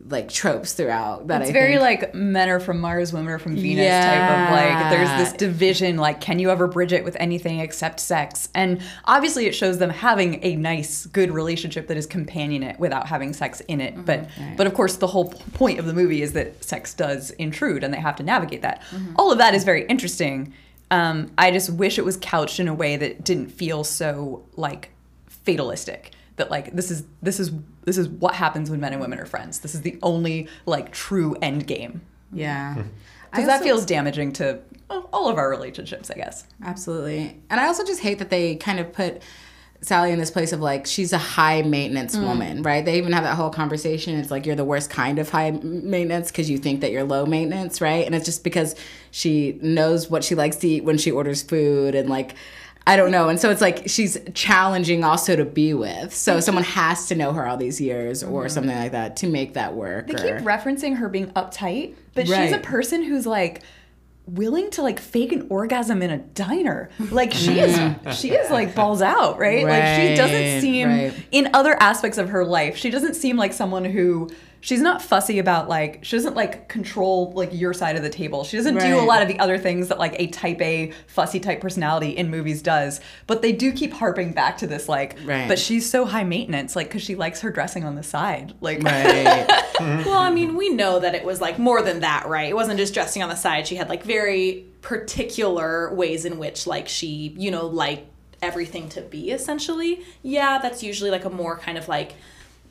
like 0.09 0.29
tropes 0.29 0.73
throughout 0.73 1.29
that 1.29 1.43
It's 1.43 1.51
I 1.51 1.53
very 1.53 1.79
think. 1.79 2.03
like 2.03 2.15
men 2.15 2.49
are 2.49 2.59
from 2.59 2.81
Mars, 2.81 3.13
women 3.13 3.33
are 3.33 3.39
from 3.39 3.55
Venus 3.55 3.87
type 3.87 4.31
of 4.31 4.51
like 4.51 4.91
there's 4.91 5.09
this 5.21 5.33
division 5.39 5.97
like 5.97 6.21
can 6.21 6.39
you 6.41 6.51
ever 6.51 6.67
bridge 6.67 6.93
it 6.93 7.05
with 7.05 7.17
anything 7.21 7.61
except 7.61 8.01
sex? 8.01 8.49
And 8.55 8.83
obviously 9.05 9.47
it 9.47 9.55
shows 9.55 9.79
them 9.79 9.91
having 9.91 10.41
a 10.43 10.57
nice 10.57 11.07
good 11.07 11.31
relationship 11.31 11.87
that 11.87 11.97
is 11.97 12.07
companionate 12.09 12.79
without 12.81 13.07
having 13.07 13.33
sex 13.33 13.61
in 13.69 13.81
it. 13.81 14.05
But 14.05 14.29
but 14.57 14.67
of 14.67 14.75
course 14.75 14.97
the 14.97 15.07
whole 15.07 15.27
point 15.55 15.79
of 15.79 15.87
the 15.87 15.93
movie 15.95 16.23
is 16.23 16.33
that 16.33 16.65
sex 16.65 16.95
does 16.95 17.31
intrude 17.33 17.85
and 17.85 17.95
they 17.95 18.01
have 18.01 18.17
to 18.17 18.23
navigate 18.25 18.63
that. 18.63 18.83
All 19.17 19.31
of 19.31 19.39
that 19.39 19.55
is 19.55 19.63
very 19.63 19.87
interesting. 19.87 20.53
Um, 20.91 21.31
I 21.39 21.51
just 21.53 21.71
wish 21.71 21.97
it 21.99 22.05
was 22.05 22.17
couched 22.17 22.59
in 22.61 22.67
a 22.69 22.75
way 22.75 22.97
that 22.97 23.25
didn't 23.25 23.49
feel 23.49 23.85
so 23.85 24.45
like 24.57 24.91
fatalistic 25.29 26.11
that 26.37 26.51
like 26.51 26.75
this 26.75 26.91
is 26.91 27.05
this 27.23 27.39
is 27.41 27.51
this 27.85 27.99
is 27.99 28.09
what 28.09 28.35
happens 28.35 28.71
when 28.71 28.81
men 28.81 28.93
and 28.93 29.01
women 29.01 29.19
are 29.19 29.27
friends. 29.27 29.61
This 29.61 29.75
is 29.75 29.83
the 29.83 29.99
only 30.03 30.49
like 30.67 30.93
true 30.93 31.37
end 31.43 31.67
game. 31.67 32.03
yeah 32.33 32.83
Because 33.31 33.45
I 33.45 33.59
that 33.59 33.63
feels 33.63 33.85
damaging 33.87 34.33
to 34.35 34.61
all 35.13 35.29
of 35.29 35.39
our 35.39 35.49
relationships, 35.49 36.11
I 36.11 36.15
guess. 36.15 36.45
Absolutely. 36.63 37.41
And 37.51 37.61
I 37.61 37.67
also 37.67 37.85
just 37.85 38.01
hate 38.01 38.19
that 38.19 38.31
they 38.31 38.57
kind 38.57 38.79
of 38.79 38.93
put 38.93 39.23
Sally 39.83 40.13
in 40.13 40.19
this 40.19 40.31
place 40.31 40.53
of 40.53 40.61
like 40.61 40.87
she's 40.87 41.13
a 41.13 41.19
high 41.19 41.63
maintenance 41.63 42.15
mm. 42.15 42.25
woman, 42.25 42.63
right? 42.63 42.85
They 42.85 42.99
even 42.99 43.13
have 43.13 43.25
that 43.25 43.35
whole 43.35 43.51
conversation. 43.51 44.17
It's 44.17 44.31
like 44.31 44.47
you're 44.47 44.55
the 44.55 44.65
worst 44.65 44.91
kind 44.91 45.19
of 45.19 45.29
high 45.29 45.51
maintenance 45.51 46.31
because 46.31 46.49
you 46.49 46.59
think 46.59 46.83
that 46.83 46.93
you're 46.93 47.03
low 47.03 47.27
maintenance, 47.27 47.81
right? 47.81 48.07
And 48.07 48.15
it's 48.15 48.25
just 48.25 48.45
because 48.45 48.77
she 49.11 49.59
knows 49.61 50.09
what 50.09 50.23
she 50.23 50.37
likes 50.37 50.57
to 50.57 50.69
eat 50.69 50.85
when 50.85 50.99
she 50.99 51.11
orders 51.11 51.43
food 51.43 51.97
and 51.97 52.09
like 52.09 52.37
I 52.87 52.97
don't 52.97 53.11
know. 53.11 53.29
And 53.29 53.39
so 53.39 53.51
it's 53.51 53.61
like 53.61 53.89
she's 53.89 54.19
challenging 54.35 55.05
also 55.05 55.37
to 55.37 55.45
be 55.45 55.75
with. 55.75 56.15
So 56.15 56.33
mm-hmm. 56.33 56.41
someone 56.41 56.65
has 56.65 57.07
to 57.09 57.15
know 57.15 57.33
her 57.33 57.47
all 57.47 57.57
these 57.57 57.81
years 57.81 58.23
or 58.23 58.43
mm-hmm. 58.43 58.49
something 58.49 58.77
like 58.77 58.93
that 58.93 59.17
to 59.19 59.29
make 59.29 59.55
that 59.55 59.75
work. 59.75 60.09
They 60.09 60.15
or- 60.15 60.39
keep 60.39 60.47
referencing 60.47 60.97
her 60.97 61.09
being 61.09 61.29
uptight, 61.33 61.95
but 62.15 62.27
she's 62.27 62.53
a 62.53 62.59
person 62.59 63.03
who's 63.03 63.27
like 63.27 63.63
willing 64.27 64.71
to 64.71 64.83
like 64.83 65.01
fake 65.01 65.33
an 65.33 65.47
orgasm 65.51 66.03
in 66.03 66.11
a 66.11 66.19
diner. 66.19 66.91
Like 67.11 67.33
she 67.33 67.59
is 67.59 67.77
mm-hmm. 67.77 68.11
she 68.11 68.33
is 68.33 68.51
like 68.51 68.75
balls 68.75 69.03
out, 69.03 69.39
right? 69.39 69.65
Like 69.65 70.01
she 70.01 70.15
doesn't 70.17 70.61
seem 70.61 70.89
right. 70.89 71.15
in 71.31 71.51
other 71.55 71.77
aspects 71.81 72.19
of 72.19 72.31
her 72.31 72.45
life, 72.45 72.77
she 72.77 72.91
doesn't 72.91 73.15
seem 73.15 73.37
like 73.37 73.53
someone 73.53 73.85
who 73.85 74.29
she's 74.63 74.81
not 74.81 75.03
fussy 75.03 75.39
about 75.39 75.69
like 75.69 75.99
she 76.05 76.17
doesn't 76.17 76.35
like 76.37 76.69
control 76.69 77.33
like 77.35 77.51
your 77.53 77.75
side 77.75 77.97
of 77.97 78.03
the 78.03 78.09
table. 78.09 78.45
She 78.45 78.57
doesn't 78.57 78.79
do 78.79 78.99
a 78.99 79.03
lot 79.05 79.21
of 79.21 79.29
the 79.29 79.39
other 79.39 79.59
things 79.59 79.89
that 79.89 79.99
like 79.99 80.15
a 80.19 80.29
type 80.29 80.63
A 80.63 80.93
fussy 81.09 81.41
type 81.41 81.61
personality 81.61 82.11
in 82.11 82.31
movies 82.31 82.63
does. 82.63 83.01
But 83.27 83.43
they 83.43 83.53
do 83.53 83.73
keep 83.73 83.93
harping 83.93 84.33
back 84.33 84.57
to 84.59 84.67
this 84.67 84.89
like 84.89 85.19
Right. 85.25 85.47
but 85.49 85.59
she's 85.59 85.91
so 85.91 86.05
high 86.07 86.25
maintenance 86.25 86.75
like 86.75 86.89
cuz 86.91 87.03
she 87.03 87.15
likes 87.17 87.41
her 87.43 87.51
dressing 87.51 87.85
on 87.85 87.97
the 87.97 88.03
side. 88.03 88.55
Like 88.63 88.83
Right. 88.83 89.47
Mm-hmm. 89.83 90.05
well 90.09 90.19
i 90.19 90.31
mean 90.31 90.55
we 90.55 90.69
know 90.69 91.01
that 91.01 91.15
it 91.15 91.25
was 91.25 91.41
like 91.41 91.59
more 91.59 91.81
than 91.83 92.01
that 92.01 92.29
right 92.29 92.49
it 92.49 92.55
wasn't 92.55 92.79
just 92.79 92.93
dressing 92.95 93.23
on 93.23 93.31
the 93.31 93.35
side 93.35 93.67
she 93.67 93.75
had 93.75 93.89
like 93.89 94.05
very 94.05 94.67
particular 94.83 95.93
ways 95.95 96.25
in 96.25 96.39
which 96.39 96.67
like 96.67 96.89
she 96.89 97.35
you 97.39 97.51
know 97.51 97.67
liked 97.67 98.07
everything 98.43 98.89
to 98.91 99.01
be 99.01 99.31
essentially 99.31 100.05
yeah 100.23 100.59
that's 100.59 100.83
usually 100.83 101.11
like 101.11 101.25
a 101.25 101.31
more 101.31 101.57
kind 101.59 101.77
of 101.79 101.89
like 101.89 102.13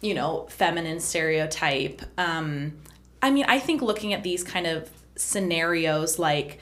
you 0.01 0.13
know 0.13 0.45
feminine 0.49 0.99
stereotype 0.99 2.01
um 2.17 2.73
i 3.21 3.31
mean 3.31 3.45
i 3.47 3.59
think 3.59 3.81
looking 3.81 4.13
at 4.13 4.23
these 4.23 4.43
kind 4.43 4.67
of 4.67 4.89
scenarios 5.15 6.17
like 6.17 6.59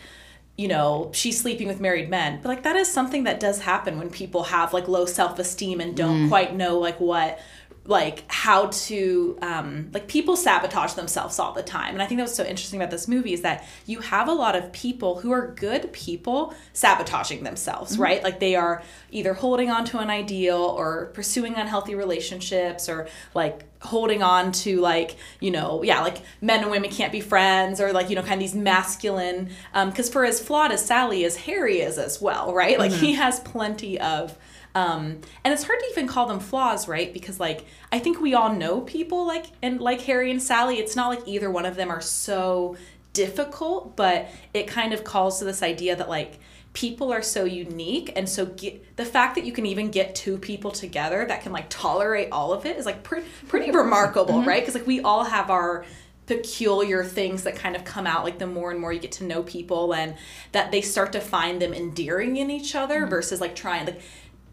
you 0.60 0.68
know, 0.68 1.10
she's 1.14 1.40
sleeping 1.40 1.70
with 1.70 1.80
married 1.80 2.10
men. 2.10 2.42
But 2.44 2.50
like 2.50 2.64
that 2.64 2.76
is 2.76 2.92
something 2.92 3.24
that 3.24 3.40
does 3.40 3.62
happen 3.62 3.98
when 3.98 4.10
people 4.10 4.44
have 4.44 4.74
like 4.74 4.90
low 4.90 5.06
self-esteem 5.06 5.80
and 5.80 5.96
don't 5.96 6.28
quite 6.28 6.54
know 6.54 6.80
like 6.80 7.00
what 7.00 7.40
like 7.86 8.24
how 8.28 8.68
to 8.68 9.38
um 9.42 9.90
like 9.94 10.08
people 10.08 10.36
sabotage 10.36 10.94
themselves 10.94 11.40
all 11.40 11.54
the 11.54 11.64
time. 11.64 11.94
And 11.94 12.02
I 12.02 12.06
think 12.06 12.18
that 12.20 12.24
was 12.24 12.36
so 12.36 12.44
interesting 12.44 12.80
about 12.80 12.92
this 12.92 13.08
movie 13.08 13.34
is 13.34 13.42
that 13.42 13.66
you 13.86 14.00
have 14.02 14.28
a 14.28 14.34
lot 14.34 14.56
of 14.56 14.72
people 14.72 15.20
who 15.20 15.32
are 15.32 15.48
good 15.48 15.92
people 15.92 16.54
sabotaging 16.74 17.44
themselves, 17.44 17.94
mm-hmm. 17.94 18.02
right? 18.04 18.24
Like 18.24 18.40
they 18.40 18.56
are 18.56 18.84
either 19.12 19.34
holding 19.34 19.70
on 19.70 19.86
to 19.86 20.00
an 20.00 20.10
ideal 20.10 20.58
or 20.62 21.08
pursuing 21.14 21.56
unhealthy 21.56 21.96
relationships 21.96 22.88
or 22.88 23.08
like 23.34 23.64
holding 23.82 24.22
on 24.22 24.52
to 24.52 24.82
like 24.82 25.16
you 25.40 25.50
know 25.50 25.82
yeah 25.84 26.02
like 26.02 26.18
men 26.42 26.62
and 26.62 26.70
women 26.70 26.90
can't 26.90 27.14
be 27.14 27.22
friends 27.22 27.80
or 27.80 27.94
like 27.94 28.10
you 28.10 28.16
know 28.16 28.22
kind 28.22 28.34
of 28.34 28.40
these 28.40 28.54
masculine 28.54 29.50
um, 29.74 29.90
because 29.90 30.10
for 30.10 30.26
as 30.26 30.42
flawed 30.42 30.72
as 30.72 30.86
sally 30.86 31.24
is 31.24 31.38
harry 31.38 31.80
is 31.80 31.98
as 31.98 32.22
well 32.22 32.54
right 32.54 32.78
like 32.78 32.92
mm-hmm. 32.92 33.06
he 33.06 33.14
has 33.14 33.40
plenty 33.40 33.98
of 34.00 34.38
um, 34.76 35.20
and 35.44 35.54
it's 35.54 35.64
hard 35.64 35.80
to 35.80 35.86
even 35.92 36.08
call 36.08 36.28
them 36.28 36.40
flaws 36.40 36.88
right? 36.88 37.14
Because 37.14 37.40
like 37.40 37.66
i 37.92 38.00
think 38.00 38.22
we 38.22 38.34
all 38.34 38.54
know 38.54 38.82
people 38.82 39.26
like 39.26 39.46
and 39.62 39.80
like 39.82 40.02
harry 40.02 40.32
and 40.32 40.42
sally. 40.42 40.78
It's 40.78 40.96
not 40.96 41.10
like 41.10 41.28
either 41.28 41.50
one 41.50 41.66
of 41.66 41.76
them 41.76 41.90
are 41.90 42.02
so 42.02 42.78
difficult 43.12 43.96
but 43.96 44.30
it 44.54 44.68
kind 44.68 44.94
of 44.94 45.04
calls 45.04 45.40
to 45.40 45.46
this 45.46 45.64
idea 45.64 45.96
that 45.96 46.10
like 46.10 46.40
people 46.74 47.12
are 47.12 47.22
so 47.22 47.46
unique. 47.46 48.14
And 48.16 48.28
so 48.28 48.46
get, 48.46 48.96
the 48.96 49.06
fact 49.06 49.36
that 49.36 49.46
you 49.46 49.52
can 49.52 49.66
even 49.66 49.90
get 49.90 50.16
two 50.16 50.38
people 50.38 50.72
together 50.72 51.26
that 51.26 51.42
can 51.42 51.52
like 51.52 51.66
tolerate 51.70 52.30
all 52.32 52.54
of 52.54 52.66
it 52.66 52.78
is 52.78 52.86
like 52.86 53.04
pre- 53.04 53.24
pretty 53.48 53.72
remarkable 53.78 54.44
right? 54.44 54.62
Because 54.62 54.76
like 54.76 54.88
we 54.88 55.02
all 55.02 55.24
have 55.24 55.50
our 55.50 55.86
peculiar 56.26 57.04
things 57.04 57.44
that 57.44 57.56
kind 57.56 57.76
of 57.76 57.84
come 57.84 58.06
out 58.06 58.24
like 58.24 58.38
the 58.38 58.46
more 58.46 58.70
and 58.70 58.80
more 58.80 58.94
you 58.94 59.00
get 59.00 59.12
to 59.12 59.24
know 59.24 59.42
people 59.42 59.96
and 59.96 60.14
that 60.52 60.72
they 60.72 60.80
start 60.80 61.12
to 61.12 61.20
find 61.20 61.60
them 61.60 61.74
endearing 61.74 62.38
in 62.38 62.52
each 62.52 62.76
other 62.76 63.08
versus 63.08 63.42
like 63.42 63.56
trying 63.56 63.84
like 63.88 64.00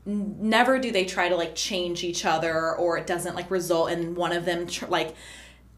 never 0.07 0.79
do 0.79 0.91
they 0.93 1.05
try 1.05 1.29
to 1.29 1.37
like 1.37 1.55
change 1.55 2.05
each 2.05 2.25
other 2.25 2.75
or 2.77 2.97
it 2.97 3.07
doesn't 3.07 3.35
like 3.35 3.51
result 3.51 3.91
in 3.91 4.15
one 4.15 4.33
of 4.33 4.45
them 4.45 4.67
tr- 4.67 4.87
like 4.87 5.15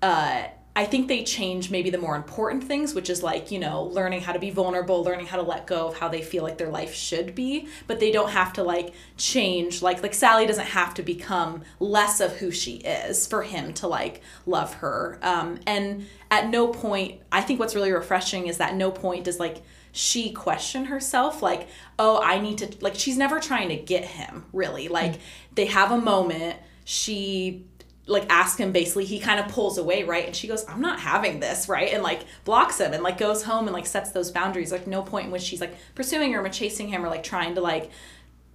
uh 0.02 0.44
I 0.78 0.84
think 0.84 1.08
they 1.08 1.24
change 1.24 1.72
maybe 1.72 1.90
the 1.90 1.98
more 1.98 2.14
important 2.14 2.62
things, 2.62 2.94
which 2.94 3.10
is 3.10 3.20
like, 3.20 3.50
you 3.50 3.58
know, 3.58 3.82
learning 3.82 4.20
how 4.20 4.32
to 4.32 4.38
be 4.38 4.50
vulnerable, 4.50 5.02
learning 5.02 5.26
how 5.26 5.36
to 5.36 5.42
let 5.42 5.66
go 5.66 5.88
of 5.88 5.98
how 5.98 6.06
they 6.06 6.22
feel 6.22 6.44
like 6.44 6.56
their 6.56 6.70
life 6.70 6.94
should 6.94 7.34
be, 7.34 7.66
but 7.88 7.98
they 7.98 8.12
don't 8.12 8.30
have 8.30 8.52
to 8.52 8.62
like 8.62 8.94
change 9.16 9.82
like 9.82 10.04
like 10.04 10.14
Sally 10.14 10.46
doesn't 10.46 10.66
have 10.66 10.94
to 10.94 11.02
become 11.02 11.62
less 11.80 12.20
of 12.20 12.36
who 12.36 12.52
she 12.52 12.76
is 12.76 13.26
for 13.26 13.42
him 13.42 13.74
to 13.74 13.88
like 13.88 14.22
love 14.46 14.74
her. 14.74 15.18
Um 15.20 15.58
and 15.66 16.06
at 16.30 16.48
no 16.48 16.68
point 16.68 17.22
I 17.32 17.40
think 17.40 17.58
what's 17.58 17.74
really 17.74 17.90
refreshing 17.90 18.46
is 18.46 18.58
that 18.58 18.76
no 18.76 18.92
point 18.92 19.24
does 19.24 19.40
like 19.40 19.62
she 19.92 20.32
question 20.32 20.86
herself 20.86 21.42
like 21.42 21.68
oh 21.98 22.20
i 22.22 22.38
need 22.38 22.58
to 22.58 22.68
like 22.80 22.94
she's 22.94 23.16
never 23.16 23.40
trying 23.40 23.68
to 23.68 23.76
get 23.76 24.04
him 24.04 24.44
really. 24.52 24.88
Like 24.88 25.20
they 25.54 25.66
have 25.66 25.90
a 25.90 25.98
moment. 25.98 26.56
She 26.84 27.64
like 28.06 28.24
ask 28.30 28.58
him 28.58 28.72
basically 28.72 29.04
he 29.04 29.18
kind 29.18 29.38
of 29.38 29.48
pulls 29.48 29.76
away 29.78 30.04
right? 30.04 30.26
And 30.26 30.34
she 30.34 30.48
goes 30.48 30.64
i'm 30.68 30.80
not 30.80 31.00
having 31.00 31.40
this 31.40 31.68
right? 31.68 31.92
And 31.92 32.02
like 32.02 32.22
blocks 32.44 32.78
him 32.78 32.92
and 32.92 33.02
like 33.02 33.18
goes 33.18 33.42
home 33.42 33.66
and 33.66 33.72
like 33.72 33.86
sets 33.86 34.12
those 34.12 34.30
boundaries. 34.30 34.72
Like 34.72 34.86
no 34.86 35.02
point 35.02 35.26
in 35.26 35.32
which 35.32 35.42
she's 35.42 35.60
like 35.60 35.76
pursuing 35.94 36.32
him 36.32 36.44
or 36.44 36.48
chasing 36.48 36.88
him 36.88 37.04
or 37.04 37.08
like 37.08 37.22
trying 37.22 37.54
to 37.56 37.60
like 37.60 37.90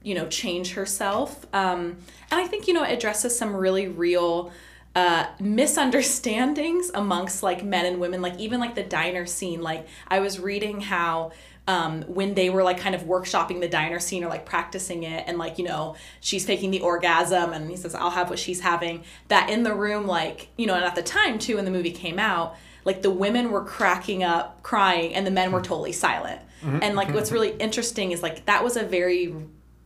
you 0.02 0.16
know 0.16 0.28
change 0.28 0.74
herself. 0.74 1.46
Um 1.54 1.98
and 2.32 2.40
i 2.40 2.48
think 2.48 2.68
you 2.68 2.74
know 2.74 2.84
it 2.84 2.94
addresses 2.94 3.38
some 3.38 3.56
really 3.56 3.88
real 3.88 4.52
uh 4.96 5.26
misunderstandings 5.40 6.92
amongst 6.94 7.42
like 7.42 7.64
men 7.64 7.86
and 7.86 8.00
women 8.00 8.22
like 8.22 8.38
even 8.40 8.60
like 8.60 8.76
the 8.76 8.84
diner 8.84 9.26
scene. 9.26 9.62
Like 9.62 9.88
i 10.08 10.20
was 10.20 10.40
reading 10.40 10.82
how 10.82 11.32
um, 11.66 12.02
when 12.04 12.34
they 12.34 12.50
were 12.50 12.62
like 12.62 12.78
kind 12.78 12.94
of 12.94 13.04
workshopping 13.04 13.62
the 13.62 13.70
diner 13.70 13.98
scene 13.98 14.26
or 14.26 14.28
like 14.28 14.46
practicing 14.46 15.04
it 15.04 15.24
and 15.28 15.38
like 15.38 15.58
you 15.58 15.64
know 15.64 15.96
she's 16.20 16.46
faking 16.46 16.72
the 16.72 16.82
orgasm 16.82 17.54
and 17.54 17.70
he 17.70 17.78
says 17.78 17.96
i'll 17.96 18.10
have 18.10 18.30
what 18.30 18.38
she's 18.38 18.60
having 18.60 19.06
that 19.30 19.50
in 19.50 19.64
the 19.64 19.74
room 19.74 20.06
like 20.06 20.50
you 20.58 20.68
know 20.68 20.74
and 20.74 20.84
at 20.84 20.94
the 20.94 21.02
time 21.02 21.40
too 21.40 21.56
when 21.56 21.64
the 21.64 21.72
movie 21.72 21.92
came 21.92 22.20
out 22.20 22.58
like 22.86 23.02
the 23.02 23.10
women 23.10 23.52
were 23.52 23.64
cracking 23.64 24.24
up 24.24 24.62
crying 24.64 25.14
and 25.14 25.26
the 25.26 25.32
men 25.32 25.52
were 25.52 25.62
totally 25.62 25.92
silent. 25.92 26.42
And 26.82 26.96
like 26.96 27.14
what's 27.14 27.32
really 27.32 27.52
interesting 27.58 28.12
is 28.12 28.24
like 28.24 28.46
that 28.46 28.64
was 28.64 28.78
a 28.78 28.84
very 28.84 29.36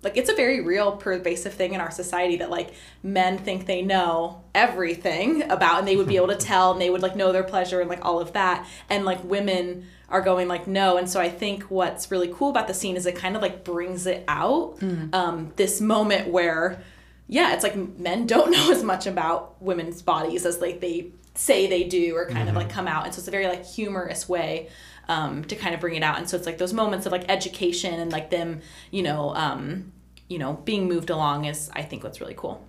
like 0.07 0.17
it's 0.17 0.29
a 0.29 0.35
very 0.35 0.61
real 0.61 0.93
pervasive 0.93 1.53
thing 1.53 1.73
in 1.73 1.81
our 1.81 1.91
society 1.91 2.37
that 2.37 2.49
like 2.49 2.69
men 3.03 3.37
think 3.37 3.65
they 3.65 3.81
know 3.81 4.41
everything 4.55 5.43
about 5.51 5.79
and 5.79 5.87
they 5.87 5.97
would 5.97 6.07
be 6.07 6.15
able 6.15 6.29
to 6.29 6.35
tell 6.51 6.71
and 6.71 6.79
they 6.79 6.89
would 6.89 7.01
like 7.01 7.15
know 7.15 7.33
their 7.33 7.43
pleasure 7.43 7.81
and 7.81 7.89
like 7.89 8.03
all 8.05 8.19
of 8.21 8.31
that. 8.33 8.65
And 8.89 9.03
like 9.03 9.21
women 9.23 9.85
are 10.07 10.21
going 10.21 10.47
like 10.47 10.65
no. 10.65 10.97
And 10.97 11.09
so 11.09 11.19
i 11.19 11.29
think 11.29 11.63
what's 11.63 12.09
really 12.09 12.31
cool 12.33 12.49
about 12.49 12.67
the 12.67 12.73
scene 12.73 12.95
is 12.95 13.05
it 13.05 13.15
kind 13.15 13.35
of 13.35 13.41
like 13.41 13.65
brings 13.65 14.07
it 14.07 14.23
out 14.27 14.81
um, 15.13 15.51
this 15.57 15.81
moment 15.81 16.29
where 16.29 16.81
yeah 17.27 17.53
it's 17.53 17.63
like 17.63 17.75
men 17.75 18.25
don't 18.25 18.51
know 18.55 18.71
as 18.71 18.83
much 18.83 19.05
about 19.05 19.61
women's 19.61 20.01
bodies 20.01 20.45
as 20.45 20.61
like 20.61 20.79
they 20.79 21.11
say 21.35 21.67
they 21.67 21.83
do 21.83 22.15
or 22.15 22.25
kind 22.25 22.49
of 22.49 22.55
like 22.55 22.69
come 22.69 22.87
out. 22.87 23.05
And 23.05 23.13
so 23.13 23.19
it's 23.19 23.27
a 23.27 23.31
very 23.31 23.47
like 23.47 23.65
humorous 23.65 24.27
way 24.27 24.69
um, 25.07 25.43
to 25.45 25.55
kind 25.55 25.73
of 25.73 25.81
bring 25.81 25.95
it 25.95 26.03
out. 26.03 26.17
And 26.17 26.29
so 26.29 26.35
it's 26.35 26.45
like 26.45 26.57
those 26.57 26.73
moments 26.73 27.05
of 27.05 27.11
like 27.11 27.25
education 27.29 27.99
and 27.99 28.11
like 28.11 28.29
them 28.29 28.61
you 28.91 29.03
know 29.03 29.33
um, 29.35 29.91
you 30.27 30.37
know 30.39 30.53
being 30.65 30.87
moved 30.87 31.09
along 31.09 31.45
is 31.45 31.69
i 31.73 31.81
think 31.81 32.03
what's 32.03 32.19
really 32.21 32.35
cool 32.35 32.65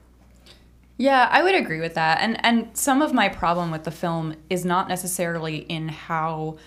Yeah, 1.00 1.28
I 1.30 1.44
would 1.44 1.54
agree 1.54 1.80
with 1.80 1.94
that. 1.94 2.18
And 2.20 2.44
and 2.44 2.76
some 2.76 3.02
of 3.02 3.12
my 3.12 3.28
problem 3.28 3.70
with 3.70 3.84
the 3.84 3.92
film 3.92 4.34
is 4.50 4.64
not 4.64 4.88
necessarily 4.88 5.58
in 5.58 5.88
how 5.88 6.58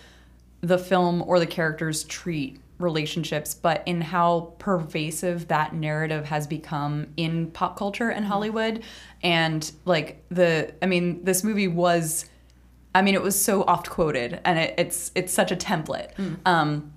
the 0.61 0.77
film 0.77 1.21
or 1.27 1.37
the 1.39 1.45
characters 1.47 2.05
treat 2.05 2.61
relationships, 2.79 3.53
but 3.53 3.83
in 3.85 3.99
how 4.01 4.53
pervasive 4.57 5.47
that 5.49 5.73
narrative 5.73 6.25
has 6.25 6.47
become 6.47 7.07
in 7.17 7.51
pop 7.51 7.75
culture 7.77 8.09
and 8.09 8.25
Hollywood. 8.25 8.83
And 9.21 9.69
like 9.83 10.23
the 10.29 10.73
I 10.81 10.85
mean, 10.85 11.25
this 11.25 11.43
movie 11.43 11.67
was 11.67 12.25
I 12.95 13.01
mean, 13.01 13.15
it 13.15 13.21
was 13.21 13.35
so 13.39 13.63
oft 13.63 13.89
quoted 13.89 14.39
and 14.45 14.57
it, 14.57 14.73
it's 14.77 15.11
it's 15.13 15.33
such 15.33 15.51
a 15.51 15.57
template. 15.57 16.11
Um 16.45 16.93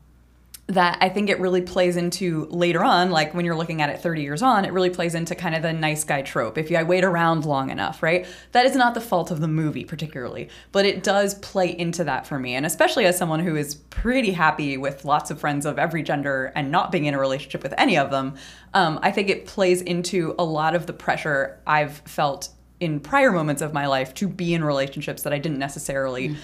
that 0.67 0.97
I 1.03 1.11
think 1.11 1.29
it 1.29 1.39
really 1.41 1.61
plays 1.61 1.97
into 1.97 2.47
later 2.47 2.83
on, 2.83 3.11
like 3.11 3.35
when 3.35 3.45
you're 3.45 3.57
looking 3.57 3.83
at 3.83 3.91
it 3.91 4.01
30 4.01 4.23
years 4.23 4.41
on, 4.41 4.65
it 4.65 4.73
really 4.73 4.89
plays 4.89 5.15
into 5.15 5.35
kind 5.35 5.55
of 5.55 5.61
the 5.61 5.75
nice 5.75 6.05
guy 6.05 6.23
trope. 6.23 6.57
If 6.57 6.73
I 6.73 6.83
wait 6.83 7.05
around 7.05 7.45
long 7.45 7.69
enough, 7.69 8.03
right? 8.03 8.27
That 8.53 8.65
is 8.65 8.75
not 8.75 8.95
the 8.95 9.01
fault 9.03 9.31
of 9.31 9.41
the 9.41 9.49
movie 9.49 9.85
particularly, 9.85 10.49
but 10.73 10.87
it 10.87 11.03
does 11.03 11.35
play 11.35 11.79
into 11.79 12.03
that 12.05 12.27
for 12.27 12.39
me. 12.39 12.55
And 12.55 12.65
especially 12.65 13.05
as 13.05 13.19
someone 13.19 13.41
who 13.41 13.57
is 13.57 13.75
pretty 13.75 14.31
happy 14.31 14.79
with 14.79 15.05
lots 15.05 15.31
of 15.31 15.39
friends 15.39 15.67
of 15.67 15.79
every 15.79 16.03
gender 16.03 16.51
and 16.55 16.71
not 16.71 16.91
being 16.91 17.05
in 17.05 17.13
a 17.13 17.19
relationship 17.19 17.63
with 17.63 17.75
any 17.77 17.99
of 17.99 18.11
them, 18.11 18.35
um, 18.73 18.99
I 19.03 19.11
think 19.11 19.29
it 19.29 19.45
plays 19.45 19.83
into 19.83 20.35
a 20.39 20.45
lot 20.45 20.75
of 20.75 20.87
the 20.87 20.95
pressure 20.95 21.61
I've 21.67 21.99
felt 22.07 22.49
in 22.81 23.01
prior 23.01 23.33
moments 23.33 23.61
of 23.61 23.75
my 23.75 23.87
life 23.87 24.15
to 24.15 24.29
be 24.29 24.55
in 24.55 24.65
relationships 24.65 25.23
that 25.23 25.33
I 25.33 25.39
didn't 25.39 25.59
necessarily 25.59 26.37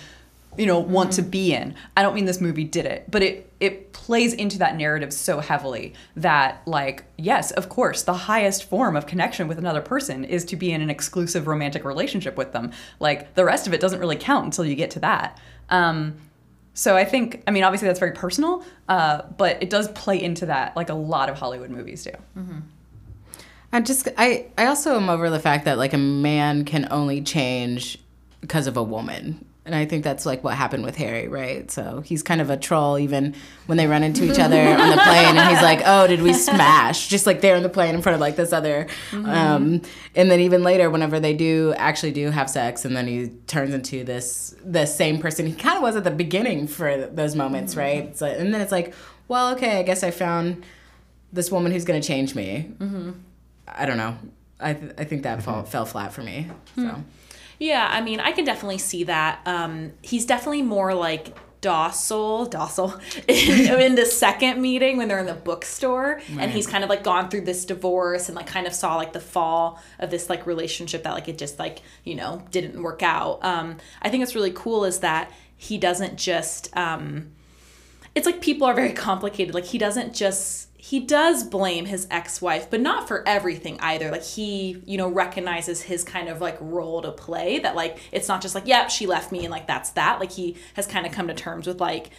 you 0.60 0.66
know 0.66 0.78
want 0.78 1.12
to 1.12 1.22
be 1.22 1.54
in. 1.54 1.74
I 1.96 2.02
don't 2.02 2.14
mean 2.14 2.26
this 2.26 2.40
movie 2.40 2.64
did 2.64 2.86
it 2.86 3.10
but 3.10 3.22
it 3.22 3.50
it 3.60 3.92
plays 3.92 4.32
into 4.34 4.58
that 4.58 4.76
narrative 4.76 5.12
so 5.12 5.40
heavily 5.40 5.94
that 6.16 6.62
like 6.66 7.04
yes 7.16 7.50
of 7.52 7.68
course 7.68 8.02
the 8.02 8.14
highest 8.14 8.68
form 8.68 8.96
of 8.96 9.06
connection 9.06 9.48
with 9.48 9.58
another 9.58 9.80
person 9.80 10.24
is 10.24 10.44
to 10.46 10.56
be 10.56 10.72
in 10.72 10.80
an 10.82 10.90
exclusive 10.90 11.46
romantic 11.46 11.84
relationship 11.84 12.36
with 12.36 12.52
them. 12.52 12.72
Like 13.00 13.34
the 13.34 13.44
rest 13.44 13.66
of 13.66 13.72
it 13.72 13.80
doesn't 13.80 14.00
really 14.00 14.16
count 14.16 14.44
until 14.44 14.64
you 14.64 14.74
get 14.74 14.90
to 14.92 15.00
that. 15.00 15.38
Um 15.70 16.16
so 16.72 16.96
i 16.96 17.04
think 17.04 17.42
i 17.48 17.50
mean 17.50 17.64
obviously 17.64 17.88
that's 17.88 17.98
very 17.98 18.12
personal 18.12 18.64
uh, 18.88 19.22
but 19.36 19.60
it 19.60 19.70
does 19.70 19.88
play 19.88 20.22
into 20.22 20.46
that 20.46 20.76
like 20.76 20.88
a 20.88 20.94
lot 20.94 21.28
of 21.28 21.36
hollywood 21.36 21.68
movies 21.68 22.04
do. 22.04 22.12
I 23.72 23.80
just 23.80 24.08
I 24.18 24.46
I 24.58 24.66
also 24.66 24.96
am 24.96 25.08
over 25.08 25.30
the 25.30 25.38
fact 25.38 25.64
that 25.64 25.78
like 25.78 25.92
a 25.92 25.98
man 25.98 26.64
can 26.64 26.88
only 26.90 27.20
change 27.22 27.98
because 28.40 28.66
of 28.66 28.76
a 28.76 28.82
woman. 28.82 29.44
And 29.66 29.74
I 29.74 29.84
think 29.84 30.04
that's 30.04 30.24
like 30.24 30.42
what 30.42 30.54
happened 30.54 30.84
with 30.84 30.96
Harry, 30.96 31.28
right? 31.28 31.70
So 31.70 32.00
he's 32.00 32.22
kind 32.22 32.40
of 32.40 32.48
a 32.48 32.56
troll 32.56 32.98
even 32.98 33.34
when 33.66 33.76
they 33.76 33.86
run 33.86 34.02
into 34.02 34.24
each 34.24 34.38
other 34.38 34.58
on 34.58 34.90
the 34.90 34.96
plane 34.96 35.36
and 35.36 35.48
he's 35.50 35.62
like, 35.62 35.82
"Oh, 35.84 36.06
did 36.06 36.22
we 36.22 36.32
smash?" 36.32 37.08
Just 37.08 37.26
like 37.26 37.42
there 37.42 37.56
on 37.56 37.62
the 37.62 37.68
plane 37.68 37.94
in 37.94 38.00
front 38.00 38.14
of 38.14 38.20
like 38.20 38.36
this 38.36 38.52
other 38.54 38.86
mm-hmm. 39.10 39.28
um 39.28 39.82
and 40.14 40.30
then 40.30 40.40
even 40.40 40.62
later 40.62 40.88
whenever 40.88 41.20
they 41.20 41.34
do 41.34 41.74
actually 41.76 42.12
do 42.12 42.30
have 42.30 42.48
sex 42.48 42.86
and 42.86 42.96
then 42.96 43.06
he 43.06 43.28
turns 43.46 43.74
into 43.74 44.02
this 44.02 44.56
the 44.64 44.86
same 44.86 45.18
person 45.18 45.46
he 45.46 45.52
kind 45.52 45.76
of 45.76 45.82
was 45.82 45.94
at 45.94 46.04
the 46.04 46.10
beginning 46.10 46.66
for 46.66 47.06
those 47.06 47.36
moments, 47.36 47.72
mm-hmm. 47.72 47.80
right? 47.80 48.16
So 48.16 48.26
and 48.26 48.54
then 48.54 48.62
it's 48.62 48.72
like, 48.72 48.94
"Well, 49.28 49.52
okay, 49.54 49.78
I 49.78 49.82
guess 49.82 50.02
I 50.02 50.10
found 50.10 50.64
this 51.32 51.50
woman 51.50 51.70
who's 51.70 51.84
going 51.84 52.00
to 52.00 52.06
change 52.06 52.34
me." 52.34 52.72
Mm-hmm. 52.78 53.10
I 53.68 53.86
don't 53.86 53.98
know. 53.98 54.16
I, 54.58 54.74
th- 54.74 54.92
I 54.98 55.04
think 55.04 55.22
that 55.22 55.42
fall, 55.42 55.62
fell 55.64 55.86
flat 55.86 56.12
for 56.12 56.22
me. 56.22 56.48
So 56.76 56.82
hmm. 56.82 57.00
Yeah, 57.60 57.86
I 57.90 58.00
mean, 58.00 58.20
I 58.20 58.32
can 58.32 58.46
definitely 58.46 58.78
see 58.78 59.04
that. 59.04 59.42
Um, 59.44 59.92
he's 60.00 60.24
definitely 60.24 60.62
more 60.62 60.94
like 60.94 61.36
docile, 61.60 62.46
docile 62.46 62.98
in, 63.28 63.80
in 63.80 63.94
the 63.96 64.06
second 64.06 64.62
meeting 64.62 64.96
when 64.96 65.08
they're 65.08 65.18
in 65.18 65.26
the 65.26 65.34
bookstore, 65.34 66.22
and 66.38 66.50
he's 66.50 66.66
kind 66.66 66.82
of 66.82 66.88
like 66.88 67.04
gone 67.04 67.28
through 67.28 67.42
this 67.42 67.66
divorce 67.66 68.30
and 68.30 68.34
like 68.34 68.46
kind 68.46 68.66
of 68.66 68.72
saw 68.72 68.96
like 68.96 69.12
the 69.12 69.20
fall 69.20 69.78
of 69.98 70.10
this 70.10 70.30
like 70.30 70.46
relationship 70.46 71.02
that 71.02 71.12
like 71.12 71.28
it 71.28 71.36
just 71.36 71.58
like 71.58 71.82
you 72.02 72.14
know 72.14 72.42
didn't 72.50 72.82
work 72.82 73.02
out. 73.02 73.44
Um, 73.44 73.76
I 74.00 74.08
think 74.08 74.22
it's 74.22 74.34
really 74.34 74.52
cool 74.52 74.86
is 74.86 75.00
that 75.00 75.30
he 75.54 75.76
doesn't 75.76 76.16
just. 76.16 76.74
Um, 76.74 77.32
it's 78.14 78.24
like 78.24 78.40
people 78.40 78.66
are 78.66 78.74
very 78.74 78.92
complicated. 78.94 79.54
Like 79.54 79.66
he 79.66 79.76
doesn't 79.76 80.14
just 80.14 80.69
he 80.82 80.98
does 80.98 81.44
blame 81.44 81.84
his 81.84 82.06
ex-wife, 82.10 82.70
but 82.70 82.80
not 82.80 83.06
for 83.06 83.22
everything 83.28 83.78
either. 83.80 84.10
Like 84.10 84.24
he, 84.24 84.82
you 84.86 84.96
know, 84.96 85.08
recognizes 85.08 85.82
his 85.82 86.02
kind 86.02 86.30
of 86.30 86.40
like 86.40 86.56
role 86.58 87.02
to 87.02 87.12
play 87.12 87.58
that 87.58 87.76
like 87.76 87.98
it's 88.12 88.28
not 88.28 88.40
just 88.40 88.54
like, 88.54 88.66
yep, 88.66 88.88
she 88.88 89.06
left 89.06 89.30
me 89.30 89.40
and 89.40 89.50
like 89.50 89.66
that's 89.66 89.90
that. 89.90 90.20
Like 90.20 90.32
he 90.32 90.56
has 90.74 90.86
kind 90.86 91.04
of 91.04 91.12
come 91.12 91.28
to 91.28 91.34
terms 91.34 91.66
with 91.66 91.82
like 91.82 92.10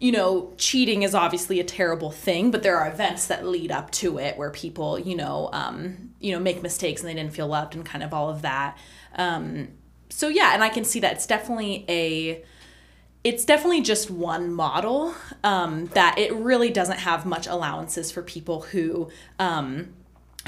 you 0.00 0.12
know, 0.12 0.52
cheating 0.56 1.02
is 1.02 1.14
obviously 1.14 1.60
a 1.60 1.64
terrible 1.64 2.10
thing, 2.10 2.50
but 2.50 2.62
there 2.62 2.76
are 2.76 2.90
events 2.90 3.28
that 3.28 3.46
lead 3.46 3.70
up 3.70 3.90
to 3.92 4.18
it 4.18 4.36
where 4.36 4.50
people, 4.50 4.98
you 4.98 5.14
know, 5.14 5.48
um, 5.52 6.10
you 6.20 6.32
know, 6.32 6.40
make 6.40 6.62
mistakes 6.62 7.00
and 7.00 7.08
they 7.08 7.14
didn't 7.14 7.32
feel 7.32 7.46
loved 7.46 7.74
and 7.74 7.86
kind 7.86 8.02
of 8.02 8.12
all 8.12 8.28
of 8.28 8.42
that. 8.42 8.76
Um, 9.14 9.68
so 10.08 10.28
yeah, 10.28 10.52
and 10.52 10.64
I 10.64 10.68
can 10.68 10.84
see 10.84 11.00
that 11.00 11.12
it's 11.12 11.26
definitely 11.26 11.84
a 11.88 12.44
it's 13.24 13.46
definitely 13.46 13.80
just 13.80 14.10
one 14.10 14.52
model 14.52 15.14
um, 15.42 15.86
that 15.94 16.18
it 16.18 16.32
really 16.34 16.68
doesn't 16.68 16.98
have 16.98 17.24
much 17.24 17.46
allowances 17.46 18.12
for 18.12 18.22
people 18.22 18.60
who 18.60 19.10
um, 19.38 19.88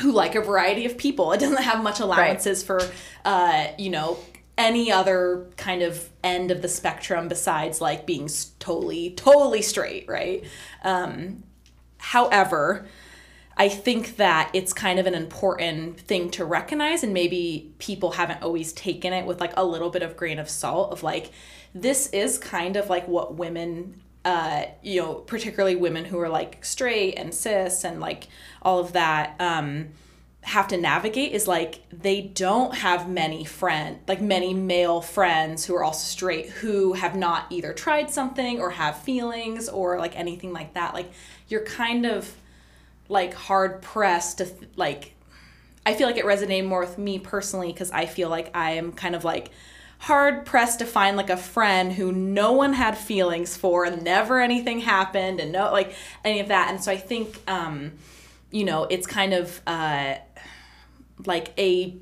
who 0.00 0.12
like 0.12 0.34
a 0.34 0.42
variety 0.42 0.84
of 0.84 0.98
people. 0.98 1.32
It 1.32 1.40
doesn't 1.40 1.62
have 1.62 1.82
much 1.82 2.00
allowances 2.00 2.62
for 2.62 2.80
uh, 3.24 3.68
you 3.78 3.88
know 3.88 4.18
any 4.58 4.92
other 4.92 5.46
kind 5.56 5.82
of 5.82 6.10
end 6.22 6.50
of 6.50 6.60
the 6.60 6.68
spectrum 6.68 7.28
besides 7.28 7.80
like 7.80 8.06
being 8.06 8.28
totally 8.58 9.10
totally 9.10 9.62
straight, 9.62 10.06
right? 10.06 10.44
Um, 10.84 11.42
however. 11.98 12.86
I 13.58 13.70
think 13.70 14.16
that 14.16 14.50
it's 14.52 14.74
kind 14.74 14.98
of 14.98 15.06
an 15.06 15.14
important 15.14 15.98
thing 15.98 16.30
to 16.32 16.44
recognize, 16.44 17.02
and 17.02 17.14
maybe 17.14 17.72
people 17.78 18.10
haven't 18.10 18.42
always 18.42 18.74
taken 18.74 19.14
it 19.14 19.24
with 19.24 19.40
like 19.40 19.54
a 19.56 19.64
little 19.64 19.88
bit 19.88 20.02
of 20.02 20.14
grain 20.14 20.38
of 20.38 20.50
salt 20.50 20.92
of 20.92 21.02
like, 21.02 21.30
this 21.74 22.08
is 22.08 22.38
kind 22.38 22.76
of 22.76 22.88
like 22.88 23.06
what 23.08 23.34
women, 23.34 24.00
uh, 24.24 24.64
you 24.82 25.00
know, 25.00 25.14
particularly 25.14 25.76
women 25.76 26.04
who 26.04 26.18
are 26.18 26.28
like 26.28 26.64
straight 26.64 27.14
and 27.14 27.34
cis 27.34 27.84
and 27.84 28.00
like 28.00 28.28
all 28.62 28.78
of 28.78 28.92
that, 28.92 29.36
um, 29.40 29.88
have 30.46 30.68
to 30.68 30.76
navigate 30.76 31.32
is 31.32 31.48
like 31.48 31.80
they 31.90 32.20
don't 32.20 32.72
have 32.76 33.08
many 33.08 33.44
friend 33.44 33.98
like 34.06 34.20
many 34.20 34.54
male 34.54 35.00
friends 35.00 35.64
who 35.64 35.74
are 35.74 35.82
also 35.82 36.04
straight 36.04 36.48
who 36.48 36.92
have 36.92 37.16
not 37.16 37.46
either 37.50 37.72
tried 37.72 38.08
something 38.08 38.60
or 38.60 38.70
have 38.70 38.96
feelings 39.02 39.68
or 39.68 39.98
like 39.98 40.16
anything 40.16 40.52
like 40.52 40.72
that. 40.74 40.94
Like 40.94 41.10
you're 41.48 41.64
kind 41.64 42.06
of 42.06 42.32
like 43.08 43.34
hard 43.34 43.82
pressed 43.82 44.38
to 44.38 44.46
like 44.76 45.14
I 45.84 45.94
feel 45.94 46.06
like 46.06 46.16
it 46.16 46.24
resonated 46.24 46.66
more 46.66 46.80
with 46.80 46.96
me 46.96 47.18
personally 47.18 47.72
because 47.72 47.90
I 47.90 48.06
feel 48.06 48.28
like 48.28 48.50
I 48.54 48.72
am 48.72 48.92
kind 48.92 49.16
of 49.16 49.24
like 49.24 49.50
hard 49.98 50.44
pressed 50.44 50.78
to 50.78 50.86
find 50.86 51.16
like 51.16 51.30
a 51.30 51.36
friend 51.36 51.92
who 51.92 52.12
no 52.12 52.52
one 52.52 52.74
had 52.74 52.96
feelings 52.96 53.56
for 53.56 53.84
and 53.84 54.02
never 54.02 54.40
anything 54.40 54.80
happened 54.80 55.40
and 55.40 55.52
no 55.52 55.72
like 55.72 55.94
any 56.24 56.40
of 56.40 56.48
that. 56.48 56.70
And 56.70 56.82
so 56.82 56.92
I 56.92 56.96
think 56.96 57.40
um 57.48 57.92
you 58.50 58.64
know 58.64 58.84
it's 58.84 59.06
kind 59.06 59.32
of 59.34 59.60
uh 59.66 60.14
like 61.24 61.52
a 61.58 61.96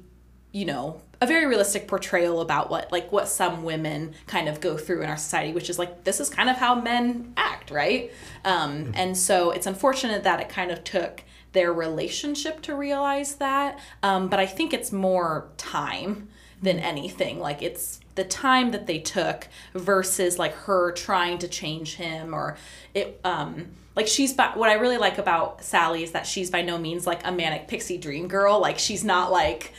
you 0.53 0.65
know 0.65 1.01
a 1.21 1.27
very 1.27 1.47
realistic 1.47 1.89
portrayal 1.89 2.41
about 2.41 2.69
what 2.69 2.91
like 2.93 3.11
what 3.13 3.29
some 3.29 3.63
women 3.63 4.15
kind 4.27 4.49
of 4.49 4.61
go 4.61 4.77
through 4.77 5.03
in 5.03 5.09
our 5.09 5.17
society 5.17 5.53
which 5.53 5.71
is 5.71 5.79
like 5.79 6.05
this 6.05 6.21
is 6.21 6.29
kind 6.29 6.51
of 6.51 6.57
how 6.57 6.75
men 6.75 7.33
act 7.37 7.71
right? 7.71 8.13
Um, 8.45 8.93
and 8.95 9.17
so 9.17 9.51
it's 9.51 9.67
unfortunate 9.67 10.25
that 10.25 10.41
it 10.41 10.49
kind 10.49 10.71
of 10.71 10.85
took 10.85 11.23
their 11.53 11.73
relationship 11.73 12.61
to 12.63 12.75
realize 12.75 13.37
that 13.37 13.79
um, 14.03 14.29
but 14.29 14.41
i 14.41 14.45
think 14.47 14.75
it's 14.75 14.91
more 14.91 15.49
time 15.57 16.29
than 16.65 16.79
anything. 16.81 17.39
Like 17.39 17.63
it's 17.63 18.01
the 18.15 18.25
time 18.25 18.71
that 18.73 18.87
they 18.87 18.99
took 18.99 19.49
versus 19.75 20.39
like 20.39 20.55
her 20.55 20.93
trying 20.93 21.39
to 21.39 21.49
change 21.49 21.97
him 21.97 22.35
or 22.35 22.57
it 22.95 23.21
um 23.25 23.67
like 23.97 24.07
she's 24.07 24.33
by, 24.33 24.53
what 24.55 24.71
i 24.71 24.75
really 24.75 24.99
like 24.99 25.19
about 25.19 25.63
sally 25.63 26.03
is 26.03 26.13
that 26.13 26.27
she's 26.27 26.51
by 26.51 26.63
no 26.63 26.79
means 26.79 27.07
like 27.07 27.27
a 27.27 27.33
manic 27.33 27.69
pixie 27.69 27.99
dream 27.99 28.29
girl. 28.29 28.61
Like 28.61 28.79
she's 28.79 29.05
not 29.05 29.31
like 29.33 29.73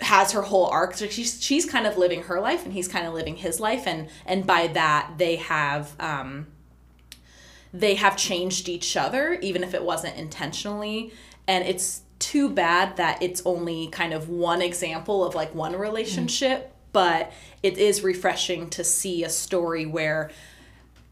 has 0.00 0.32
her 0.32 0.42
whole 0.42 0.66
arc. 0.66 0.94
So 0.94 1.06
she's 1.06 1.42
she's 1.42 1.66
kind 1.66 1.86
of 1.86 1.96
living 1.96 2.24
her 2.24 2.40
life 2.40 2.64
and 2.64 2.72
he's 2.72 2.88
kind 2.88 3.06
of 3.06 3.14
living 3.14 3.36
his 3.36 3.60
life. 3.60 3.86
And 3.86 4.08
and 4.26 4.46
by 4.46 4.68
that 4.68 5.14
they 5.18 5.36
have 5.36 5.94
um 6.00 6.46
they 7.72 7.96
have 7.96 8.16
changed 8.16 8.68
each 8.68 8.96
other 8.96 9.34
even 9.34 9.62
if 9.62 9.74
it 9.74 9.82
wasn't 9.84 10.16
intentionally. 10.16 11.12
And 11.46 11.64
it's 11.64 12.02
too 12.18 12.48
bad 12.50 12.96
that 12.96 13.22
it's 13.22 13.42
only 13.44 13.86
kind 13.88 14.12
of 14.12 14.28
one 14.28 14.60
example 14.62 15.24
of 15.24 15.34
like 15.34 15.54
one 15.54 15.74
relationship 15.76 16.72
but 16.92 17.32
it 17.62 17.76
is 17.78 18.02
refreshing 18.02 18.68
to 18.70 18.82
see 18.82 19.22
a 19.24 19.28
story 19.28 19.86
where 19.86 20.30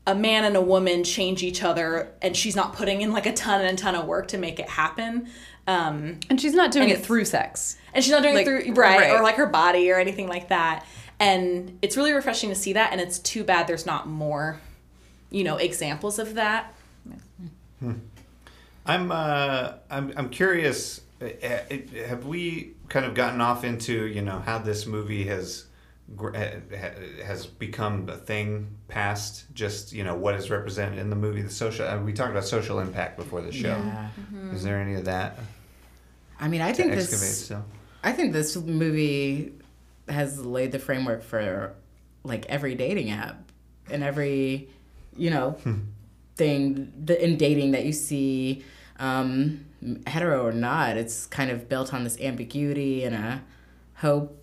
a 0.06 0.14
man 0.14 0.44
and 0.44 0.56
a 0.56 0.60
woman 0.60 1.04
change 1.04 1.42
each 1.42 1.62
other 1.62 2.12
and 2.22 2.36
she's 2.36 2.56
not 2.56 2.72
putting 2.72 3.02
in 3.02 3.12
like 3.12 3.26
a 3.26 3.32
ton 3.32 3.60
and 3.60 3.78
a 3.78 3.80
ton 3.82 3.94
of 3.94 4.06
work 4.06 4.28
to 4.28 4.38
make 4.38 4.58
it 4.58 4.68
happen 4.68 5.28
um 5.68 6.18
And 6.30 6.40
she's 6.40 6.54
not 6.54 6.70
doing 6.72 6.88
it 6.88 7.04
through 7.04 7.24
sex. 7.24 7.76
and 7.92 8.02
she's 8.02 8.12
not 8.12 8.22
doing 8.22 8.34
Like, 8.34 8.46
it 8.46 8.64
through 8.64 8.74
right, 8.74 8.98
right. 8.98 9.10
or 9.12 9.22
like 9.22 9.36
her 9.36 9.46
body 9.46 9.90
or 9.90 9.98
anything 9.98 10.28
like 10.28 10.48
that 10.48 10.84
and 11.20 11.78
it's 11.82 11.96
really 11.96 12.12
refreshing 12.12 12.48
to 12.50 12.54
see 12.56 12.72
that 12.74 12.92
and 12.92 13.00
it's 13.00 13.18
too 13.18 13.44
bad 13.44 13.66
there's 13.66 13.86
not 13.86 14.06
more 14.08 14.60
you 15.30 15.44
know 15.44 15.56
examples 15.56 16.18
of 16.18 16.34
that 16.34 16.72
I'm 18.86 19.10
uh, 19.12 19.72
I'm 19.90 20.12
I'm 20.16 20.28
curious. 20.30 21.00
uh, 21.20 21.26
uh, 21.26 21.58
Have 22.06 22.26
we 22.26 22.74
kind 22.88 23.04
of 23.06 23.14
gotten 23.14 23.40
off 23.40 23.64
into 23.64 24.06
you 24.06 24.22
know 24.22 24.38
how 24.38 24.58
this 24.58 24.86
movie 24.86 25.24
has 25.24 25.64
gr- 26.14 26.36
uh, 26.36 26.50
ha- 26.70 27.24
has 27.24 27.46
become 27.46 28.08
a 28.08 28.16
thing 28.16 28.76
past 28.88 29.46
just 29.54 29.92
you 29.92 30.04
know 30.04 30.14
what 30.14 30.34
is 30.34 30.50
represented 30.50 30.98
in 30.98 31.10
the 31.10 31.16
movie? 31.16 31.42
The 31.42 31.50
social. 31.50 31.86
uh, 31.86 32.00
We 32.00 32.12
talked 32.12 32.30
about 32.30 32.44
social 32.44 32.78
impact 32.80 33.16
before 33.16 33.40
the 33.40 33.52
show. 33.52 33.68
Yeah. 33.68 34.08
Is 34.52 34.62
there 34.62 34.78
any 34.80 34.94
of 34.94 35.04
that 35.06 35.38
I 36.38 36.48
mean, 36.48 36.60
I 36.60 36.70
to 36.72 36.76
think 36.76 36.92
excavate 36.92 37.20
this. 37.20 37.44
still? 37.46 37.64
I 38.04 38.12
think 38.12 38.32
this 38.34 38.56
movie 38.56 39.52
has 40.08 40.38
laid 40.44 40.70
the 40.70 40.78
framework 40.78 41.22
for 41.24 41.74
like 42.22 42.46
every 42.46 42.74
dating 42.76 43.10
app 43.10 43.50
and 43.90 44.04
every, 44.04 44.68
you 45.16 45.30
know, 45.30 45.56
thing 46.36 46.92
the, 47.04 47.22
in 47.24 47.36
dating 47.36 47.70
that 47.72 47.84
you 47.84 47.92
see, 47.92 48.62
um, 48.98 49.64
hetero 50.06 50.44
or 50.46 50.52
not. 50.52 50.96
It's 50.96 51.26
kind 51.26 51.50
of 51.50 51.68
built 51.68 51.92
on 51.92 52.04
this 52.04 52.20
ambiguity 52.20 53.04
and 53.04 53.14
a 53.14 53.42
hope. 53.96 54.42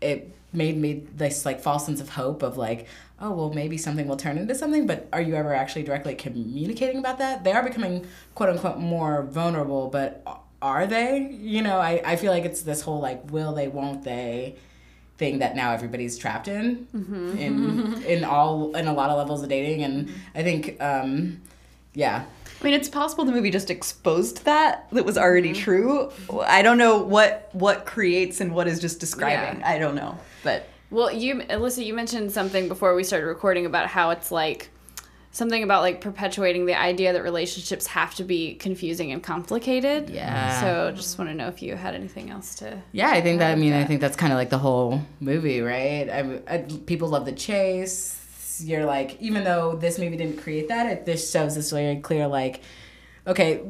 It 0.00 0.34
made 0.52 0.76
me 0.76 1.06
this 1.14 1.44
like 1.44 1.60
false 1.60 1.86
sense 1.86 2.00
of 2.00 2.10
hope 2.10 2.42
of 2.42 2.56
like, 2.56 2.86
oh 3.20 3.32
well, 3.32 3.52
maybe 3.52 3.76
something 3.76 4.06
will 4.06 4.16
turn 4.16 4.38
into 4.38 4.54
something. 4.54 4.86
But 4.86 5.08
are 5.12 5.20
you 5.20 5.34
ever 5.34 5.54
actually 5.54 5.82
directly 5.82 6.14
communicating 6.14 6.98
about 6.98 7.18
that? 7.18 7.44
They 7.44 7.52
are 7.52 7.62
becoming 7.62 8.06
quote 8.34 8.50
unquote 8.50 8.78
more 8.78 9.22
vulnerable, 9.22 9.88
but 9.88 10.22
are 10.62 10.86
they? 10.86 11.36
You 11.40 11.62
know, 11.62 11.78
I, 11.78 12.02
I 12.04 12.16
feel 12.16 12.32
like 12.32 12.44
it's 12.44 12.62
this 12.62 12.82
whole 12.82 13.00
like 13.00 13.30
will 13.30 13.54
they, 13.54 13.68
won't 13.68 14.04
they 14.04 14.56
thing 15.18 15.38
that 15.38 15.56
now 15.56 15.72
everybody's 15.72 16.18
trapped 16.18 16.46
in 16.46 16.86
in 17.38 18.02
in 18.04 18.22
all 18.22 18.76
in 18.76 18.86
a 18.86 18.92
lot 18.92 19.08
of 19.08 19.16
levels 19.16 19.42
of 19.42 19.48
dating 19.48 19.82
and 19.82 20.12
I 20.34 20.42
think 20.42 20.76
um 20.78 21.40
yeah. 21.94 22.26
I 22.66 22.68
mean, 22.70 22.80
it's 22.80 22.88
possible 22.88 23.24
the 23.24 23.30
movie 23.30 23.50
just 23.50 23.70
exposed 23.70 24.44
that 24.44 24.88
that 24.90 25.04
was 25.04 25.16
already 25.16 25.52
mm-hmm. 25.52 25.62
true. 25.62 26.10
I 26.42 26.62
don't 26.62 26.78
know 26.78 26.98
what 27.00 27.48
what 27.52 27.86
creates 27.86 28.40
and 28.40 28.52
what 28.52 28.66
is 28.66 28.80
just 28.80 28.98
describing. 28.98 29.60
Yeah. 29.60 29.68
I 29.68 29.78
don't 29.78 29.94
know, 29.94 30.18
but 30.42 30.68
Well, 30.90 31.12
you, 31.12 31.36
Alyssa, 31.36 31.86
you 31.86 31.94
mentioned 31.94 32.32
something 32.32 32.66
before 32.66 32.96
we 32.96 33.04
started 33.04 33.26
recording 33.26 33.66
about 33.66 33.86
how 33.86 34.10
it's 34.10 34.32
like 34.32 34.70
something 35.30 35.62
about 35.62 35.82
like 35.82 36.00
perpetuating 36.00 36.66
the 36.66 36.74
idea 36.74 37.12
that 37.12 37.22
relationships 37.22 37.86
have 37.86 38.16
to 38.16 38.24
be 38.24 38.56
confusing 38.56 39.12
and 39.12 39.22
complicated. 39.22 40.10
Yeah. 40.10 40.60
So 40.60 40.90
just 40.90 41.18
want 41.18 41.30
to 41.30 41.34
know 41.34 41.46
if 41.46 41.62
you 41.62 41.76
had 41.76 41.94
anything 41.94 42.30
else 42.30 42.56
to. 42.56 42.82
Yeah, 42.90 43.10
I 43.10 43.20
think 43.20 43.38
that. 43.38 43.52
I 43.52 43.54
mean, 43.54 43.74
I 43.74 43.84
think 43.84 44.00
that's 44.00 44.16
kind 44.16 44.32
of 44.32 44.38
like 44.38 44.50
the 44.50 44.58
whole 44.58 45.02
movie, 45.20 45.60
right? 45.60 46.10
I, 46.10 46.40
I, 46.48 46.58
people 46.86 47.10
love 47.10 47.26
the 47.26 47.32
chase. 47.32 48.25
You're 48.64 48.84
like, 48.84 49.20
even 49.20 49.44
though 49.44 49.76
this 49.76 49.98
movie 49.98 50.16
didn't 50.16 50.38
create 50.38 50.68
that, 50.68 50.86
it 50.86 51.06
this 51.06 51.30
shows 51.30 51.54
this 51.54 51.70
very 51.70 51.96
clear, 51.96 52.26
like, 52.26 52.62
okay, 53.26 53.62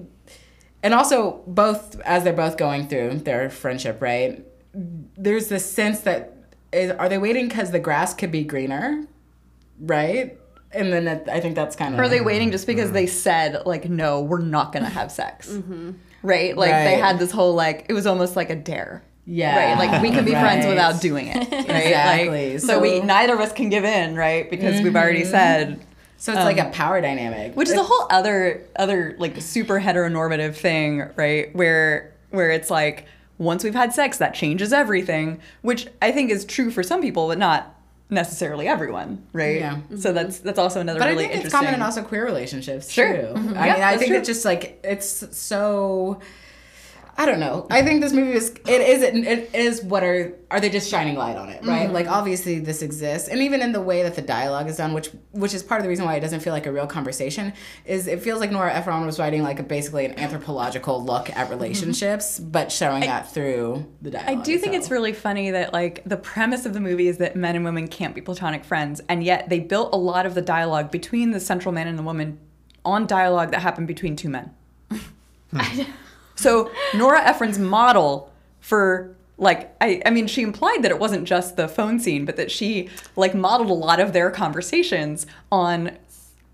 and 0.82 0.94
also 0.94 1.42
both 1.46 2.00
as 2.00 2.24
they're 2.24 2.32
both 2.32 2.56
going 2.56 2.88
through 2.88 3.18
their 3.18 3.50
friendship, 3.50 4.00
right? 4.00 4.44
There's 4.72 5.48
this 5.48 5.70
sense 5.70 6.00
that 6.00 6.36
is, 6.72 6.90
are 6.92 7.08
they 7.08 7.18
waiting 7.18 7.48
because 7.48 7.70
the 7.70 7.78
grass 7.78 8.14
could 8.14 8.30
be 8.30 8.44
greener, 8.44 9.06
right? 9.80 10.38
And 10.72 10.92
then 10.92 11.08
it, 11.08 11.28
I 11.28 11.40
think 11.40 11.54
that's 11.54 11.74
kind 11.74 11.94
of 11.94 12.00
are 12.00 12.08
they 12.08 12.20
waiting 12.20 12.50
just 12.50 12.66
because 12.66 12.86
mm-hmm. 12.86 12.94
they 12.94 13.06
said 13.06 13.66
like 13.66 13.88
no, 13.88 14.20
we're 14.20 14.42
not 14.42 14.72
gonna 14.72 14.88
have 14.88 15.10
sex, 15.10 15.48
mm-hmm. 15.48 15.92
right? 16.22 16.56
Like 16.56 16.70
they 16.70 16.98
had 16.98 17.18
this 17.18 17.30
whole 17.30 17.54
like 17.54 17.86
it 17.88 17.92
was 17.92 18.06
almost 18.06 18.36
like 18.36 18.50
a 18.50 18.56
dare. 18.56 19.02
Yeah, 19.28 19.74
Right, 19.74 19.78
like 19.90 20.02
we 20.02 20.10
can 20.10 20.24
be 20.24 20.30
friends 20.30 20.66
without 20.66 21.00
doing 21.00 21.26
it, 21.26 21.36
right? 21.50 21.68
Exactly. 21.68 22.52
Like, 22.52 22.60
so, 22.60 22.78
we 22.80 22.88
So- 22.90 22.96
Mm-hmm. 22.98 23.06
neither 23.08 23.34
of 23.34 23.40
us 23.40 23.52
can 23.52 23.68
give 23.68 23.84
in, 23.84 24.14
right? 24.14 24.48
Because 24.48 24.80
we've 24.82 24.94
already 24.94 25.24
said 25.24 25.80
So 26.16 26.32
it's 26.32 26.42
like 26.44 26.58
a 26.58 26.70
power 26.70 27.00
dynamic, 27.00 27.54
which 27.56 27.68
is 27.68 27.74
a 27.74 27.82
whole 27.82 28.06
other 28.10 28.62
other 28.78 29.16
like 29.18 29.40
super 29.40 29.80
heteronormative 29.80 30.54
thing 30.54 31.10
right 31.16 31.54
where 31.56 32.12
where 32.30 32.50
it's 32.50 32.70
like 32.70 33.06
once 33.38 33.62
we've 33.64 33.74
had 33.74 33.92
sex 33.92 34.16
that 34.18 34.32
changes 34.34 34.72
everything 34.72 35.38
which 35.60 35.86
i 36.00 36.10
think 36.10 36.30
is 36.30 36.44
true 36.46 36.70
for 36.70 36.82
some 36.82 37.02
people 37.02 37.28
but 37.28 37.36
not 37.38 37.74
necessarily 38.08 38.66
everyone 38.66 39.22
right 39.34 39.60
Yeah. 39.60 39.78
so 39.98 40.12
that's 40.14 40.38
that's 40.38 40.58
also 40.58 40.80
another 40.80 40.98
But 41.00 41.08
really 41.10 41.26
I 41.26 41.28
think 41.32 41.44
it's 41.44 41.52
common 41.54 41.74
in 41.74 41.82
also 41.82 42.02
queer 42.02 42.24
relationships 42.24 42.90
Sure. 42.90 43.12
too. 43.12 43.26
Mhm. 43.34 43.56
I 43.56 43.66
Yeah, 43.66 43.72
mean, 43.74 43.82
I 43.82 43.96
think 43.98 44.08
true. 44.10 44.18
it's 44.18 44.26
just 44.28 44.44
like 44.46 44.80
it's 44.84 45.36
so. 45.36 46.20
I 47.18 47.24
don't 47.24 47.40
know. 47.40 47.66
I 47.70 47.82
think 47.82 48.02
this 48.02 48.12
movie 48.12 48.32
is 48.32 48.50
it 48.50 48.80
is 48.82 49.02
it 49.02 49.54
is 49.54 49.82
what 49.82 50.04
are 50.04 50.34
are 50.50 50.60
they 50.60 50.68
just 50.68 50.90
shining 50.90 51.16
light 51.16 51.36
on 51.36 51.48
it, 51.48 51.64
right? 51.64 51.84
Mm-hmm. 51.84 51.94
Like 51.94 52.08
obviously 52.08 52.58
this 52.58 52.82
exists, 52.82 53.28
and 53.28 53.40
even 53.40 53.62
in 53.62 53.72
the 53.72 53.80
way 53.80 54.02
that 54.02 54.16
the 54.16 54.22
dialogue 54.22 54.68
is 54.68 54.76
done, 54.76 54.92
which 54.92 55.08
which 55.32 55.54
is 55.54 55.62
part 55.62 55.80
of 55.80 55.84
the 55.84 55.88
reason 55.88 56.04
why 56.04 56.16
it 56.16 56.20
doesn't 56.20 56.40
feel 56.40 56.52
like 56.52 56.66
a 56.66 56.72
real 56.72 56.86
conversation, 56.86 57.54
is 57.86 58.06
it 58.06 58.20
feels 58.20 58.38
like 58.38 58.50
Nora 58.50 58.74
Ephron 58.74 59.06
was 59.06 59.18
writing 59.18 59.42
like 59.42 59.58
a, 59.58 59.62
basically 59.62 60.04
an 60.04 60.18
anthropological 60.18 61.02
look 61.02 61.30
at 61.30 61.36
mm-hmm. 61.36 61.52
relationships, 61.52 62.38
but 62.38 62.70
showing 62.70 63.00
that 63.00 63.32
through 63.32 63.90
the 64.02 64.10
dialogue. 64.10 64.38
I 64.38 64.42
do 64.42 64.58
think 64.58 64.74
it's 64.74 64.90
really 64.90 65.14
funny 65.14 65.50
that 65.52 65.72
like 65.72 66.04
the 66.04 66.18
premise 66.18 66.66
of 66.66 66.74
the 66.74 66.80
movie 66.80 67.08
is 67.08 67.16
that 67.16 67.34
men 67.34 67.56
and 67.56 67.64
women 67.64 67.88
can't 67.88 68.14
be 68.14 68.20
platonic 68.20 68.62
friends, 68.62 69.00
and 69.08 69.24
yet 69.24 69.48
they 69.48 69.60
built 69.60 69.94
a 69.94 69.98
lot 69.98 70.26
of 70.26 70.34
the 70.34 70.42
dialogue 70.42 70.90
between 70.90 71.30
the 71.30 71.40
central 71.40 71.72
man 71.72 71.88
and 71.88 71.98
the 71.98 72.02
woman 72.02 72.38
on 72.84 73.06
dialogue 73.06 73.52
that 73.52 73.62
happened 73.62 73.86
between 73.86 74.16
two 74.16 74.28
men. 74.28 74.54
Hmm. 75.52 75.82
so 76.36 76.70
Nora 76.94 77.22
Ephron's 77.22 77.58
model 77.58 78.32
for 78.60 79.14
like 79.38 79.74
I, 79.80 80.00
I 80.06 80.10
mean 80.10 80.26
she 80.26 80.42
implied 80.42 80.82
that 80.82 80.90
it 80.90 80.98
wasn't 80.98 81.24
just 81.24 81.56
the 81.56 81.68
phone 81.68 81.98
scene, 81.98 82.24
but 82.24 82.36
that 82.36 82.50
she 82.50 82.88
like 83.16 83.34
modeled 83.34 83.70
a 83.70 83.74
lot 83.74 84.00
of 84.00 84.12
their 84.12 84.30
conversations 84.30 85.26
on 85.50 85.96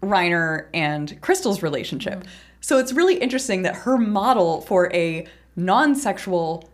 Reiner 0.02 0.66
and 0.74 1.20
Crystal's 1.20 1.62
relationship. 1.62 2.20
Mm-hmm. 2.20 2.28
So 2.60 2.78
it's 2.78 2.92
really 2.92 3.16
interesting 3.16 3.62
that 3.62 3.74
her 3.76 3.98
model 3.98 4.60
for 4.62 4.92
a 4.94 5.26
non-sexual 5.56 6.68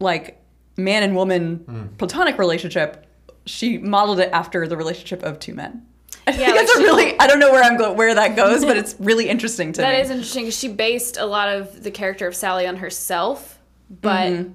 like 0.00 0.40
man 0.76 1.02
and 1.02 1.14
woman 1.14 1.64
mm. 1.68 1.98
platonic 1.98 2.38
relationship, 2.38 3.06
she 3.46 3.78
modeled 3.78 4.20
it 4.20 4.30
after 4.32 4.66
the 4.66 4.76
relationship 4.76 5.22
of 5.22 5.38
two 5.38 5.54
men. 5.54 5.86
I 6.26 6.32
think 6.32 6.48
like 6.48 6.60
it's 6.62 6.74
a 6.76 6.80
really 6.80 7.16
I 7.20 7.26
don't 7.26 7.38
know 7.38 7.50
where 7.52 7.62
I'm 7.62 7.76
go 7.76 7.92
where 7.92 8.14
that 8.14 8.34
goes, 8.36 8.64
but 8.64 8.76
it's 8.76 8.96
really 8.98 9.28
interesting 9.28 9.72
to 9.74 9.80
That 9.82 9.92
me. 9.94 10.00
interesting 10.10 10.44
because 10.44 10.58
She 10.58 10.68
based 10.68 11.16
a 11.16 11.26
lot 11.26 11.48
of 11.48 11.82
the 11.82 11.90
character 11.90 12.26
of 12.26 12.34
Sally 12.34 12.66
on 12.66 12.76
herself, 12.76 13.58
but 14.02 14.46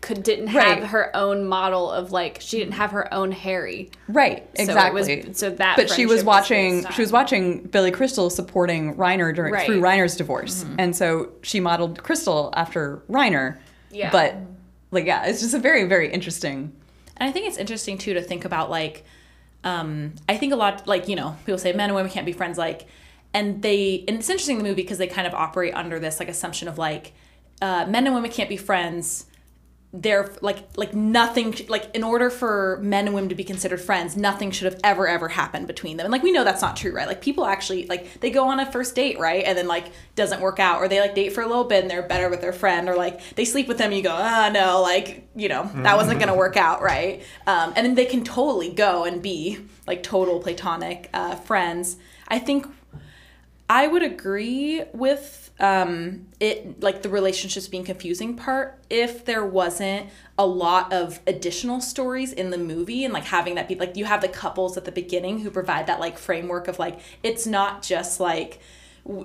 could 0.00 0.22
didn't 0.24 0.48
have 0.48 0.62
Mm-hmm. 0.64 0.80
Right. 0.82 0.88
her 0.90 1.16
own 1.16 1.46
model 1.46 1.90
of 1.90 2.10
like 2.10 2.38
she 2.40 2.58
didn't 2.58 2.74
have 2.74 2.90
her 2.90 3.12
own 3.14 3.30
Harry. 3.30 3.90
Right, 4.08 4.48
So 4.56 4.62
it 4.62 4.68
exactly. 4.68 5.24
was- 5.28 5.38
so 5.38 5.50
that 5.50 5.76
But 5.76 5.88
she 5.90 6.06
was 6.06 6.14
friendship 6.14 6.16
was 6.16 6.24
watching. 6.24 6.86
She 6.92 7.02
was 7.02 7.12
watching 7.12 7.62
Billy 7.64 7.90
Crystal 7.92 8.28
supporting 8.28 8.96
Reiner 8.96 9.34
during 9.34 9.52
Right. 9.52 9.64
through 9.66 9.80
Reiner's 9.80 10.16
divorce, 10.16 10.64
and 10.78 10.94
so 10.96 11.30
she 11.42 11.60
modeled 11.60 12.02
Crystal 12.02 12.52
after 12.56 13.02
Reiner. 13.08 13.58
Yeah. 13.92 14.10
But 14.10 14.34
like, 14.90 15.06
yeah, 15.06 15.24
it's 15.26 15.40
just 15.40 15.54
a 15.54 15.58
very, 15.58 15.84
very 15.84 16.10
interesting. 16.12 16.72
And 17.18 17.28
I 17.28 17.32
think 17.32 17.46
it's 17.46 17.58
interesting 17.58 17.96
too 17.98 18.14
to 18.14 18.22
think 18.22 18.44
about 18.44 18.70
like, 18.70 19.04
um, 19.64 20.14
I 20.28 20.36
think 20.36 20.52
a 20.52 20.56
lot 20.56 20.86
like 20.86 21.08
you 21.08 21.16
know 21.16 21.36
people 21.44 21.58
say 21.58 21.72
men 21.72 21.90
and 21.90 21.94
women 21.94 22.10
can't 22.10 22.26
be 22.26 22.32
friends 22.32 22.58
like, 22.58 22.86
and 23.34 23.62
they 23.62 24.04
and 24.08 24.18
it's 24.18 24.28
interesting 24.28 24.56
in 24.58 24.62
the 24.62 24.68
movie 24.68 24.82
because 24.82 24.98
they 24.98 25.06
kind 25.06 25.26
of 25.26 25.34
operate 25.34 25.74
under 25.74 25.98
this 25.98 26.18
like 26.18 26.28
assumption 26.28 26.68
of 26.68 26.78
like, 26.78 27.12
uh, 27.60 27.86
men 27.86 28.06
and 28.06 28.14
women 28.14 28.30
can't 28.30 28.48
be 28.48 28.56
friends. 28.56 29.26
They're 29.94 30.32
like 30.40 30.58
like 30.76 30.94
nothing 30.94 31.54
like 31.68 31.94
in 31.94 32.02
order 32.02 32.30
for 32.30 32.78
men 32.82 33.04
and 33.06 33.14
women 33.14 33.28
to 33.28 33.34
be 33.34 33.44
considered 33.44 33.78
friends, 33.78 34.16
nothing 34.16 34.50
should 34.50 34.72
have 34.72 34.80
ever 34.82 35.06
ever 35.06 35.28
happened 35.28 35.66
between 35.66 35.98
them. 35.98 36.06
And 36.06 36.12
like 36.12 36.22
we 36.22 36.32
know 36.32 36.44
that's 36.44 36.62
not 36.62 36.76
true, 36.76 36.94
right? 36.94 37.06
Like 37.06 37.20
people 37.20 37.44
actually 37.44 37.86
like 37.86 38.20
they 38.20 38.30
go 38.30 38.48
on 38.48 38.58
a 38.58 38.72
first 38.72 38.94
date, 38.94 39.18
right? 39.18 39.44
And 39.44 39.56
then 39.56 39.68
like 39.68 39.92
doesn't 40.14 40.40
work 40.40 40.58
out, 40.58 40.78
or 40.80 40.88
they 40.88 40.98
like 40.98 41.14
date 41.14 41.34
for 41.34 41.42
a 41.42 41.46
little 41.46 41.64
bit 41.64 41.82
and 41.82 41.90
they're 41.90 42.02
better 42.02 42.30
with 42.30 42.40
their 42.40 42.54
friend, 42.54 42.88
or 42.88 42.96
like 42.96 43.34
they 43.34 43.44
sleep 43.44 43.68
with 43.68 43.76
them, 43.76 43.92
you 43.92 44.02
go, 44.02 44.16
ah 44.18 44.50
no, 44.50 44.80
like 44.80 45.28
you 45.36 45.50
know 45.50 45.70
that 45.82 45.96
wasn't 45.98 46.18
gonna 46.18 46.34
work 46.34 46.56
out, 46.56 46.80
right? 46.80 47.22
Um, 47.46 47.74
and 47.76 47.84
then 47.84 47.94
they 47.94 48.06
can 48.06 48.24
totally 48.24 48.70
go 48.70 49.04
and 49.04 49.22
be 49.22 49.58
like 49.86 50.02
total 50.02 50.40
platonic 50.40 51.10
uh, 51.12 51.34
friends. 51.34 51.98
I 52.28 52.38
think 52.38 52.66
I 53.68 53.86
would 53.86 54.02
agree 54.02 54.82
with 54.92 55.50
um, 55.58 56.26
it, 56.40 56.82
like 56.82 57.02
the 57.02 57.08
relationships 57.08 57.68
being 57.68 57.84
confusing 57.84 58.36
part, 58.36 58.78
if 58.90 59.24
there 59.24 59.44
wasn't 59.44 60.10
a 60.36 60.46
lot 60.46 60.92
of 60.92 61.20
additional 61.26 61.80
stories 61.80 62.32
in 62.32 62.50
the 62.50 62.58
movie 62.58 63.04
and 63.04 63.14
like 63.14 63.24
having 63.24 63.54
that 63.54 63.68
be 63.68 63.74
like 63.74 63.96
you 63.96 64.04
have 64.04 64.20
the 64.20 64.28
couples 64.28 64.76
at 64.76 64.84
the 64.84 64.92
beginning 64.92 65.40
who 65.40 65.50
provide 65.50 65.86
that 65.86 66.00
like 66.00 66.18
framework 66.18 66.68
of 66.68 66.78
like 66.78 66.98
it's 67.22 67.46
not 67.46 67.82
just 67.82 68.18
like 68.18 68.60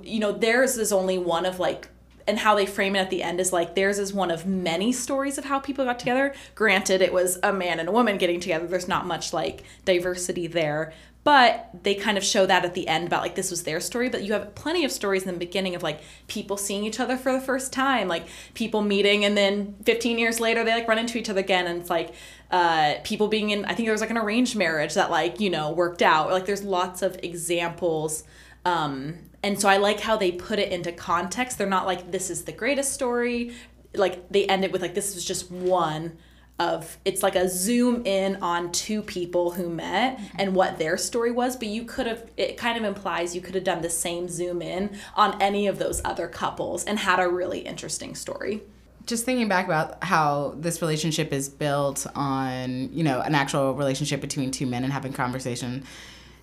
you 0.03 0.19
know 0.19 0.31
theirs 0.31 0.77
is 0.77 0.91
only 0.91 1.17
one 1.17 1.45
of 1.45 1.59
like 1.59 1.87
and 2.27 2.39
how 2.39 2.55
they 2.55 2.65
frame 2.65 2.95
it 2.95 2.99
at 2.99 3.09
the 3.09 3.23
end 3.23 3.39
is 3.39 3.53
like 3.53 3.73
theirs 3.73 3.97
is 3.97 4.13
one 4.13 4.29
of 4.29 4.45
many 4.45 4.91
stories 4.91 5.37
of 5.37 5.45
how 5.45 5.59
people 5.59 5.85
got 5.85 5.97
together. 5.97 6.35
Granted, 6.55 7.01
it 7.01 7.13
was 7.13 7.39
a 7.41 7.53
man 7.53 7.79
and 7.79 7.87
a 7.87 7.91
woman 7.91 8.17
getting 8.17 8.41
together. 8.41 8.67
There's 8.67 8.87
not 8.87 9.07
much 9.07 9.31
like 9.31 9.63
diversity 9.85 10.45
there, 10.45 10.93
but 11.27 11.67
they 11.83 11.93
kind 11.93 12.17
of 12.17 12.23
show 12.23 12.45
that 12.45 12.63
at 12.63 12.73
the 12.73 12.87
end 12.87 13.05
about 13.05 13.21
like 13.21 13.35
this 13.35 13.51
was 13.51 13.63
their 13.63 13.81
story. 13.81 14.07
But 14.07 14.23
you 14.23 14.31
have 14.31 14.55
plenty 14.55 14.85
of 14.85 14.93
stories 14.93 15.23
in 15.23 15.33
the 15.33 15.37
beginning 15.37 15.75
of 15.75 15.83
like 15.83 15.99
people 16.27 16.55
seeing 16.55 16.85
each 16.85 17.01
other 17.01 17.17
for 17.17 17.33
the 17.33 17.41
first 17.41 17.73
time, 17.73 18.07
like 18.07 18.25
people 18.53 18.81
meeting, 18.81 19.25
and 19.25 19.35
then 19.35 19.75
15 19.83 20.19
years 20.19 20.39
later 20.39 20.63
they 20.63 20.71
like 20.71 20.87
run 20.87 20.97
into 20.97 21.17
each 21.17 21.29
other 21.29 21.41
again, 21.41 21.67
and 21.67 21.81
it's 21.81 21.89
like 21.89 22.13
uh, 22.49 22.93
people 23.03 23.27
being 23.27 23.49
in. 23.49 23.65
I 23.65 23.73
think 23.73 23.87
there 23.87 23.91
was 23.91 23.99
like 23.99 24.09
an 24.09 24.17
arranged 24.17 24.55
marriage 24.55 24.93
that 24.93 25.11
like 25.11 25.41
you 25.41 25.49
know 25.49 25.69
worked 25.73 26.01
out. 26.01 26.31
Like 26.31 26.45
there's 26.45 26.63
lots 26.63 27.01
of 27.01 27.19
examples 27.21 28.23
um, 28.63 29.15
and 29.43 29.59
so 29.59 29.67
I 29.67 29.77
like 29.77 29.99
how 29.99 30.15
they 30.15 30.31
put 30.31 30.59
it 30.59 30.71
into 30.71 30.93
context. 30.93 31.57
They're 31.57 31.67
not 31.67 31.85
like 31.85 32.09
this 32.09 32.29
is 32.29 32.45
the 32.45 32.53
greatest 32.53 32.93
story. 32.93 33.53
Like 33.93 34.29
they 34.29 34.45
end 34.45 34.63
it 34.63 34.71
with 34.71 34.81
like 34.81 34.95
this 34.95 35.13
was 35.13 35.25
just 35.25 35.51
one 35.51 36.17
of 36.59 36.97
it's 37.05 37.21
like 37.21 37.35
a 37.35 37.47
zoom 37.47 38.03
in 38.05 38.35
on 38.41 38.71
two 38.71 39.01
people 39.03 39.51
who 39.51 39.69
met 39.69 40.19
and 40.37 40.55
what 40.55 40.79
their 40.79 40.97
story 40.97 41.31
was 41.31 41.55
but 41.55 41.67
you 41.67 41.83
could 41.83 42.07
have 42.07 42.29
it 42.35 42.57
kind 42.57 42.77
of 42.77 42.83
implies 42.83 43.35
you 43.35 43.41
could 43.41 43.53
have 43.53 43.63
done 43.63 43.81
the 43.81 43.89
same 43.89 44.27
zoom 44.27 44.61
in 44.61 44.97
on 45.15 45.39
any 45.41 45.67
of 45.67 45.77
those 45.77 46.01
other 46.03 46.27
couples 46.27 46.83
and 46.85 46.99
had 46.99 47.19
a 47.19 47.27
really 47.27 47.59
interesting 47.59 48.15
story. 48.15 48.61
Just 49.05 49.23
thinking 49.23 49.47
back 49.47 49.65
about 49.65 50.03
how 50.03 50.55
this 50.57 50.81
relationship 50.81 51.31
is 51.31 51.47
built 51.47 52.05
on 52.15 52.91
you 52.91 53.03
know 53.03 53.21
an 53.21 53.35
actual 53.35 53.73
relationship 53.73 54.19
between 54.19 54.51
two 54.51 54.65
men 54.65 54.83
and 54.83 54.91
having 54.91 55.13
conversation 55.13 55.85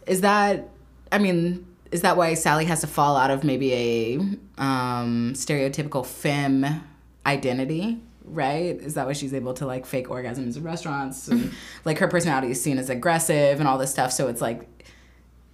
is 0.06 0.22
that 0.22 0.68
i 1.12 1.18
mean 1.18 1.66
is 1.90 2.00
that 2.00 2.16
why 2.16 2.32
sally 2.34 2.64
has 2.64 2.80
to 2.80 2.86
fall 2.86 3.16
out 3.16 3.30
of 3.30 3.44
maybe 3.44 3.72
a 3.72 4.16
um, 4.58 5.32
stereotypical 5.34 6.04
femme 6.06 6.82
identity 7.26 8.00
right 8.24 8.76
is 8.80 8.94
that 8.94 9.06
why 9.06 9.12
she's 9.12 9.34
able 9.34 9.52
to 9.54 9.66
like 9.66 9.84
fake 9.84 10.08
orgasms 10.08 10.56
in 10.56 10.62
restaurants 10.62 11.28
and 11.28 11.52
like 11.84 11.98
her 11.98 12.08
personality 12.08 12.50
is 12.50 12.60
seen 12.62 12.78
as 12.78 12.88
aggressive 12.88 13.60
and 13.60 13.68
all 13.68 13.76
this 13.76 13.90
stuff 13.90 14.10
so 14.10 14.28
it's 14.28 14.40
like 14.40 14.66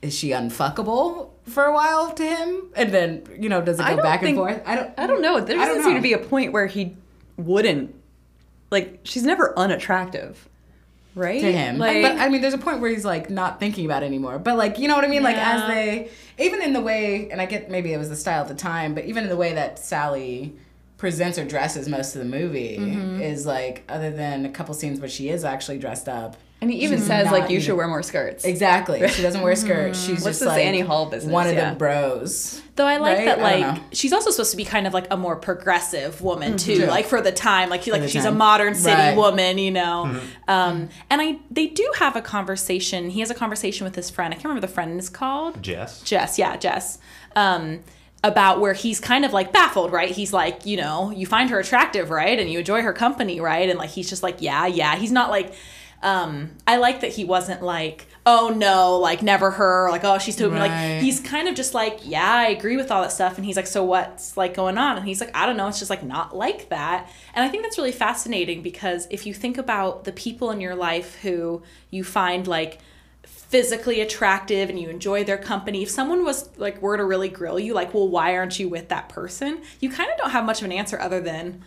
is 0.02 0.16
she 0.16 0.30
unfuckable 0.30 1.30
for 1.44 1.64
a 1.64 1.72
while 1.74 2.12
to 2.12 2.24
him 2.24 2.62
and 2.76 2.92
then 2.94 3.24
you 3.38 3.48
know 3.48 3.60
does 3.60 3.80
it 3.80 3.86
go 3.86 3.96
back 3.96 4.20
think- 4.20 4.38
and 4.38 4.38
forth 4.38 4.62
i 4.66 4.76
don't 4.76 4.90
I 4.96 5.06
don't 5.06 5.22
know. 5.22 5.40
There 5.40 5.56
doesn't 5.56 5.82
seem 5.82 5.94
to 5.94 6.00
be 6.00 6.12
a 6.12 6.18
point 6.18 6.52
where 6.52 6.66
he 6.66 6.96
wouldn't. 7.36 7.94
Like, 8.70 9.00
she's 9.02 9.24
never 9.24 9.58
unattractive, 9.58 10.48
right? 11.14 11.40
to 11.40 11.52
him. 11.52 11.78
Like, 11.78 12.02
but 12.02 12.18
I 12.18 12.28
mean, 12.28 12.40
there's 12.40 12.54
a 12.54 12.58
point 12.58 12.80
where 12.80 12.90
he's 12.90 13.04
like 13.04 13.30
not 13.30 13.58
thinking 13.58 13.84
about 13.84 14.02
it 14.02 14.06
anymore. 14.06 14.38
But 14.38 14.56
like, 14.56 14.78
you 14.78 14.88
know 14.88 14.94
what 14.94 15.04
I 15.04 15.08
mean? 15.08 15.22
Like 15.22 15.36
as 15.36 15.66
they, 15.68 16.10
even 16.38 16.62
in 16.62 16.72
the 16.72 16.80
way, 16.80 17.30
and 17.30 17.40
I 17.40 17.46
get 17.46 17.70
maybe 17.70 17.92
it 17.92 17.98
was 17.98 18.08
the 18.10 18.16
style 18.16 18.42
at 18.42 18.48
the 18.48 18.54
time, 18.54 18.94
but 18.94 19.06
even 19.06 19.24
in 19.24 19.30
the 19.30 19.36
way 19.36 19.54
that 19.54 19.78
Sally 19.78 20.54
presents 21.00 21.38
or 21.38 21.44
dresses 21.46 21.88
most 21.88 22.14
of 22.14 22.18
the 22.22 22.28
movie 22.28 22.76
Mm-hmm. 22.78 23.22
is 23.22 23.46
like, 23.46 23.82
other 23.88 24.10
than 24.10 24.44
a 24.44 24.50
couple 24.50 24.74
scenes 24.74 25.00
where 25.00 25.08
she 25.08 25.30
is 25.30 25.44
actually 25.44 25.78
dressed 25.78 26.08
up. 26.10 26.36
and 26.60 26.70
he 26.70 26.76
even 26.84 26.98
she's 26.98 27.06
says, 27.06 27.30
like, 27.32 27.48
you 27.48 27.58
should 27.58 27.74
wear 27.74 27.88
more 27.88 28.02
skirts. 28.02 28.44
Exactly. 28.44 29.08
She 29.08 29.22
doesn't 29.22 29.40
wear 29.40 29.56
skirts. 29.56 29.98
She's 29.98 30.16
What's 30.22 30.24
just 30.24 30.40
this 30.40 30.48
like 30.48 30.62
Annie 30.62 30.80
Hall 30.80 31.06
business? 31.06 31.32
one 31.32 31.46
of 31.46 31.54
Yeah. 31.54 31.70
the 31.70 31.76
bros. 31.76 32.60
Though 32.76 32.84
I 32.86 32.98
like 32.98 33.16
Right? 33.16 33.24
that, 33.24 33.38
like 33.40 33.76
know. 33.78 33.82
she's 33.92 34.12
also 34.12 34.30
supposed 34.30 34.50
to 34.50 34.58
be 34.58 34.64
kind 34.66 34.86
of 34.86 34.92
like 34.92 35.06
a 35.10 35.16
more 35.16 35.36
progressive 35.36 36.20
woman 36.20 36.58
too, 36.58 36.76
True. 36.80 36.86
like 36.86 37.06
for 37.06 37.22
the 37.22 37.32
time, 37.32 37.70
like 37.70 37.86
like 37.86 38.02
the 38.02 38.08
she's 38.08 38.24
time. 38.24 38.34
a 38.34 38.36
modern 38.36 38.74
city 38.74 38.94
Right. 38.94 39.16
woman, 39.16 39.56
you 39.56 39.70
know. 39.70 40.20
Um, 40.48 40.90
and 41.08 41.22
I 41.22 41.38
they 41.50 41.66
do 41.68 41.90
have 41.98 42.14
a 42.14 42.20
conversation. 42.22 43.08
He 43.08 43.20
has 43.20 43.30
a 43.30 43.34
conversation 43.34 43.86
with 43.86 43.94
his 43.96 44.10
friend. 44.10 44.32
I 44.32 44.36
can't 44.36 44.44
remember 44.44 44.66
the 44.66 44.72
friend 44.72 45.00
is 45.00 45.08
called. 45.08 45.62
Jess. 45.62 46.02
Jess, 46.02 46.38
yeah, 46.38 46.56
Jess. 46.58 46.98
Um, 47.36 47.80
about 48.22 48.60
where 48.60 48.74
he's 48.74 49.00
kind 49.00 49.24
of 49.24 49.32
like 49.32 49.52
baffled, 49.52 49.92
right? 49.92 50.10
He's 50.10 50.32
like, 50.32 50.66
you 50.66 50.76
know, 50.76 51.10
you 51.10 51.26
find 51.26 51.48
her 51.50 51.58
attractive, 51.58 52.10
right? 52.10 52.38
And 52.38 52.50
you 52.50 52.58
enjoy 52.58 52.82
her 52.82 52.92
company, 52.92 53.40
right? 53.40 53.68
And 53.68 53.78
like 53.78 53.90
he's 53.90 54.08
just 54.10 54.22
like, 54.22 54.42
yeah, 54.42 54.66
yeah. 54.66 54.96
He's 54.96 55.12
not 55.12 55.30
like 55.30 55.54
um 56.02 56.50
I 56.66 56.76
like 56.76 57.00
that 57.02 57.12
he 57.12 57.24
wasn't 57.24 57.62
like, 57.62 58.06
oh 58.26 58.52
no, 58.54 58.98
like 58.98 59.22
never 59.22 59.50
her, 59.52 59.90
like 59.90 60.04
oh 60.04 60.18
she's 60.18 60.36
too 60.36 60.50
Right. 60.50 60.60
like 60.68 61.02
he's 61.02 61.20
kind 61.20 61.48
of 61.48 61.54
just 61.54 61.72
like, 61.72 62.00
yeah, 62.04 62.30
I 62.46 62.48
agree 62.48 62.76
with 62.76 62.90
all 62.90 63.02
that 63.02 63.12
stuff 63.12 63.36
and 63.36 63.44
he's 63.46 63.56
like, 63.56 63.66
so 63.66 63.84
what's 63.84 64.36
like 64.36 64.52
going 64.54 64.76
on? 64.76 64.98
And 64.98 65.06
he's 65.06 65.20
like, 65.20 65.34
I 65.34 65.46
don't 65.46 65.56
know, 65.56 65.68
it's 65.68 65.78
just 65.78 65.90
like 65.90 66.02
not 66.02 66.36
like 66.36 66.68
that. 66.68 67.10
And 67.34 67.42
I 67.44 67.48
think 67.48 67.62
that's 67.62 67.78
really 67.78 67.92
fascinating 67.92 68.62
because 68.62 69.06
if 69.10 69.24
you 69.26 69.32
think 69.32 69.56
about 69.56 70.04
the 70.04 70.12
people 70.12 70.50
in 70.50 70.60
your 70.60 70.74
life 70.74 71.16
who 71.22 71.62
you 71.90 72.04
find 72.04 72.46
like 72.46 72.80
physically 73.50 74.00
attractive 74.00 74.70
and 74.70 74.78
you 74.78 74.88
enjoy 74.88 75.24
their 75.24 75.36
company 75.36 75.82
if 75.82 75.90
someone 75.90 76.24
was 76.24 76.48
like 76.56 76.80
were 76.80 76.96
to 76.96 77.04
really 77.04 77.28
grill 77.28 77.58
you 77.58 77.74
like 77.74 77.92
well 77.92 78.08
why 78.08 78.36
aren't 78.36 78.60
you 78.60 78.68
with 78.68 78.88
that 78.88 79.08
person? 79.08 79.60
You 79.80 79.90
kind 79.90 80.08
of 80.08 80.16
don't 80.18 80.30
have 80.30 80.44
much 80.44 80.60
of 80.60 80.66
an 80.66 80.72
answer 80.72 81.00
other 81.00 81.20
than 81.20 81.62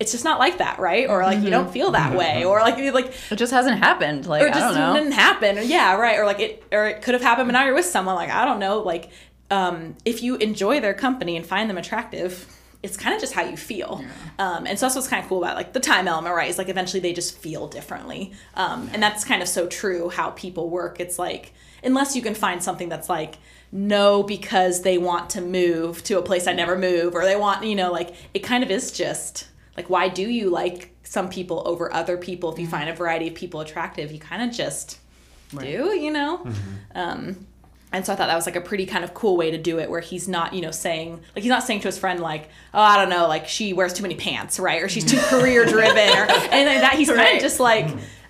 it's 0.00 0.12
just 0.12 0.24
not 0.24 0.38
like 0.38 0.56
that 0.56 0.78
right? 0.78 1.06
Or 1.06 1.22
like 1.22 1.40
you 1.40 1.50
don't 1.50 1.70
feel 1.70 1.90
that 1.90 2.16
way. 2.16 2.44
Or 2.46 2.60
like 2.60 2.78
like 2.94 3.12
It 3.30 3.36
just 3.36 3.52
hasn't 3.52 3.78
happened. 3.78 4.26
Like, 4.26 4.42
or 4.42 4.46
I 4.46 4.52
just 4.52 4.60
don't 4.60 4.74
know. 4.74 4.94
didn't 4.94 5.12
happen. 5.12 5.58
Yeah 5.64 5.96
right. 5.96 6.18
Or 6.18 6.24
like 6.24 6.40
it 6.40 6.64
or 6.72 6.86
it 6.86 7.02
could 7.02 7.12
have 7.12 7.22
happened 7.22 7.48
but 7.48 7.52
now 7.52 7.64
you're 7.66 7.74
with 7.74 7.84
someone 7.84 8.14
like 8.14 8.30
i 8.30 8.46
don't 8.46 8.58
know. 8.58 8.80
Like 8.80 9.10
um 9.50 9.96
if 10.06 10.22
you 10.22 10.36
enjoy 10.36 10.80
their 10.80 10.94
company 10.94 11.36
and 11.36 11.44
find 11.44 11.68
them 11.68 11.76
attractive 11.76 12.57
it's 12.82 12.96
kind 12.96 13.14
of 13.14 13.20
just 13.20 13.32
how 13.32 13.42
you 13.42 13.56
feel. 13.56 14.04
Um, 14.38 14.66
and 14.66 14.78
so 14.78 14.86
that's 14.86 14.94
what's 14.94 15.08
kind 15.08 15.22
of 15.22 15.28
cool 15.28 15.42
about 15.42 15.56
like 15.56 15.72
the 15.72 15.80
time 15.80 16.06
element, 16.06 16.34
right? 16.34 16.48
Is 16.48 16.58
like 16.58 16.68
eventually 16.68 17.00
they 17.00 17.12
just 17.12 17.36
feel 17.36 17.66
differently. 17.66 18.32
Um, 18.54 18.88
and 18.92 19.02
that's 19.02 19.24
kind 19.24 19.42
of 19.42 19.48
so 19.48 19.66
true 19.66 20.10
how 20.10 20.30
people 20.30 20.70
work. 20.70 21.00
It's 21.00 21.18
like, 21.18 21.52
unless 21.82 22.14
you 22.14 22.22
can 22.22 22.34
find 22.34 22.62
something 22.62 22.88
that's 22.88 23.08
like, 23.08 23.38
no, 23.72 24.22
because 24.22 24.82
they 24.82 24.96
want 24.96 25.30
to 25.30 25.40
move 25.40 26.04
to 26.04 26.18
a 26.18 26.22
place 26.22 26.46
I 26.46 26.52
never 26.52 26.78
move, 26.78 27.14
or 27.14 27.24
they 27.24 27.36
want, 27.36 27.64
you 27.64 27.74
know, 27.74 27.90
like 27.90 28.14
it 28.32 28.40
kind 28.40 28.62
of 28.62 28.70
is 28.70 28.92
just 28.92 29.48
like, 29.76 29.90
why 29.90 30.08
do 30.08 30.22
you 30.22 30.48
like 30.48 30.94
some 31.02 31.28
people 31.28 31.62
over 31.66 31.92
other 31.92 32.16
people? 32.16 32.52
If 32.52 32.58
you 32.60 32.68
find 32.68 32.88
a 32.88 32.94
variety 32.94 33.28
of 33.28 33.34
people 33.34 33.60
attractive, 33.60 34.12
you 34.12 34.20
kind 34.20 34.48
of 34.48 34.56
just 34.56 34.98
do, 35.50 35.98
you 35.98 36.12
know? 36.12 36.46
Um, 36.94 37.47
and 37.92 38.04
so 38.04 38.12
I 38.12 38.16
thought 38.16 38.28
that 38.28 38.36
was 38.36 38.46
like 38.46 38.56
a 38.56 38.60
pretty 38.60 38.86
kind 38.86 39.04
of 39.04 39.14
cool 39.14 39.36
way 39.36 39.50
to 39.50 39.58
do 39.58 39.78
it 39.78 39.90
where 39.90 40.00
he's 40.00 40.28
not, 40.28 40.52
you 40.52 40.60
know, 40.60 40.70
saying 40.70 41.20
like 41.34 41.42
he's 41.42 41.50
not 41.50 41.62
saying 41.62 41.80
to 41.80 41.88
his 41.88 41.98
friend 41.98 42.20
like, 42.20 42.50
oh, 42.74 42.80
I 42.80 42.96
don't 42.96 43.08
know, 43.08 43.26
like 43.28 43.48
she 43.48 43.72
wears 43.72 43.92
too 43.92 44.02
many 44.02 44.14
pants, 44.14 44.60
right? 44.60 44.82
Or 44.82 44.88
she's 44.88 45.04
too 45.04 45.18
career 45.22 45.64
driven 45.64 46.08
or 46.10 46.26
and 46.30 46.68
that 46.82 46.94
he's 46.96 47.08
kind 47.08 47.36
of 47.36 47.42
just 47.42 47.60
like 47.60 47.88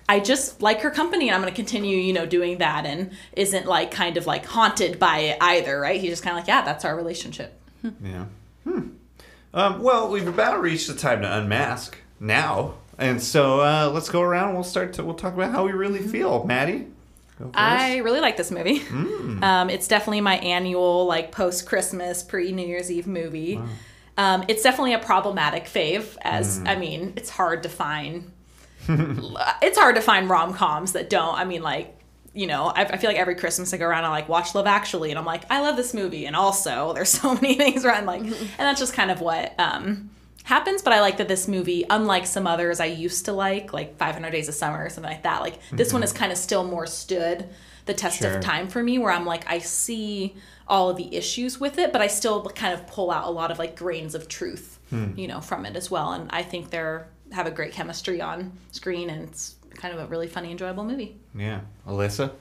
I 0.09 0.19
just 0.19 0.61
like 0.61 0.81
her 0.81 0.89
company 0.89 1.27
and 1.27 1.35
I'm 1.35 1.41
going 1.41 1.53
to 1.53 1.55
continue, 1.55 1.97
you 1.97 2.13
know, 2.13 2.25
doing 2.25 2.57
that 2.57 2.87
and 2.87 3.11
isn't 3.33 3.67
like 3.67 3.91
kind 3.91 4.17
of 4.17 4.25
like 4.25 4.43
haunted 4.43 4.97
by 4.97 5.19
it 5.19 5.37
either, 5.39 5.79
right? 5.79 6.01
He's 6.01 6.09
just 6.09 6.23
kind 6.23 6.35
of 6.35 6.41
like, 6.41 6.47
yeah, 6.47 6.63
that's 6.63 6.83
our 6.83 6.95
relationship. 6.95 7.59
Yeah. 7.83 8.25
Hmm. 8.63 8.89
Um, 9.53 9.83
well, 9.83 10.09
we've 10.09 10.27
about 10.27 10.61
reached 10.61 10.87
the 10.87 10.95
time 10.95 11.21
to 11.21 11.37
unmask 11.37 11.97
now, 12.19 12.75
and 12.97 13.21
so 13.21 13.61
uh, 13.61 13.91
let's 13.93 14.09
go 14.09 14.21
around. 14.21 14.53
We'll 14.53 14.63
start 14.63 14.93
to. 14.93 15.03
We'll 15.03 15.15
talk 15.15 15.33
about 15.33 15.51
how 15.51 15.65
we 15.65 15.71
really 15.71 16.01
feel. 16.01 16.43
Maddie, 16.43 16.87
go 16.87 16.87
first. 16.87 16.98
I 17.53 17.97
really 17.97 18.19
like 18.19 18.37
this 18.37 18.51
movie. 18.51 18.81
Um, 19.41 19.69
it's 19.69 19.87
definitely 19.87 20.21
my 20.21 20.37
annual 20.37 21.05
like 21.05 21.31
post 21.31 21.65
Christmas, 21.65 22.23
pre 22.23 22.51
New 22.51 22.67
Year's 22.67 22.91
Eve 22.91 23.07
movie. 23.07 23.61
Um, 24.17 24.43
it's 24.49 24.63
definitely 24.63 24.93
a 24.93 24.99
problematic 24.99 25.65
fave. 25.65 26.17
As 26.21 26.61
I 26.65 26.75
mean, 26.75 27.13
it's 27.15 27.29
hard 27.29 27.63
to 27.63 27.69
find. 27.69 28.31
it's 28.89 29.77
hard 29.77 29.95
to 29.95 30.01
find 30.01 30.29
rom 30.29 30.53
coms 30.53 30.91
that 30.91 31.09
don't. 31.09 31.35
I 31.35 31.45
mean, 31.45 31.61
like 31.61 31.95
you 32.33 32.47
know, 32.47 32.65
I, 32.65 32.83
I 32.83 32.97
feel 32.97 33.09
like 33.09 33.17
every 33.19 33.35
Christmas 33.35 33.73
I 33.73 33.77
go 33.77 33.87
around 33.87 34.03
and 34.03 34.11
like 34.11 34.29
watch 34.29 34.53
Love 34.55 34.67
Actually, 34.67 35.09
and 35.09 35.17
I'm 35.17 35.25
like, 35.25 35.43
I 35.49 35.61
love 35.61 35.77
this 35.77 35.93
movie, 35.93 36.25
and 36.25 36.35
also 36.35 36.93
there's 36.93 37.09
so 37.21 37.33
many 37.35 37.55
things 37.55 37.85
around 37.85 38.05
like, 38.05 38.21
and 38.21 38.33
that's 38.57 38.79
just 38.79 38.93
kind 38.93 39.11
of 39.11 39.21
what 39.21 39.57
um, 39.59 40.09
happens. 40.43 40.81
But 40.81 40.93
I 40.93 41.01
like 41.01 41.17
that 41.17 41.27
this 41.27 41.47
movie, 41.47 41.85
unlike 41.89 42.25
some 42.25 42.47
others 42.47 42.79
I 42.79 42.85
used 42.85 43.25
to 43.25 43.33
like, 43.33 43.73
like 43.73 43.97
500 43.97 44.31
Days 44.31 44.47
of 44.49 44.55
Summer 44.55 44.83
or 44.83 44.89
something 44.89 45.11
like 45.11 45.23
that, 45.23 45.41
like 45.41 45.59
this 45.71 45.93
one 45.93 46.03
is 46.03 46.11
kind 46.11 46.31
of 46.31 46.37
still 46.37 46.63
more 46.63 46.87
stood 46.87 47.49
the 47.85 47.93
test 47.93 48.19
Sure. 48.19 48.37
of 48.37 48.43
time 48.43 48.67
for 48.67 48.83
me, 48.83 48.99
where 48.99 49.11
I'm 49.11 49.25
like, 49.25 49.49
I 49.49 49.59
see 49.59 50.35
all 50.67 50.91
of 50.91 50.97
the 50.97 51.15
issues 51.15 51.59
with 51.59 51.79
it, 51.79 51.91
but 51.91 52.01
I 52.01 52.07
still 52.07 52.43
kind 52.43 52.73
of 52.73 52.85
pull 52.85 53.09
out 53.09 53.25
a 53.25 53.31
lot 53.31 53.49
of 53.49 53.57
like 53.57 53.75
grains 53.75 54.13
of 54.13 54.27
truth, 54.27 54.79
hmm. 54.91 55.17
you 55.17 55.27
know, 55.27 55.41
from 55.41 55.65
it 55.65 55.75
as 55.75 55.89
well. 55.89 56.11
And 56.13 56.29
I 56.31 56.43
think 56.43 56.69
they're 56.69 57.07
have 57.31 57.45
a 57.47 57.51
great 57.51 57.71
chemistry 57.71 58.21
on 58.21 58.51
screen, 58.71 59.09
and 59.09 59.27
it's 59.27 59.55
kind 59.75 59.93
of 59.93 59.99
a 59.99 60.07
really 60.07 60.27
funny, 60.27 60.51
enjoyable 60.51 60.83
movie. 60.83 61.15
Yeah, 61.35 61.61
Alyssa. 61.87 62.31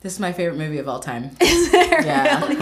This 0.00 0.14
is 0.14 0.20
my 0.20 0.32
favorite 0.32 0.56
movie 0.56 0.78
of 0.78 0.88
all 0.88 1.00
time. 1.00 1.30
Yeah. 2.00 2.48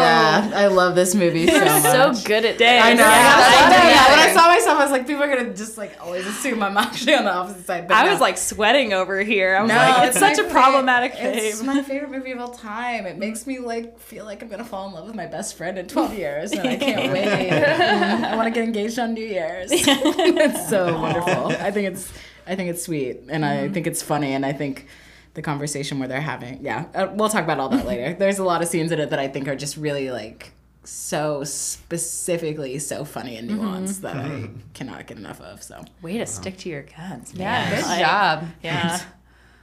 yeah, 0.00 0.50
I 0.54 0.66
love 0.66 0.94
this 0.94 1.14
movie 1.14 1.46
so 1.46 1.58
much. 1.58 1.82
so 1.82 2.12
good 2.26 2.44
at 2.44 2.58
Dang. 2.58 2.82
I 2.82 2.92
know. 2.92 3.02
Yeah, 3.02 3.08
I, 3.08 3.64
I 3.64 3.70
know, 3.70 3.76
do. 3.76 4.10
when 4.10 4.28
I 4.28 4.34
saw 4.34 4.48
myself, 4.48 4.78
I 4.78 4.82
was 4.82 4.90
like, 4.90 5.06
people 5.06 5.22
are 5.22 5.28
gonna 5.34 5.54
just 5.54 5.78
like 5.78 5.96
always 6.00 6.26
assume 6.26 6.62
I'm 6.62 6.76
actually 6.76 7.14
on 7.14 7.24
the 7.24 7.32
opposite 7.32 7.64
side. 7.64 7.88
But 7.88 7.96
I 7.96 8.04
no. 8.04 8.10
was 8.10 8.20
like 8.20 8.36
sweating 8.36 8.92
over 8.92 9.20
here. 9.22 9.56
I 9.56 9.62
was 9.62 9.68
No, 9.70 9.76
like, 9.76 10.08
it's, 10.08 10.18
such 10.18 10.38
a 10.38 10.44
fa- 10.44 10.50
problematic 10.50 11.12
It's 11.16 11.62
my 11.62 11.82
favorite 11.82 12.10
movie 12.10 12.32
of 12.32 12.40
all 12.40 12.50
time. 12.50 13.06
It 13.06 13.16
makes 13.16 13.46
me 13.46 13.60
like 13.60 13.98
feel 13.98 14.26
like 14.26 14.42
I'm 14.42 14.48
gonna 14.48 14.64
fall 14.64 14.88
in 14.88 14.94
love 14.94 15.06
with 15.06 15.16
my 15.16 15.26
best 15.26 15.56
friend 15.56 15.78
in 15.78 15.88
12 15.88 16.14
years, 16.14 16.52
and 16.52 16.68
I 16.68 16.76
can't 16.76 17.12
wait. 17.12 17.50
I 17.50 18.36
want 18.36 18.46
to 18.46 18.50
get 18.52 18.64
engaged 18.64 18.98
on 18.98 19.14
New 19.14 19.24
Year's. 19.24 19.70
it's 19.72 20.68
so 20.68 21.00
wonderful. 21.00 21.48
I 21.48 21.70
think 21.70 21.88
it's 21.88 22.12
I 22.46 22.56
think 22.56 22.68
it's 22.68 22.82
sweet, 22.82 23.20
and 23.28 23.44
I 23.44 23.56
mm-hmm. 23.56 23.72
think 23.72 23.86
it's 23.86 24.02
funny, 24.02 24.34
and 24.34 24.44
I 24.44 24.52
think 24.52 24.86
the 25.34 25.42
conversation 25.42 25.98
where 25.98 26.08
they're 26.08 26.20
having. 26.20 26.64
Yeah, 26.64 26.86
uh, 26.94 27.08
we'll 27.12 27.28
talk 27.28 27.44
about 27.44 27.58
all 27.60 27.68
that 27.70 27.86
later. 27.86 28.14
There's 28.18 28.38
a 28.38 28.44
lot 28.44 28.62
of 28.62 28.68
scenes 28.68 28.92
in 28.92 28.98
it 29.00 29.10
that 29.10 29.18
I 29.18 29.28
think 29.28 29.48
are 29.48 29.56
just 29.56 29.76
really 29.76 30.10
like 30.10 30.52
so 30.82 31.44
specifically 31.44 32.78
so 32.78 33.04
funny 33.04 33.36
and 33.36 33.50
nuanced 33.50 34.00
that 34.00 34.16
I 34.16 34.48
cannot 34.74 35.06
get 35.06 35.18
enough 35.18 35.40
of. 35.40 35.62
So 35.62 35.84
Way 36.02 36.18
to 36.18 36.26
stick 36.26 36.56
to 36.58 36.68
your 36.68 36.82
guns, 36.82 37.32
Yeah, 37.34 37.44
man. 37.70 37.74
good 37.76 37.86
Like, 37.86 38.00
job. 38.00 38.44
Yeah. 38.62 39.00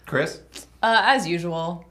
Chris. 0.05 0.41
Uh, 0.81 1.01
as 1.03 1.27
usual, 1.27 1.85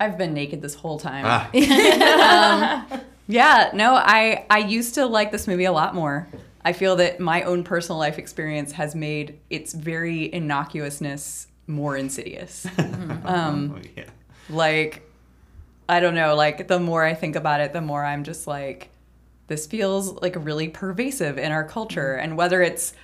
I've 0.00 0.16
been 0.18 0.32
naked 0.34 0.62
this 0.62 0.74
whole 0.74 0.98
time. 0.98 1.24
Ah, 1.26 1.50
Yeah, 3.28 3.70
no, 3.72 3.94
I 3.94 4.44
I 4.50 4.58
used 4.58 4.94
to 4.94 5.06
like 5.06 5.30
this 5.30 5.46
movie 5.46 5.64
a 5.64 5.72
lot 5.72 5.94
more. 5.94 6.26
I 6.64 6.72
feel 6.72 6.96
that 6.96 7.20
my 7.20 7.42
own 7.42 7.62
personal 7.64 7.98
life 7.98 8.18
experience 8.18 8.72
has 8.72 8.94
made 8.94 9.38
its 9.48 9.72
very 9.72 10.28
innocuousness 10.28 11.46
more 11.72 11.96
insidious. 11.96 12.66
um, 13.24 13.74
oh, 13.76 13.88
yeah. 13.96 14.04
like 14.48 15.08
I 15.88 16.00
don't 16.00 16.14
know, 16.14 16.34
like 16.34 16.68
the 16.68 16.78
more 16.78 17.04
I 17.04 17.14
think 17.14 17.36
about 17.36 17.60
it, 17.60 17.72
the 17.72 17.80
more 17.80 18.04
I'm 18.04 18.24
just 18.24 18.46
like 18.46 18.90
this 19.48 19.66
feels 19.66 20.12
like 20.22 20.34
really 20.38 20.68
pervasive 20.68 21.36
in 21.36 21.52
our 21.52 21.64
culture 21.64 22.14
and 22.14 22.36
whether 22.36 22.62
it's 22.62 22.94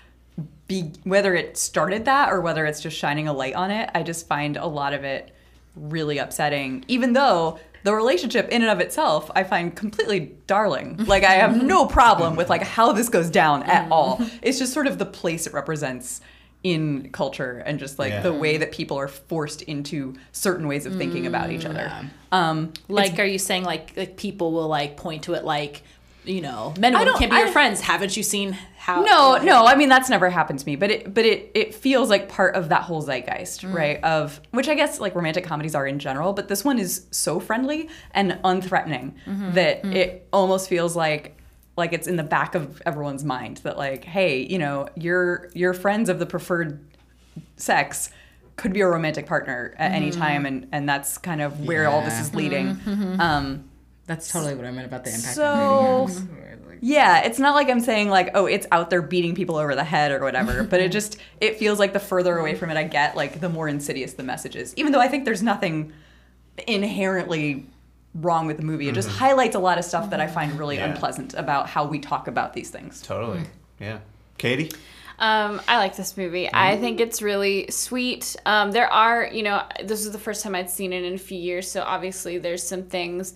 be 0.66 0.92
whether 1.04 1.34
it 1.34 1.56
started 1.56 2.04
that 2.04 2.32
or 2.32 2.40
whether 2.40 2.64
it's 2.64 2.80
just 2.80 2.96
shining 2.96 3.28
a 3.28 3.32
light 3.32 3.54
on 3.54 3.70
it, 3.70 3.90
I 3.94 4.02
just 4.02 4.26
find 4.26 4.56
a 4.56 4.66
lot 4.66 4.94
of 4.94 5.04
it 5.04 5.34
really 5.74 6.18
upsetting 6.18 6.84
even 6.88 7.12
though 7.12 7.58
the 7.84 7.94
relationship 7.94 8.48
in 8.48 8.62
and 8.62 8.70
of 8.70 8.80
itself 8.80 9.30
I 9.34 9.44
find 9.44 9.74
completely 9.74 10.36
darling. 10.46 10.96
Like 11.06 11.24
I 11.24 11.32
have 11.32 11.62
no 11.62 11.86
problem 11.86 12.36
with 12.36 12.48
like 12.48 12.62
how 12.62 12.92
this 12.92 13.08
goes 13.08 13.30
down 13.30 13.64
at 13.64 13.90
all. 13.90 14.20
It's 14.42 14.58
just 14.58 14.72
sort 14.72 14.86
of 14.86 14.98
the 14.98 15.06
place 15.06 15.46
it 15.46 15.52
represents 15.52 16.20
in 16.64 17.10
culture 17.12 17.62
and 17.64 17.78
just 17.78 17.98
like 17.98 18.10
Yeah. 18.10 18.20
the 18.22 18.32
way 18.32 18.56
that 18.56 18.72
people 18.72 18.96
are 18.98 19.08
forced 19.08 19.62
into 19.62 20.14
certain 20.32 20.66
ways 20.66 20.86
of 20.86 20.96
thinking 20.96 21.26
about 21.26 21.50
each 21.50 21.64
other. 21.64 21.90
Um, 22.32 22.72
Like, 22.88 23.18
are 23.18 23.24
you 23.24 23.38
saying 23.38 23.64
like 23.64 23.92
like 23.96 24.16
people 24.16 24.52
will 24.52 24.68
like 24.68 24.96
point 24.96 25.22
to 25.24 25.34
it 25.34 25.44
like, 25.44 25.82
you 26.24 26.40
know, 26.42 26.74
men 26.78 26.94
and 26.94 27.04
women 27.04 27.18
can't 27.18 27.30
be 27.30 27.38
your 27.38 27.48
friends? 27.48 27.80
Haven't 27.80 28.16
you 28.16 28.22
seen 28.24 28.56
how? 28.76 29.02
no, 29.02 29.38
no. 29.38 29.64
I 29.66 29.76
mean, 29.76 29.88
that's 29.88 30.08
never 30.10 30.28
happened 30.28 30.58
to 30.58 30.66
me, 30.66 30.74
but 30.76 30.90
it, 30.90 31.14
but 31.14 31.24
it, 31.24 31.50
it 31.54 31.74
feels 31.74 32.10
like 32.10 32.28
part 32.28 32.54
of 32.56 32.68
that 32.70 32.82
whole 32.82 33.02
zeitgeist, 33.02 33.60
Mm. 33.64 33.72
right? 33.74 34.02
Of 34.04 34.40
which 34.50 34.68
I 34.68 34.74
guess 34.74 34.98
like 34.98 35.14
romantic 35.14 35.44
comedies 35.44 35.74
are 35.76 35.86
in 35.86 35.98
general, 36.00 36.32
but 36.32 36.48
this 36.48 36.64
one 36.64 36.78
is 36.78 37.06
so 37.12 37.38
friendly 37.38 37.88
and 38.12 38.32
unthreatening 38.44 39.12
Mm-hmm. 39.26 39.52
that 39.52 39.84
Mm. 39.84 39.94
it 39.94 40.28
almost 40.32 40.68
feels 40.68 40.96
like 40.96 41.36
like 41.78 41.94
it's 41.94 42.06
in 42.06 42.16
the 42.16 42.22
back 42.22 42.54
of 42.54 42.82
everyone's 42.84 43.24
mind 43.24 43.58
that 43.58 43.78
like, 43.78 44.04
hey, 44.04 44.42
you 44.46 44.58
know, 44.58 44.88
your 44.96 45.48
your 45.54 45.72
friends 45.72 46.10
of 46.10 46.18
the 46.18 46.26
preferred 46.26 46.84
sex 47.56 48.10
could 48.56 48.72
be 48.72 48.80
a 48.80 48.86
romantic 48.88 49.24
partner 49.26 49.74
at 49.78 49.92
any 49.92 50.10
Mm-hmm. 50.10 50.20
time, 50.20 50.44
and 50.46 50.68
and 50.72 50.88
that's 50.88 51.16
kind 51.16 51.40
of 51.40 51.60
where 51.66 51.88
all 51.88 52.02
this 52.02 52.20
is 52.20 52.34
leading. 52.34 52.76
Mm-hmm. 52.76 53.20
Um, 53.20 53.70
that's 54.06 54.30
totally 54.32 54.54
what 54.54 54.64
I 54.66 54.70
meant 54.70 54.86
about 54.86 55.04
the 55.04 55.14
impact. 55.14 55.34
So- 55.34 56.04
of 56.04 56.14
the 56.14 56.20
movie. 56.20 56.34
Like, 56.68 56.78
yeah, 56.80 57.22
it's 57.24 57.38
not 57.40 57.54
like 57.56 57.68
I'm 57.68 57.80
saying 57.80 58.08
like, 58.08 58.30
oh, 58.34 58.46
it's 58.46 58.66
out 58.72 58.88
there 58.90 59.02
beating 59.02 59.34
people 59.34 59.56
over 59.56 59.74
the 59.74 59.82
head 59.84 60.12
or 60.12 60.20
whatever, 60.20 60.62
but 60.70 60.80
it 60.80 60.92
just 60.92 61.18
it 61.40 61.58
feels 61.58 61.78
like 61.78 61.92
the 61.92 61.98
further 62.00 62.38
away 62.38 62.54
from 62.54 62.70
it 62.70 62.76
I 62.76 62.84
get, 62.84 63.16
like 63.16 63.40
the 63.40 63.48
more 63.48 63.68
insidious 63.68 64.12
the 64.14 64.22
message 64.22 64.54
is. 64.56 64.74
Even 64.76 64.92
though 64.92 65.00
I 65.00 65.08
think 65.08 65.24
there's 65.24 65.42
nothing 65.42 65.92
inherently 66.66 67.66
wrong 68.14 68.46
with 68.46 68.56
the 68.56 68.62
movie, 68.62 68.88
it 68.88 68.94
just 68.94 69.08
highlights 69.08 69.54
a 69.54 69.58
lot 69.58 69.78
of 69.78 69.84
stuff 69.84 70.10
that 70.10 70.20
I 70.20 70.26
find 70.26 70.58
really 70.58 70.76
Yeah. 70.76 70.86
unpleasant 70.90 71.34
about 71.34 71.68
how 71.68 71.84
we 71.86 71.98
talk 71.98 72.26
about 72.26 72.52
these 72.54 72.70
things. 72.70 73.02
Totally. 73.02 73.42
Yeah. 73.80 73.98
Katie. 74.38 74.70
Um, 75.20 75.60
I 75.66 75.78
like 75.78 75.96
this 75.96 76.16
movie. 76.16 76.48
I 76.52 76.76
think 76.76 77.00
it's 77.00 77.20
really 77.22 77.66
sweet. 77.70 78.36
Um, 78.46 78.70
there 78.70 78.86
are, 78.92 79.26
you 79.32 79.42
know, 79.42 79.62
this 79.84 80.06
is 80.06 80.12
the 80.12 80.18
first 80.18 80.44
time 80.44 80.54
I'd 80.54 80.70
seen 80.70 80.92
it 80.92 81.02
in 81.04 81.14
a 81.14 81.18
few 81.18 81.38
years, 81.38 81.68
so 81.70 81.82
obviously 81.82 82.38
there's 82.38 82.62
some 82.62 82.84
things 82.84 83.34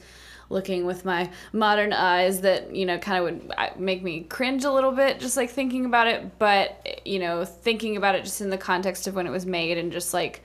looking 0.48 0.84
with 0.84 1.04
my 1.04 1.30
modern 1.52 1.92
eyes 1.92 2.42
that, 2.42 2.74
you 2.74 2.84
know, 2.86 2.98
kind 2.98 3.18
of 3.18 3.24
would 3.24 3.52
uh, 3.56 3.68
make 3.78 4.02
me 4.02 4.20
cringe 4.20 4.64
a 4.64 4.70
little 4.70 4.92
bit 4.92 5.18
just 5.18 5.36
like 5.36 5.50
thinking 5.50 5.84
about 5.86 6.06
it, 6.06 6.38
but, 6.38 7.00
you 7.04 7.18
know, 7.18 7.44
thinking 7.44 7.96
about 7.96 8.14
it 8.14 8.22
just 8.22 8.40
in 8.40 8.50
the 8.50 8.58
context 8.58 9.06
of 9.06 9.14
when 9.16 9.26
it 9.26 9.30
was 9.30 9.46
made 9.46 9.76
and 9.78 9.90
just 9.90 10.12
like 10.14 10.42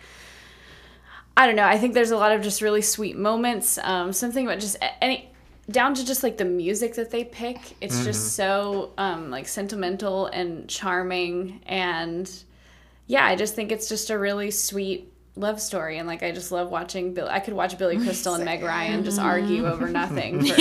I 1.38 1.46
don't 1.46 1.56
know. 1.56 1.66
I 1.66 1.78
think 1.78 1.94
there's 1.94 2.10
a 2.10 2.18
lot 2.18 2.32
of 2.32 2.42
just 2.42 2.64
really 2.64 2.82
sweet 2.82 3.16
moments. 3.16 3.78
Um, 3.84 4.12
something 4.12 4.48
about 4.48 4.60
just 4.60 4.76
any 5.02 5.30
down 5.70 5.94
to 5.94 6.06
just 6.06 6.24
like 6.24 6.38
the 6.38 6.46
music 6.46 6.96
that 6.96 7.12
they 7.12 7.24
pick. 7.24 7.60
It's 7.80 8.04
just 8.04 8.36
so 8.36 8.92
um, 8.98 9.30
like 9.30 9.48
sentimental 9.48 10.26
and 10.26 10.68
charming, 10.68 11.62
and 11.68 12.28
yeah, 13.06 13.24
I 13.24 13.36
just 13.36 13.54
think 13.54 13.72
it's 13.72 13.88
just 13.88 14.10
a 14.10 14.18
really 14.18 14.50
sweet 14.50 15.14
love 15.36 15.62
story. 15.62 16.00
And 16.00 16.08
like 16.08 16.24
I 16.24 16.32
just 16.32 16.52
love 16.52 16.72
watching 16.72 17.14
Bill. 17.14 17.28
I 17.30 17.40
could 17.40 17.54
watch 17.54 17.78
Billy 17.78 17.98
Crystal 17.98 18.34
and 18.34 18.44
Meg 18.44 18.64
Ryan 18.64 19.04
just 19.04 19.20
argue 19.20 19.68
over 19.68 19.90
nothing 19.90 20.44
for 20.56 20.60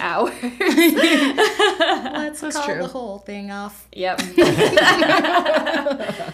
hours. 0.00 0.34
Let's 0.40 2.40
call 2.40 2.64
true. 2.64 2.78
the 2.78 2.88
whole 2.88 3.18
thing 3.18 3.50
off. 3.50 3.88
yep. 3.92 4.20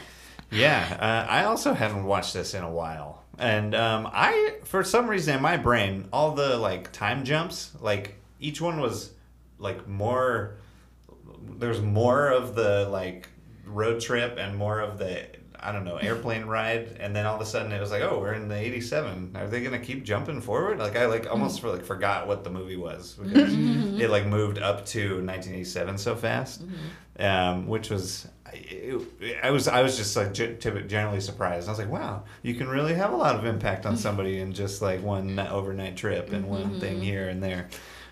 Yeah, 0.50 0.96
uh, 0.98 1.30
I 1.30 1.44
also 1.44 1.74
haven't 1.74 2.04
watched 2.04 2.32
this 2.32 2.54
in 2.54 2.64
a 2.64 2.70
while, 2.70 3.22
and 3.38 3.74
um, 3.74 4.08
I, 4.12 4.56
for 4.64 4.82
some 4.84 5.08
reason, 5.08 5.36
in 5.36 5.42
my 5.42 5.56
brain, 5.56 6.08
all 6.12 6.32
the 6.32 6.56
like 6.56 6.92
time 6.92 7.24
jumps, 7.24 7.72
like 7.80 8.16
each 8.40 8.60
one 8.60 8.80
was 8.80 9.12
like 9.58 9.88
more 9.88 10.58
there's 11.56 11.80
more 11.80 12.28
of 12.28 12.54
the 12.54 12.88
like 12.90 13.28
road 13.64 14.00
trip 14.00 14.36
and 14.38 14.56
more 14.56 14.80
of 14.80 14.98
the 14.98 15.26
I 15.60 15.72
don't 15.72 15.84
know 15.84 15.96
airplane 15.96 16.44
ride, 16.46 16.96
and 17.00 17.14
then 17.14 17.26
all 17.26 17.34
of 17.36 17.40
a 17.40 17.46
sudden 17.46 17.72
it 17.72 17.80
was 17.80 17.90
like, 17.90 18.02
oh, 18.02 18.18
we're 18.20 18.34
in 18.34 18.48
the 18.48 18.56
'87. 18.56 19.32
Are 19.36 19.46
they 19.46 19.60
gonna 19.62 19.78
keep 19.78 20.04
jumping 20.04 20.40
forward? 20.40 20.78
Like 20.78 20.96
I 20.96 21.06
like 21.06 21.30
almost 21.30 21.60
for, 21.60 21.70
like 21.70 21.84
forgot 21.84 22.26
what 22.26 22.44
the 22.44 22.50
movie 22.50 22.76
was 22.76 23.14
because 23.20 23.52
it 24.00 24.10
like 24.10 24.26
moved 24.26 24.58
up 24.58 24.86
to 24.86 25.00
1987 25.24 25.98
so 25.98 26.14
fast, 26.16 26.62
um, 27.18 27.66
which 27.66 27.90
was. 27.90 28.28
it- 28.52 29.06
I 29.42 29.50
was 29.50 29.68
I 29.68 29.82
was 29.82 29.96
just 29.96 30.16
like 30.16 30.32
ge- 30.32 30.58
generally 30.86 31.20
surprised. 31.20 31.68
I 31.68 31.72
was 31.72 31.78
like, 31.78 31.90
"Wow, 31.90 32.22
you 32.42 32.54
can 32.54 32.68
really 32.68 32.94
have 32.94 33.12
a 33.12 33.16
lot 33.16 33.34
of 33.36 33.44
impact 33.44 33.84
on 33.86 33.96
somebody 33.96 34.40
in 34.40 34.52
just 34.52 34.80
like 34.80 35.02
one 35.02 35.36
ni- 35.36 35.48
overnight 35.48 35.96
trip 35.96 36.32
and 36.32 36.48
one 36.48 36.80
thing 36.80 37.00
here 37.02 37.28
and 37.28 37.42
there." 37.42 37.68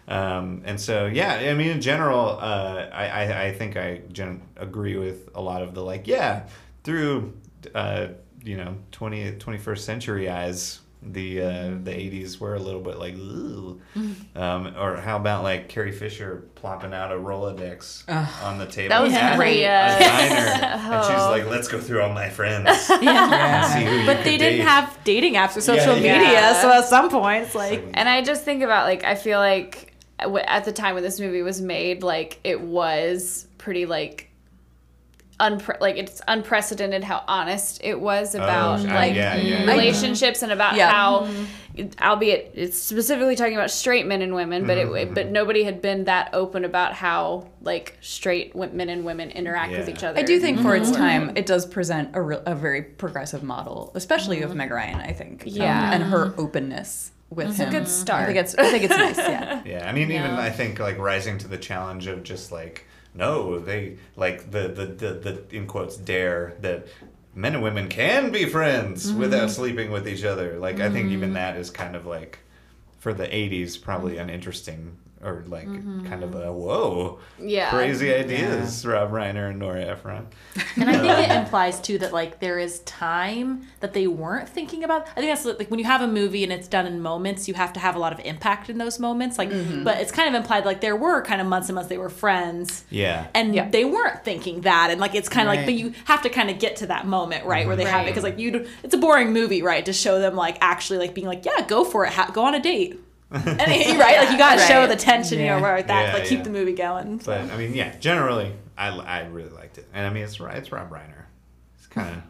Um, 0.08 0.62
and 0.64 0.80
so, 0.80 1.06
yeah, 1.06 1.32
I 1.50 1.54
mean, 1.54 1.70
in 1.70 1.80
general, 1.80 2.38
uh, 2.40 2.86
I, 2.92 3.06
I, 3.08 3.42
I 3.46 3.52
think 3.52 3.76
I 3.76 4.02
gen- 4.12 4.42
agree 4.56 4.96
with 4.96 5.30
a 5.34 5.40
lot 5.40 5.62
of 5.62 5.74
the 5.74 5.82
like, 5.82 6.06
yeah, 6.06 6.46
through, 6.86 7.34
uh, 7.74 8.06
you 8.42 8.56
know, 8.56 8.76
20th, 8.92 9.38
21st 9.38 9.78
century 9.78 10.30
eyes, 10.30 10.80
the 11.02 11.40
uh, 11.40 11.70
the 11.82 11.90
80s 11.92 12.38
were 12.40 12.54
a 12.54 12.58
little 12.58 12.80
bit 12.80 12.98
like, 12.98 13.14
ooh. 13.14 13.80
Um, 14.34 14.74
or 14.78 14.96
how 14.96 15.16
about 15.16 15.42
like 15.42 15.68
Carrie 15.68 15.92
Fisher 15.92 16.44
plopping 16.56 16.92
out 16.92 17.10
a 17.10 17.14
Rolodex 17.14 18.06
on 18.44 18.58
the 18.58 18.66
table? 18.66 18.90
That 18.90 19.02
was 19.02 19.14
at 19.14 19.34
pretty, 19.36 19.64
a 19.64 19.68
diner, 19.68 20.34
and 20.36 21.04
she's 21.06 21.14
oh. 21.16 21.30
like, 21.30 21.46
let's 21.46 21.68
go 21.68 21.80
through 21.80 22.02
all 22.02 22.12
my 22.12 22.28
friends. 22.28 22.66
and 22.90 23.66
see 23.72 23.84
who 23.84 23.96
you 24.00 24.06
But 24.06 24.18
could 24.18 24.26
they 24.26 24.36
didn't 24.38 24.58
date. 24.58 24.68
have 24.68 24.98
dating 25.04 25.34
apps 25.34 25.56
or 25.56 25.62
social 25.62 25.96
Yeah, 25.96 26.18
media, 26.18 26.32
yeah. 26.32 26.60
so 26.60 26.70
at 26.70 26.84
some 26.84 27.08
point 27.08 27.44
it's 27.44 27.54
like 27.54 27.82
And 27.94 28.08
I 28.08 28.22
just 28.22 28.44
think 28.44 28.62
about 28.62 28.84
like 28.86 29.04
I 29.04 29.14
feel 29.14 29.38
like 29.38 29.94
at 30.18 30.64
the 30.64 30.72
time 30.72 30.94
when 30.94 31.02
this 31.02 31.18
movie 31.18 31.42
was 31.42 31.60
made, 31.62 32.02
like 32.02 32.38
it 32.44 32.60
was 32.60 33.46
pretty 33.58 33.86
like 33.86 34.25
unpre- 35.38 35.80
like 35.80 35.96
it's 35.96 36.22
unprecedented 36.28 37.04
how 37.04 37.22
honest 37.28 37.80
it 37.84 38.00
was 38.00 38.34
about 38.34 38.80
Oh, 38.80 38.84
like 38.84 39.14
yeah, 39.14 39.36
yeah, 39.36 39.64
yeah. 39.64 39.70
relationships 39.70 40.42
and 40.42 40.50
about 40.50 40.76
Yeah. 40.76 40.90
how 40.90 41.28
albeit 42.00 42.52
it's 42.54 42.78
specifically 42.78 43.36
talking 43.36 43.54
about 43.54 43.70
straight 43.70 44.06
men 44.06 44.22
and 44.22 44.34
women 44.34 44.66
but 44.66 44.78
Mm-hmm, 44.78 44.96
it 44.96 45.14
but 45.14 45.30
nobody 45.30 45.62
had 45.64 45.82
been 45.82 46.04
that 46.04 46.30
open 46.32 46.64
about 46.64 46.94
how 46.94 47.48
like 47.60 47.98
straight 48.00 48.54
men 48.56 48.88
and 48.88 49.04
women 49.04 49.30
interact 49.30 49.72
with 49.72 49.88
each 49.88 50.02
other 50.02 50.18
I 50.18 50.22
do 50.22 50.40
think 50.40 50.60
for 50.60 50.74
its 50.74 50.90
time, 50.90 51.36
it 51.36 51.44
does 51.46 51.66
present 51.66 52.10
a, 52.14 52.22
real, 52.22 52.42
a 52.46 52.54
very 52.54 52.82
progressive 52.82 53.42
model, 53.42 53.92
especially 53.94 54.40
of 54.42 54.54
Meg 54.54 54.70
Ryan. 54.70 55.00
I 55.00 55.12
think, 55.12 55.42
um, 55.42 55.48
Yeah. 55.52 55.92
and 55.92 56.02
her 56.04 56.32
openness 56.38 57.12
with 57.28 57.46
him. 57.46 57.50
It's 57.50 57.60
a 57.60 57.66
good 57.70 57.88
start. 57.88 58.22
I 58.22 58.26
think 58.26 58.38
it's, 58.38 58.54
I 58.54 58.70
think 58.70 58.84
it's 58.84 58.96
nice. 58.96 59.18
Yeah. 59.18 59.62
Yeah, 59.66 59.88
I 59.88 59.92
mean, 59.92 60.10
even 60.10 60.30
I 60.30 60.48
think 60.50 60.78
like 60.78 60.96
rising 60.98 61.36
to 61.38 61.48
the 61.48 61.58
challenge 61.58 62.06
of 62.06 62.22
just 62.22 62.52
like 62.52 62.85
no, 63.16 63.58
they 63.58 63.96
like 64.16 64.50
the 64.50 64.68
the 64.68 64.86
the, 64.86 65.14
the 65.14 65.56
in 65.56 65.66
quotes 65.66 65.96
dare 65.96 66.54
that 66.60 66.86
men 67.34 67.54
and 67.54 67.62
women 67.62 67.88
can 67.88 68.30
be 68.30 68.46
friends 68.46 69.10
mm-hmm. 69.10 69.20
without 69.20 69.50
sleeping 69.50 69.90
with 69.90 70.08
each 70.08 70.24
other. 70.24 70.58
Like 70.58 70.80
I 70.80 70.90
think 70.90 71.10
even 71.10 71.28
mm-hmm. 71.30 71.34
that 71.34 71.56
is 71.56 71.70
kind 71.70 71.96
of 71.96 72.06
like 72.06 72.38
for 72.98 73.12
the 73.12 73.26
'80s 73.26 73.80
probably 73.80 74.18
an 74.18 74.30
interesting 74.30 74.96
or 75.22 75.44
like 75.46 75.64
kind 75.64 76.22
of 76.22 76.34
a 76.34 76.44
mm-hmm. 76.46 76.54
whoa 76.54 77.18
Yeah. 77.38 77.70
crazy 77.70 78.12
ideas. 78.12 78.84
Rob 78.86 79.10
Reiner 79.10 79.50
and 79.50 79.58
Nora 79.58 79.82
Ephron. 79.82 80.26
And 80.76 80.90
I 80.90 80.92
think 80.92 81.28
it 81.28 81.30
um, 81.30 81.44
implies 81.44 81.80
too 81.80 81.98
that 81.98 82.12
like 82.12 82.38
there 82.40 82.58
is 82.58 82.80
time 82.80 83.66
that 83.80 83.94
they 83.94 84.06
weren't 84.06 84.48
thinking 84.48 84.84
about. 84.84 85.08
I 85.08 85.20
think 85.20 85.28
that's 85.28 85.44
like 85.58 85.70
when 85.70 85.78
you 85.78 85.86
have 85.86 86.02
a 86.02 86.06
movie 86.06 86.44
and 86.44 86.52
it's 86.52 86.68
done 86.68 86.86
in 86.86 87.00
moments, 87.00 87.48
you 87.48 87.54
have 87.54 87.72
to 87.74 87.80
have 87.80 87.96
a 87.96 87.98
lot 87.98 88.12
of 88.12 88.20
impact 88.20 88.68
in 88.68 88.76
those 88.76 88.98
moments. 88.98 89.38
Like, 89.38 89.50
mm-hmm. 89.50 89.84
but 89.84 90.00
it's 90.00 90.12
kind 90.12 90.28
of 90.28 90.34
implied 90.34 90.66
like 90.66 90.82
there 90.82 90.96
were 90.96 91.22
kind 91.22 91.40
of 91.40 91.46
months 91.46 91.68
and 91.68 91.74
months 91.76 91.88
they 91.88 91.98
were 91.98 92.10
friends. 92.10 92.84
Yeah. 92.90 93.28
And 93.34 93.54
Yeah. 93.54 93.70
they 93.70 93.84
weren't 93.86 94.22
thinking 94.22 94.60
that, 94.62 94.90
and 94.90 95.00
like 95.00 95.14
it's 95.14 95.28
kind 95.30 95.48
of 95.48 95.54
like, 95.54 95.64
but 95.64 95.74
you 95.74 95.94
have 96.04 96.22
to 96.22 96.28
kind 96.28 96.50
of 96.50 96.58
get 96.58 96.76
to 96.76 96.86
that 96.88 97.06
moment, 97.06 97.46
right, 97.46 97.66
where 97.66 97.76
they 97.76 97.84
have 97.84 98.06
it, 98.06 98.10
because 98.10 98.24
like 98.24 98.38
you, 98.38 98.66
it's 98.82 98.94
a 98.94 98.98
boring 98.98 99.32
movie, 99.32 99.62
right, 99.62 99.84
to 99.86 99.92
show 99.94 100.18
them 100.20 100.36
like 100.36 100.58
actually 100.60 100.98
like 100.98 101.14
being 101.14 101.26
like, 101.26 101.44
yeah, 101.46 101.66
go 101.66 101.84
for 101.84 102.04
it, 102.04 102.12
ha- 102.12 102.30
go 102.32 102.44
on 102.44 102.54
a 102.54 102.60
date, 102.60 103.00
and 103.30 103.46
right, 103.98 104.18
like 104.18 104.30
you 104.30 104.38
got 104.38 104.56
to 104.56 104.60
show 104.66 104.86
the 104.86 104.96
tension, 104.96 105.38
you 105.40 105.46
know, 105.46 105.56
Yeah. 105.56 105.62
where 105.62 105.82
that 105.82 106.06
Yeah, 106.06 106.12
like 106.14 106.28
keep 106.28 106.38
yeah. 106.38 106.44
the 106.44 106.50
movie 106.50 106.74
going. 106.74 107.18
But 107.18 107.50
I 107.50 107.56
mean, 107.56 107.74
yeah, 107.74 107.96
generally, 107.98 108.52
I, 108.78 108.88
I 108.88 109.24
really 109.26 109.50
liked 109.50 109.78
it, 109.78 109.88
and 109.92 110.06
I 110.06 110.10
mean, 110.10 110.22
it's 110.22 110.38
it's 110.40 110.72
Rob 110.72 110.90
Reiner. 110.90 111.24
He's 111.76 111.86
kind 111.88 112.16
of 112.16 112.22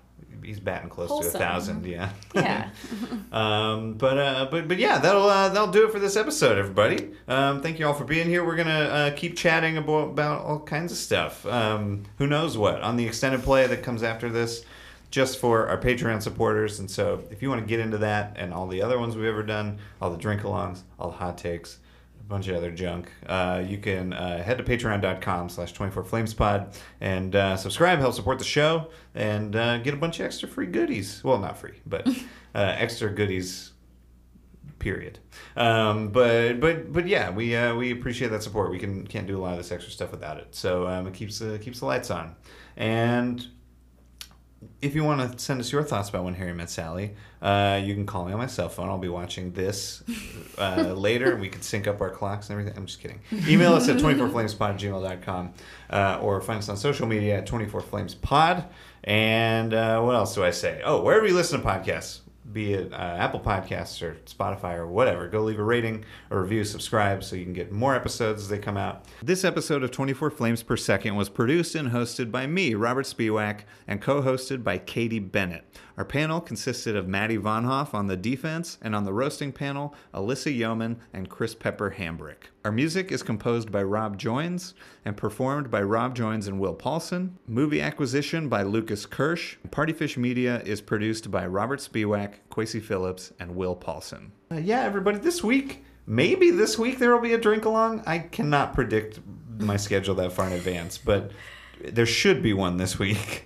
he's 0.43 0.61
batting 0.61 0.89
close 0.89 1.09
to 1.09 1.37
a 1.37 1.39
thousand, 1.39 1.85
yeah. 1.85 2.11
Yeah. 2.35 2.71
um, 3.33 3.95
but 3.95 4.17
uh, 4.17 4.49
but 4.51 4.69
but 4.69 4.79
yeah, 4.79 4.99
that'll 4.99 5.29
uh, 5.29 5.49
that'll 5.49 5.71
do 5.73 5.87
it 5.87 5.93
for 5.93 5.99
this 5.99 6.17
episode, 6.17 6.57
everybody. 6.57 7.11
Um, 7.29 7.61
thank 7.61 7.79
you 7.79 7.87
all 7.87 7.95
for 7.95 8.05
being 8.05 8.29
here. 8.29 8.45
We're 8.45 8.57
gonna 8.57 8.71
uh, 8.71 9.11
keep 9.17 9.37
chatting 9.37 9.77
about 9.77 10.11
about 10.11 10.45
all 10.45 10.61
kinds 10.61 10.93
of 10.93 10.99
stuff. 10.99 11.45
Um, 11.47 12.05
who 12.19 12.27
knows 12.27 12.57
what 12.57 12.81
on 12.81 12.97
the 12.97 13.07
extended 13.07 13.43
play 13.43 13.67
that 13.67 13.83
comes 13.83 14.03
after 14.03 14.31
this. 14.31 14.65
Just 15.17 15.39
for 15.39 15.67
our 15.67 15.79
Patreon 15.79 16.21
supporters, 16.21 16.79
and 16.79 16.91
so 16.91 17.23
if 17.31 17.41
you 17.41 17.49
want 17.49 17.63
to 17.63 17.67
get 17.67 17.81
into 17.81 17.97
that 17.97 18.35
and 18.37 18.53
all 18.53 18.67
the 18.67 18.83
other 18.83 18.99
ones 18.99 19.17
we've 19.17 19.25
ever 19.25 19.43
done, 19.43 19.79
all 19.99 20.11
the 20.11 20.19
drink-alongs, 20.19 20.83
all 20.99 21.11
the 21.11 21.17
hot 21.17 21.39
takes, 21.39 21.79
a 22.21 22.25
bunch 22.25 22.49
of 22.49 22.57
other 22.57 22.71
junk. 22.71 23.11
Uh, 23.27 23.65
you 23.67 23.79
can 23.79 24.13
uh, 24.13 24.43
head 24.43 24.59
to 24.59 24.63
patreon.com 24.63 25.49
slash 25.49 25.73
24flamespod 25.73 26.77
and 27.01 27.35
uh, 27.35 27.57
subscribe, 27.57 27.99
help 27.99 28.13
support 28.13 28.39
the 28.39 28.45
show, 28.45 28.91
and 29.15 29.57
uh, 29.57 29.79
get 29.79 29.95
a 29.95 29.97
bunch 29.97 30.21
of 30.21 30.27
extra 30.27 30.51
free 30.51 30.67
goodies. 30.67 31.25
Well, 31.25 31.39
not 31.39 31.57
free, 31.57 31.81
but 31.87 32.07
uh, 32.55 32.75
extra 32.77 33.11
goodies 33.11 33.73
period. 34.79 35.19
Um, 35.57 36.11
but 36.11 36.61
but 36.61 36.93
but 36.93 37.07
yeah, 37.07 37.31
we 37.31 37.57
uh, 37.57 37.75
we 37.75 37.91
appreciate 37.91 38.33
that 38.33 38.43
support. 38.43 38.71
We 38.71 38.79
can 38.79 39.07
can't 39.07 39.27
do 39.27 39.39
a 39.39 39.41
lot 39.41 39.53
of 39.53 39.57
this 39.57 39.73
extra 39.73 39.91
stuff 39.91 40.11
without 40.11 40.37
it. 40.37 40.55
So 40.55 40.87
um, 40.87 41.07
it 41.07 41.15
keeps 41.15 41.41
uh, 41.41 41.57
keeps 41.59 41.81
the 41.81 41.87
lights 41.87 42.11
on. 42.11 42.37
And 42.77 43.47
if 44.83 44.95
you 44.95 45.05
want 45.05 45.33
to 45.33 45.39
send 45.39 45.61
us 45.61 45.73
your 45.73 45.83
thoughts 45.83 46.09
about 46.09 46.25
when 46.25 46.35
Harry 46.35 46.53
met 46.53 46.71
Sally, 46.71 47.15
uh, 47.43 47.81
you 47.83 47.95
can 47.95 48.07
call 48.07 48.25
me 48.25 48.33
on 48.33 48.39
my 48.39 48.47
cell 48.47 48.69
phone. 48.69 48.89
I'll 48.89 48.99
be 48.99 49.09
watching 49.09 49.53
this 49.53 50.03
uh, 50.59 50.93
later, 50.97 51.33
and 51.33 51.41
we 51.41 51.49
can 51.49 51.63
sync 51.63 51.87
up 51.87 52.01
our 52.01 52.11
clocks 52.11 52.49
and 52.49 52.59
everything. 52.59 52.79
I'm 52.79 52.87
just 52.87 53.01
kidding. 53.01 53.21
Email 53.47 53.75
us 53.75 53.89
at 53.89 53.97
24flamespod 53.97 54.71
at 54.71 54.81
gmail.com 54.81 55.55
uh, 55.91 56.19
or 56.21 56.41
find 56.41 56.59
us 56.59 56.69
on 56.69 56.77
social 56.77 57.07
media 57.07 57.39
at 57.39 57.47
24flamespod. 57.47 58.67
And 59.05 59.73
uh, 59.73 60.01
what 60.01 60.15
else 60.15 60.35
do 60.35 60.45
I 60.45 60.51
say? 60.51 60.83
Oh, 60.85 61.03
wherever 61.03 61.27
you 61.27 61.35
listen 61.35 61.61
to 61.61 61.67
podcasts, 61.67 62.21
be 62.53 62.75
it 62.75 62.93
uh, 62.93 62.97
Apple 62.97 63.41
Podcasts 63.41 64.03
or 64.03 64.17
Spotify 64.27 64.77
or 64.77 64.87
whatever, 64.87 65.29
go 65.29 65.43
leave 65.43 65.59
a 65.59 65.65
rating 65.65 66.05
or 66.31 66.43
review, 66.43 66.65
subscribe 66.65 67.25
so 67.25 67.37
you 67.37 67.45
can 67.45 67.53
get 67.53 67.73
more 67.73 67.95
episodes 67.95 68.43
as 68.43 68.49
they 68.49 68.59
come 68.59 68.77
out. 68.77 69.05
This 69.23 69.45
episode 69.45 69.83
of 69.83 69.91
24 69.91 70.31
Flames 70.31 70.63
Per 70.63 70.77
Second 70.77 71.17
was 71.17 71.29
produced 71.29 71.75
and 71.75 71.91
hosted 71.91 72.31
by 72.31 72.47
me, 72.47 72.75
Robert 72.75 73.07
Spiewak, 73.07 73.61
and 73.87 74.01
co 74.01 74.23
hosted 74.23 74.63
by 74.63 74.79
Katie 74.79 75.19
Bennett. 75.19 75.65
Our 75.97 76.05
panel 76.05 76.43
consisted 76.43 76.95
of 76.95 77.09
Maddie 77.09 77.39
Von 77.39 77.65
Hoff 77.65 77.95
on 77.95 78.07
the 78.07 78.19
defense, 78.19 78.77
and 78.83 78.95
on 78.95 79.05
the 79.05 79.15
roasting 79.15 79.51
panel, 79.51 79.95
Alyssa 80.13 80.55
Yeoman 80.55 80.99
and 81.15 81.31
Chris 81.31 81.55
Pepper 81.55 81.95
Hambrick. 81.97 82.51
Our 82.67 82.73
music 82.73 83.11
is 83.11 83.23
composed 83.23 83.73
by 83.73 83.83
Rob 83.83 84.19
Joins 84.19 84.75
and 85.07 85.17
performed 85.17 85.71
by 85.71 85.81
Rob 85.81 86.15
Joins 86.15 86.49
and 86.49 86.61
Will 86.61 86.75
Paulson. 86.75 87.39
Movie 87.47 87.81
acquisition 87.81 88.51
by 88.51 88.63
Lucas 88.63 89.07
Kirsch. 89.07 89.57
Partyfish 89.71 90.19
Media 90.19 90.61
is 90.67 90.83
produced 90.83 91.31
by 91.31 91.47
Robert 91.47 91.81
Spiewak, 91.81 92.35
Quasey 92.51 92.83
Phillips, 92.83 93.33
and 93.41 93.57
Will 93.57 93.75
Paulson. 93.75 94.33
Uh, 94.53 94.57
yeah, 94.57 94.83
everybody, 94.83 95.17
this 95.17 95.43
week, 95.43 95.83
maybe 96.07 96.51
this 96.51 96.79
week 96.79 96.99
there 96.99 97.15
will 97.15 97.23
be 97.23 97.33
a 97.33 97.39
drink 97.39 97.65
along. 97.65 98.03
I 98.07 98.19
cannot 98.19 98.75
predict 98.75 99.21
my 99.59 99.79
schedule 99.79 100.15
that 100.17 100.33
far 100.33 100.49
in 100.49 100.53
advance, 100.53 100.99
but 100.99 101.31
there 101.83 102.07
should 102.07 102.43
be 102.43 102.53
one 102.53 102.77
this 102.77 102.99
week. 102.99 103.46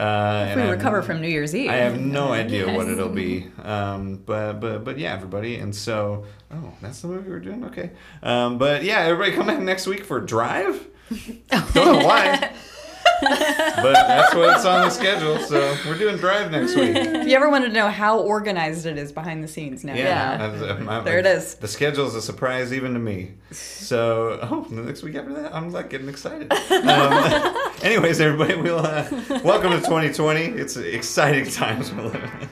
Uh, 0.00 0.46
If 0.50 0.56
we 0.56 0.62
recover 0.70 1.02
from 1.02 1.20
New 1.20 1.28
Year's 1.28 1.54
Eve. 1.54 1.68
I 1.70 1.76
have 1.76 2.00
no 2.00 2.32
idea 2.42 2.72
what 2.74 2.88
it'll 2.88 3.08
be. 3.10 3.48
Um, 3.62 4.16
but 4.24 4.54
but 4.54 4.84
but 4.84 4.98
yeah, 4.98 5.12
everybody. 5.12 5.56
And 5.56 5.74
so, 5.74 6.24
oh, 6.52 6.72
that's 6.80 7.02
the 7.02 7.08
movie 7.08 7.28
we're 7.28 7.40
doing. 7.40 7.64
Okay. 7.66 7.90
Um, 8.22 8.56
but 8.58 8.82
yeah, 8.82 9.00
everybody 9.00 9.32
come 9.32 9.46
back 9.46 9.60
next 9.60 9.86
week 9.86 10.04
for 10.04 10.20
Drive. 10.20 10.86
Don't 11.50 11.74
know 11.76 11.98
why. 12.06 12.52
but 13.82 13.92
that's 13.92 14.34
what's 14.34 14.64
on 14.64 14.82
the 14.82 14.90
schedule. 14.90 15.38
So 15.38 15.76
we're 15.86 15.98
doing 15.98 16.16
Drive 16.16 16.50
next 16.50 16.74
week. 16.76 16.96
If 16.96 17.26
you 17.28 17.34
ever 17.36 17.48
wanted 17.50 17.68
to 17.68 17.72
know 17.74 17.88
how 17.88 18.18
organized 18.20 18.86
it 18.86 18.98
is 18.98 19.12
behind 19.12 19.42
the 19.44 19.48
scenes 19.48 19.84
now, 19.84 19.94
Yeah, 19.94 20.32
you 20.32 20.38
know. 20.38 20.44
I'm- 20.44 20.64
I'm- 20.78 20.88
I'm- 20.88 21.04
There 21.04 21.18
it 21.18 21.26
is. 21.26 21.54
The 21.56 21.68
schedule 21.68 22.06
is 22.06 22.14
a 22.14 22.22
surprise 22.22 22.72
even 22.72 22.92
to 22.94 22.98
me. 22.98 23.32
So, 23.50 24.38
oh, 24.42 24.66
the 24.70 24.82
next 24.82 25.02
week 25.02 25.16
after 25.16 25.32
that, 25.34 25.54
I'm 25.54 25.70
like 25.72 25.90
getting 25.90 26.08
excited. 26.08 26.52
Um, 26.90 27.54
anyways, 27.82 28.20
everybody, 28.20 28.54
we'll 28.60 28.78
uh, 28.78 29.04
welcome 29.44 29.70
to 29.70 29.78
2020. 29.78 30.40
It's 30.44 30.76
exciting 30.76 31.50
times 31.50 31.92
we're 31.92 32.04
living 32.04 32.22
in. 32.22 32.48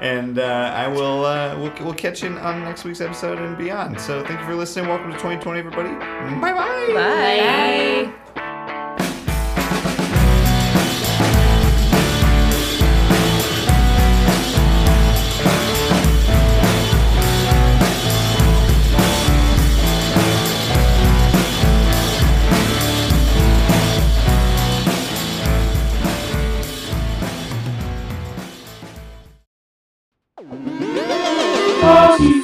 And 0.00 0.38
uh, 0.38 0.72
I 0.74 0.88
will 0.88 1.24
uh, 1.24 1.56
we'll, 1.58 1.72
we'll 1.84 1.94
catch 1.94 2.22
you 2.22 2.30
on 2.30 2.64
next 2.64 2.84
week's 2.84 3.00
episode 3.00 3.38
and 3.38 3.56
beyond. 3.56 4.00
So 4.00 4.24
thank 4.24 4.40
you 4.40 4.46
for 4.46 4.54
listening. 4.56 4.88
Welcome 4.88 5.08
to 5.12 5.16
2020, 5.18 5.58
everybody. 5.60 5.90
Bye 6.40 6.52
bye. 6.52 6.92
Bye. 6.92 8.06
Bye. 8.12 8.21